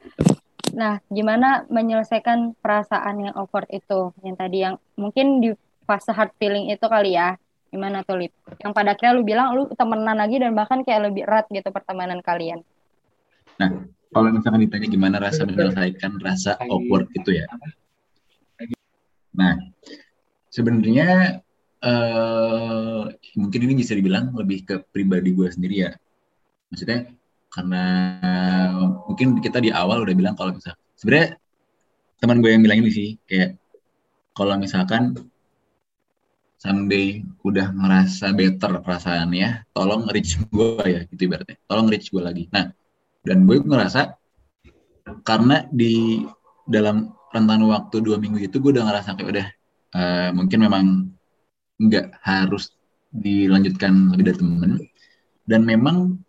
Nah, 0.76 1.00
gimana 1.08 1.64
menyelesaikan 1.72 2.60
perasaan 2.60 3.32
yang 3.32 3.34
awkward 3.40 3.72
itu? 3.72 4.12
Yang 4.22 4.36
tadi 4.36 4.58
yang 4.68 4.76
mungkin 5.00 5.40
di 5.40 5.56
fase 5.88 6.12
hard 6.12 6.36
feeling 6.36 6.68
itu 6.68 6.84
kali 6.84 7.16
ya. 7.16 7.40
Gimana 7.72 8.04
tuh, 8.04 8.20
Lip? 8.20 8.36
Yang 8.60 8.72
pada 8.76 8.92
akhirnya 8.94 9.14
lu 9.16 9.24
bilang 9.24 9.48
lu 9.56 9.64
temenan 9.72 10.20
lagi 10.20 10.44
dan 10.44 10.52
bahkan 10.52 10.84
kayak 10.84 11.10
lebih 11.10 11.24
erat 11.24 11.48
gitu 11.48 11.72
pertemanan 11.72 12.20
kalian. 12.20 12.60
Nah, 13.56 13.88
kalau 14.12 14.30
misalkan 14.36 14.68
ditanya 14.68 14.88
gimana 14.92 15.16
rasa 15.24 15.48
menyelesaikan 15.48 16.20
rasa 16.20 16.60
awkward 16.60 17.08
itu 17.16 17.40
ya. 17.40 17.48
Nah, 19.34 19.56
sebenarnya 20.50 21.40
uh, 21.84 23.08
mungkin 23.38 23.60
ini 23.70 23.74
bisa 23.80 23.96
dibilang 23.96 24.36
lebih 24.36 24.66
ke 24.66 24.76
pribadi 24.92 25.32
gue 25.32 25.48
sendiri 25.48 25.76
ya 25.88 25.92
maksudnya 26.70 27.10
karena 27.50 27.84
mungkin 29.10 29.41
kita 29.41 29.58
di 29.58 29.74
awal 29.74 30.06
udah 30.06 30.16
bilang 30.16 30.38
kalau 30.38 30.54
misal 30.54 30.78
sebenarnya 30.93 31.38
teman 32.22 32.43
gue 32.43 32.52
yang 32.54 32.62
bilang 32.62 32.80
ini 32.86 32.91
sih 32.93 33.10
kayak 33.26 33.58
kalau 34.38 34.56
misalkan 34.56 35.18
someday 36.60 37.24
udah 37.47 37.72
ngerasa 37.72 38.36
better 38.36 38.84
perasaannya, 38.84 39.72
tolong 39.72 40.12
reach 40.12 40.36
gue 40.52 40.84
ya, 40.84 41.00
gitu 41.08 41.32
ibaratnya. 41.32 41.56
Tolong 41.66 41.88
reach 41.88 42.12
gue 42.12 42.20
lagi. 42.20 42.52
Nah, 42.52 42.68
dan 43.24 43.47
gue 43.47 43.64
ngerasa 43.64 44.20
karena 45.24 45.66
di 45.72 46.28
dalam 46.68 47.16
rentan 47.34 47.64
waktu 47.66 48.04
dua 48.04 48.20
minggu 48.20 48.43
itu 48.43 48.60
gue 48.62 48.76
udah 48.76 48.86
ngerasa 48.86 49.18
kayak 49.18 49.30
udah 49.34 49.47
uh, 49.97 50.30
mungkin 50.36 50.60
memang 50.62 50.86
nggak 51.80 52.22
harus 52.22 52.76
dilanjutkan 53.10 54.14
lebih 54.14 54.26
dari 54.30 54.38
temen 54.38 54.72
dan 55.50 55.66
memang 55.66 56.22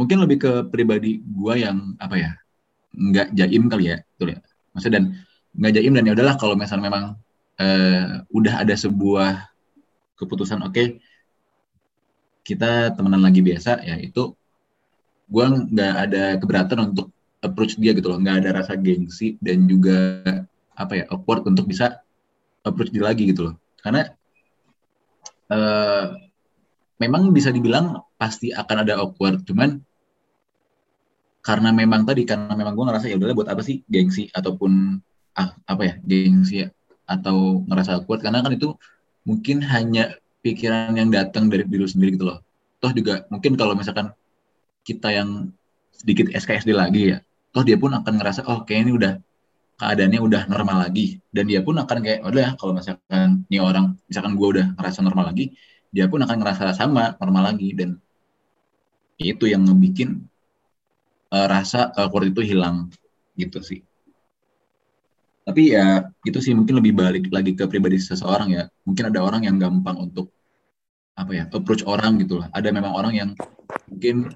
mungkin 0.00 0.24
lebih 0.24 0.38
ke 0.40 0.52
pribadi 0.72 1.20
gue 1.20 1.54
yang 1.60 1.92
apa 2.00 2.16
ya 2.16 2.30
nggak 2.96 3.36
jaim 3.36 3.68
kali 3.68 3.92
ya 3.92 3.96
betul 4.16 4.32
ya. 4.32 4.38
Maksudnya 4.72 4.94
dan 4.96 5.04
nggak 5.52 5.72
jaim 5.76 5.92
dan 5.92 6.04
ya 6.08 6.12
udahlah 6.16 6.36
kalau 6.40 6.54
misalnya 6.56 6.88
memang 6.88 7.04
uh, 7.60 8.24
udah 8.32 8.64
ada 8.64 8.72
sebuah 8.72 9.44
keputusan 10.16 10.64
oke 10.64 10.72
okay, 10.72 10.86
kita 12.48 12.96
temenan 12.96 13.20
lagi 13.20 13.44
biasa 13.44 13.84
ya 13.84 14.00
itu 14.00 14.32
gue 15.30 15.46
nggak 15.46 15.94
ada 16.08 16.24
keberatan 16.40 16.78
untuk 16.90 17.12
approach 17.44 17.76
dia 17.76 17.92
gitu 17.92 18.08
loh. 18.10 18.18
Nggak 18.18 18.36
ada 18.44 18.50
rasa 18.64 18.72
gengsi 18.80 19.36
dan 19.44 19.68
juga 19.68 20.24
apa 20.74 20.92
ya 20.96 21.04
awkward 21.12 21.44
untuk 21.44 21.68
bisa 21.68 22.00
approach 22.64 22.90
dia 22.90 23.04
lagi 23.04 23.28
gitu 23.28 23.52
loh. 23.52 23.54
Karena 23.80 24.08
uh, 25.52 26.04
memang 27.00 27.32
bisa 27.32 27.48
dibilang 27.48 28.04
pasti 28.20 28.52
akan 28.52 28.76
ada 28.84 29.00
awkward 29.00 29.40
cuman 29.48 29.80
karena 31.40 31.72
memang 31.72 32.04
tadi 32.04 32.28
karena 32.28 32.52
memang 32.52 32.76
gue 32.76 32.84
ngerasa 32.84 33.06
ya 33.08 33.16
udahlah 33.16 33.36
buat 33.36 33.48
apa 33.48 33.64
sih 33.64 33.80
gengsi 33.88 34.28
ataupun 34.28 35.00
ah, 35.40 35.56
apa 35.64 35.82
ya 35.88 35.94
gengsi 36.04 36.68
atau 37.08 37.64
ngerasa 37.64 38.04
kuat? 38.04 38.20
Karena 38.20 38.44
kan 38.44 38.52
itu 38.52 38.76
mungkin 39.24 39.64
hanya 39.64 40.14
pikiran 40.44 40.92
yang 40.96 41.08
datang 41.08 41.48
dari 41.48 41.64
diri 41.64 41.88
sendiri 41.88 42.16
gitu 42.16 42.28
loh. 42.28 42.44
Toh 42.80 42.92
juga 42.92 43.24
mungkin 43.32 43.56
kalau 43.56 43.72
misalkan 43.72 44.12
kita 44.84 45.12
yang 45.12 45.52
sedikit 45.92 46.32
SKSD 46.32 46.72
lagi 46.72 47.12
ya 47.16 47.18
toh 47.50 47.66
dia 47.66 47.76
pun 47.76 47.90
akan 47.92 48.14
ngerasa 48.16 48.46
oh 48.46 48.62
kayak 48.62 48.88
ini 48.88 48.92
udah 48.94 49.12
keadaannya 49.80 50.20
udah 50.20 50.42
normal 50.52 50.84
lagi. 50.84 51.24
Dan 51.32 51.48
dia 51.48 51.64
pun 51.64 51.80
akan 51.80 51.98
kayak 52.04 52.20
udah 52.20 52.40
ya 52.40 52.50
kalau 52.60 52.76
misalkan 52.76 53.48
ini 53.48 53.58
orang 53.64 53.96
misalkan 54.04 54.36
gue 54.36 54.48
udah 54.60 54.66
ngerasa 54.76 55.00
normal 55.00 55.32
lagi 55.32 55.56
dia 55.90 56.06
pun 56.06 56.22
akan 56.22 56.36
ngerasa 56.36 56.76
sama 56.76 57.16
normal 57.16 57.56
lagi. 57.56 57.72
Dan 57.72 57.96
itu 59.20 59.48
yang 59.48 59.64
ngebikin 59.64 60.29
uh, 61.30 61.46
rasa 61.46 61.94
awkward 61.96 62.30
itu 62.30 62.42
hilang 62.42 62.90
gitu 63.38 63.62
sih. 63.62 63.80
Tapi 65.40 65.74
ya 65.74 66.06
itu 66.22 66.38
sih 66.38 66.52
mungkin 66.54 66.78
lebih 66.78 66.92
balik 66.94 67.24
lagi 67.32 67.56
ke 67.56 67.64
pribadi 67.66 67.98
seseorang 67.98 68.54
ya. 68.54 68.64
Mungkin 68.86 69.10
ada 69.10 69.24
orang 69.24 69.42
yang 69.48 69.56
gampang 69.56 69.98
untuk 69.98 70.30
apa 71.16 71.32
ya 71.34 71.44
approach 71.50 71.82
orang 71.88 72.20
gitu 72.22 72.38
lah. 72.38 72.52
Ada 72.54 72.70
memang 72.70 72.92
orang 72.94 73.12
yang 73.16 73.30
mungkin 73.90 74.30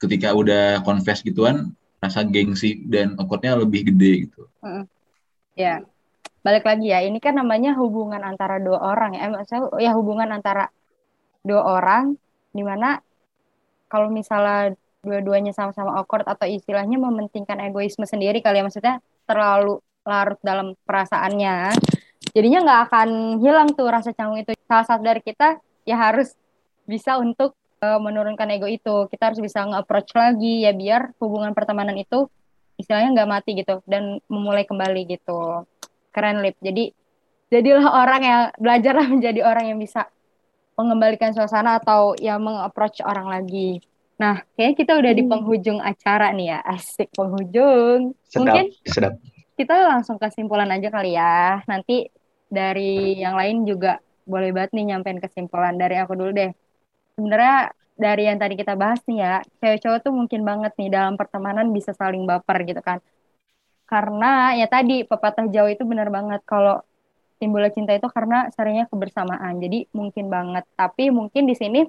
ketika 0.00 0.32
udah 0.36 0.86
confess 0.86 1.24
gituan 1.24 1.74
rasa 2.00 2.24
gengsi 2.24 2.84
dan 2.88 3.16
awkwardnya 3.20 3.58
lebih 3.58 3.92
gede 3.92 4.28
gitu. 4.28 4.46
Ya 5.56 5.82
balik 6.40 6.64
lagi 6.68 6.92
ya. 6.92 7.02
Ini 7.04 7.18
kan 7.18 7.36
namanya 7.36 7.74
hubungan 7.76 8.20
antara 8.22 8.60
dua 8.60 8.80
orang 8.80 9.16
ya. 9.16 9.28
Eh, 9.28 9.44
saya 9.48 9.66
ya 9.80 9.92
hubungan 9.96 10.30
antara 10.30 10.68
dua 11.42 11.64
orang 11.80 12.14
di 12.52 12.62
mana 12.62 13.00
kalau 13.90 14.12
misalnya 14.12 14.76
dua-duanya 15.00 15.52
sama-sama 15.56 15.96
awkward 15.96 16.28
atau 16.28 16.44
istilahnya 16.44 17.00
mementingkan 17.00 17.56
egoisme 17.64 18.04
sendiri 18.04 18.44
kali 18.44 18.60
ya. 18.60 18.64
Maksudnya 18.64 18.94
terlalu 19.24 19.80
larut 20.04 20.40
dalam 20.44 20.76
perasaannya. 20.84 21.72
Jadinya 22.30 22.58
nggak 22.62 22.80
akan 22.88 23.08
hilang 23.40 23.68
tuh 23.72 23.88
rasa 23.88 24.12
canggung 24.12 24.40
itu. 24.44 24.52
Salah 24.68 24.86
satu 24.86 25.02
dari 25.02 25.24
kita 25.24 25.58
ya 25.88 25.96
harus 25.96 26.36
bisa 26.84 27.16
untuk 27.16 27.56
uh, 27.80 28.00
menurunkan 28.00 28.48
ego 28.52 28.68
itu. 28.68 29.08
Kita 29.08 29.32
harus 29.32 29.40
bisa 29.40 29.64
nge-approach 29.64 30.12
lagi 30.14 30.64
ya 30.64 30.72
biar 30.76 31.16
hubungan 31.18 31.56
pertemanan 31.56 31.96
itu 31.96 32.28
istilahnya 32.80 33.12
nggak 33.12 33.28
mati 33.28 33.50
gitu 33.60 33.84
dan 33.88 34.20
memulai 34.28 34.64
kembali 34.68 35.08
gitu. 35.08 35.64
Keren 36.12 36.44
lip. 36.44 36.56
Jadi 36.60 36.92
jadilah 37.50 37.86
orang 37.88 38.20
yang 38.22 38.42
belajarlah 38.60 39.06
menjadi 39.18 39.40
orang 39.44 39.74
yang 39.74 39.78
bisa 39.80 40.06
mengembalikan 40.78 41.36
suasana 41.36 41.76
atau 41.76 42.16
ya 42.16 42.40
meng-approach 42.40 43.04
orang 43.04 43.28
lagi 43.28 43.84
Nah, 44.20 44.44
kayaknya 44.52 44.76
kita 44.76 44.92
udah 45.00 45.12
di 45.16 45.24
hmm. 45.24 45.32
penghujung 45.32 45.78
acara 45.80 46.28
nih 46.36 46.52
ya. 46.52 46.58
Asik 46.60 47.08
penghujung. 47.16 48.12
Sedap, 48.28 48.36
Mungkin 48.44 48.64
sedap. 48.84 49.12
kita 49.56 49.74
langsung 49.88 50.20
kesimpulan 50.20 50.68
aja 50.68 50.92
kali 50.92 51.16
ya. 51.16 51.64
Nanti 51.64 52.04
dari 52.52 53.16
yang 53.16 53.32
lain 53.32 53.64
juga 53.64 53.96
boleh 54.28 54.52
banget 54.52 54.76
nih 54.76 54.92
nyampein 54.92 55.24
kesimpulan 55.24 55.80
dari 55.80 55.96
aku 55.96 56.12
dulu 56.12 56.36
deh. 56.36 56.52
Sebenarnya 57.16 57.72
dari 57.96 58.28
yang 58.28 58.36
tadi 58.36 58.54
kita 58.60 58.76
bahas 58.76 59.00
nih 59.08 59.18
ya, 59.24 59.34
cewek 59.64 59.80
cowok 59.80 59.98
tuh 60.04 60.12
mungkin 60.12 60.40
banget 60.44 60.72
nih 60.76 60.92
dalam 60.92 61.16
pertemanan 61.16 61.72
bisa 61.72 61.96
saling 61.96 62.28
baper 62.28 62.60
gitu 62.68 62.84
kan. 62.84 63.00
Karena 63.88 64.52
ya 64.52 64.68
tadi 64.68 65.02
pepatah 65.08 65.48
Jawa 65.48 65.72
itu 65.72 65.88
benar 65.88 66.12
banget 66.12 66.44
kalau 66.44 66.84
timbulnya 67.40 67.72
cinta 67.72 67.96
itu 67.96 68.06
karena 68.12 68.52
seringnya 68.52 68.84
kebersamaan. 68.84 69.56
Jadi 69.64 69.88
mungkin 69.96 70.28
banget. 70.28 70.68
Tapi 70.76 71.08
mungkin 71.08 71.48
di 71.48 71.56
sini 71.56 71.88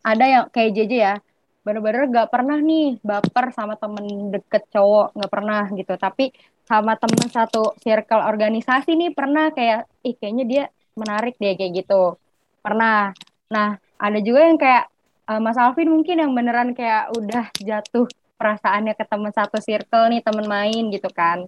ada 0.00 0.24
yang 0.24 0.44
kayak 0.48 0.72
JJ 0.72 0.92
ya, 0.96 1.14
bener-bener 1.60 2.08
gak 2.08 2.28
pernah 2.32 2.58
nih 2.58 2.98
baper 3.04 3.52
sama 3.52 3.76
temen 3.76 4.32
deket 4.32 4.68
cowok, 4.72 5.16
gak 5.16 5.32
pernah 5.32 5.64
gitu. 5.76 5.94
Tapi 5.96 6.32
sama 6.64 6.94
temen 6.96 7.26
satu 7.28 7.74
circle 7.82 8.22
organisasi 8.24 8.94
nih 8.96 9.10
pernah 9.12 9.50
kayak, 9.52 9.84
ih 10.06 10.14
kayaknya 10.16 10.44
dia 10.46 10.64
menarik 10.96 11.36
deh 11.36 11.54
kayak 11.58 11.84
gitu. 11.84 12.16
Pernah. 12.64 13.12
Nah, 13.50 13.76
ada 14.00 14.18
juga 14.22 14.40
yang 14.46 14.58
kayak 14.60 14.84
uh, 15.30 15.40
Mas 15.42 15.58
Alvin 15.60 15.90
mungkin 15.92 16.16
yang 16.18 16.32
beneran 16.32 16.72
kayak 16.72 17.14
udah 17.14 17.52
jatuh 17.60 18.10
perasaannya 18.40 18.96
ke 18.96 19.04
teman 19.04 19.30
satu 19.36 19.60
circle 19.60 20.08
nih 20.10 20.24
teman 20.24 20.48
main 20.48 20.88
gitu 20.88 21.12
kan 21.12 21.44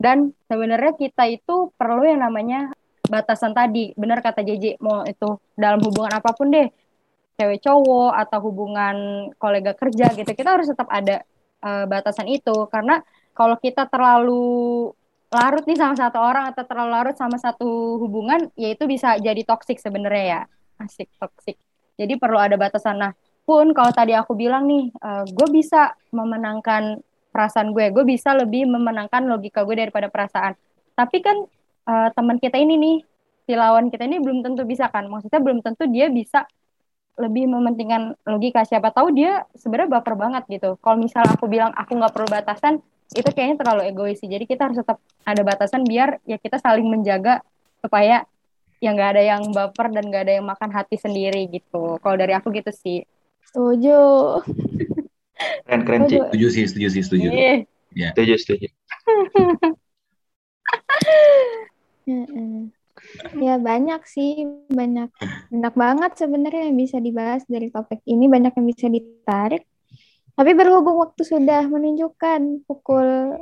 dan 0.00 0.32
sebenarnya 0.48 0.96
kita 0.96 1.28
itu 1.28 1.72
perlu 1.76 2.04
yang 2.04 2.24
namanya 2.24 2.72
batasan 3.06 3.52
tadi 3.52 3.92
bener 3.96 4.20
kata 4.20 4.40
JJ 4.40 4.80
mau 4.80 5.04
itu 5.04 5.40
dalam 5.56 5.80
hubungan 5.84 6.12
apa 6.16 6.32
pun 6.32 6.48
deh 6.52 6.68
cewek 7.36 7.60
cowok 7.62 8.12
atau 8.16 8.38
hubungan 8.48 8.96
kolega 9.36 9.76
kerja 9.76 10.12
gitu 10.16 10.32
kita 10.32 10.56
harus 10.56 10.68
tetap 10.72 10.88
ada 10.88 11.22
uh, 11.62 11.84
batasan 11.84 12.28
itu 12.32 12.66
karena 12.72 13.04
kalau 13.36 13.60
kita 13.60 13.84
terlalu 13.88 14.90
larut 15.28 15.64
nih 15.68 15.76
sama 15.76 15.94
satu 15.94 16.18
orang 16.18 16.48
atau 16.50 16.64
terlalu 16.64 16.90
larut 16.96 17.16
sama 17.16 17.36
satu 17.36 18.00
hubungan 18.00 18.48
ya 18.56 18.72
itu 18.72 18.88
bisa 18.88 19.20
jadi 19.20 19.42
toksik 19.44 19.76
sebenarnya 19.76 20.24
ya 20.24 20.40
asik 20.80 21.12
toksik 21.20 21.60
jadi 21.96 22.14
perlu 22.20 22.36
ada 22.36 22.60
batasan. 22.60 23.00
Nah, 23.00 23.12
pun 23.48 23.72
kalau 23.72 23.90
tadi 23.90 24.12
aku 24.12 24.36
bilang 24.36 24.68
nih, 24.68 24.92
uh, 25.00 25.24
gue 25.24 25.48
bisa 25.48 25.96
memenangkan 26.12 27.00
perasaan 27.32 27.72
gue, 27.72 27.92
gue 27.92 28.04
bisa 28.04 28.36
lebih 28.36 28.68
memenangkan 28.68 29.24
logika 29.24 29.64
gue 29.64 29.76
daripada 29.76 30.12
perasaan. 30.12 30.56
Tapi 30.92 31.18
kan 31.24 31.36
uh, 31.88 32.08
teman 32.12 32.36
kita 32.36 32.60
ini 32.60 32.76
nih, 32.76 32.96
si 33.48 33.52
lawan 33.56 33.88
kita 33.88 34.04
ini 34.04 34.20
belum 34.20 34.44
tentu 34.44 34.68
bisa 34.68 34.92
kan. 34.92 35.08
Maksudnya 35.08 35.40
belum 35.40 35.64
tentu 35.64 35.88
dia 35.88 36.12
bisa 36.12 36.44
lebih 37.16 37.48
mementingkan 37.48 38.12
logika. 38.28 38.62
Siapa 38.68 38.92
tahu 38.92 39.16
dia 39.16 39.48
sebenarnya 39.56 40.00
baper 40.00 40.14
banget 40.14 40.44
gitu. 40.52 40.76
Kalau 40.80 40.96
misalnya 41.00 41.32
aku 41.32 41.48
bilang 41.48 41.72
aku 41.72 41.96
nggak 41.96 42.12
perlu 42.12 42.28
batasan, 42.28 42.84
itu 43.16 43.28
kayaknya 43.32 43.64
terlalu 43.64 43.82
egois 43.88 44.20
sih. 44.20 44.28
Jadi 44.28 44.44
kita 44.44 44.68
harus 44.68 44.78
tetap 44.80 45.00
ada 45.24 45.42
batasan 45.42 45.82
biar 45.88 46.20
ya 46.28 46.36
kita 46.36 46.60
saling 46.60 46.86
menjaga 46.86 47.40
supaya 47.80 48.28
yang 48.84 48.92
nggak 48.92 49.10
ada 49.16 49.22
yang 49.24 49.42
baper 49.56 49.88
dan 49.88 50.04
nggak 50.12 50.22
ada 50.28 50.32
yang 50.36 50.46
makan 50.46 50.70
hati 50.70 51.00
sendiri 51.00 51.48
gitu. 51.48 51.96
Kalau 52.00 52.16
dari 52.16 52.36
aku 52.36 52.52
gitu 52.52 52.68
sih. 52.70 53.00
Setuju. 53.48 54.00
Keren 55.64 55.82
keren 55.88 56.02
sih. 56.08 56.20
Setuju 56.20 56.46
sih, 56.52 56.64
setuju 56.68 56.88
sih, 56.92 57.02
setuju. 57.02 57.28
Iya. 57.32 57.64
Ya. 57.96 58.08
Setuju 58.12 58.34
setuju. 58.36 58.68
ya 63.36 63.56
banyak 63.60 64.02
sih, 64.08 64.44
banyak 64.70 65.10
banyak 65.52 65.74
banget 65.74 66.12
sebenarnya 66.18 66.62
yang 66.70 66.76
bisa 66.76 66.96
dibahas 66.98 67.42
dari 67.46 67.68
topik 67.70 68.00
ini, 68.06 68.26
banyak 68.26 68.52
yang 68.54 68.66
bisa 68.66 68.86
ditarik. 68.86 69.64
Tapi 70.36 70.52
berhubung 70.52 71.00
waktu 71.00 71.22
sudah 71.24 71.64
menunjukkan 71.64 72.68
pukul 72.68 73.40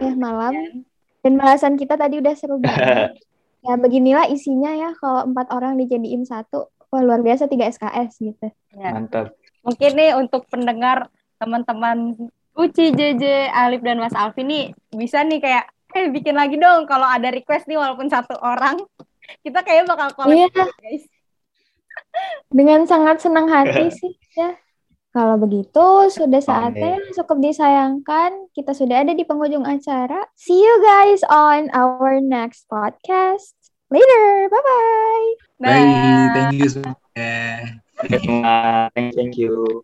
ya 0.00 0.12
malam 0.16 0.84
dan 1.20 1.32
bahasan 1.36 1.76
kita 1.76 2.00
tadi 2.00 2.18
udah 2.18 2.34
seru 2.34 2.56
banget. 2.60 3.16
ya 3.64 3.80
beginilah 3.80 4.28
isinya 4.28 4.76
ya 4.76 4.90
kalau 5.00 5.24
empat 5.24 5.48
orang 5.52 5.80
dijadiin 5.80 6.28
satu 6.28 6.68
wah 6.92 7.00
luar 7.00 7.24
biasa 7.24 7.48
tiga 7.48 7.66
SKS 7.72 8.20
gitu 8.20 8.48
Ya. 8.74 8.90
Mantap. 8.90 9.30
Mungkin 9.62 9.90
nih 9.94 10.18
untuk 10.18 10.50
pendengar 10.50 11.08
teman-teman 11.38 12.18
Uci, 12.54 12.94
JJ, 12.94 13.50
Alif 13.50 13.82
dan 13.82 13.98
Mas 13.98 14.14
Alfi 14.14 14.42
nih 14.42 14.74
bisa 14.94 15.22
nih 15.22 15.38
kayak 15.38 15.70
eh 15.94 16.10
bikin 16.10 16.34
lagi 16.34 16.58
dong 16.58 16.84
kalau 16.84 17.06
ada 17.06 17.30
request 17.30 17.70
nih 17.70 17.78
walaupun 17.78 18.10
satu 18.10 18.34
orang. 18.42 18.78
Kita 19.40 19.64
kayak 19.64 19.88
bakal 19.88 20.12
collab 20.12 20.36
Iya. 20.36 20.48
guys. 20.52 21.04
dengan 22.50 22.86
sangat 22.86 23.18
senang 23.22 23.50
hati 23.50 23.90
sih 23.98 24.14
ya. 24.38 24.54
Kalau 25.14 25.38
begitu 25.38 26.10
sudah 26.10 26.42
saatnya 26.42 26.98
cukup 27.14 27.38
disayangkan. 27.38 28.50
Kita 28.50 28.74
sudah 28.74 29.06
ada 29.06 29.14
di 29.14 29.22
penghujung 29.22 29.62
acara. 29.62 30.26
See 30.34 30.58
you 30.58 30.82
guys 30.82 31.22
on 31.30 31.70
our 31.70 32.18
next 32.18 32.66
podcast. 32.66 33.54
Later. 33.94 34.50
Bye. 34.50 34.62
Bye. 35.62 35.70
Bye, 35.70 36.30
thank 36.34 36.58
you 36.58 36.66
semua. 36.66 36.98
Thank 38.10 39.14
thank 39.14 39.34
you. 39.38 39.83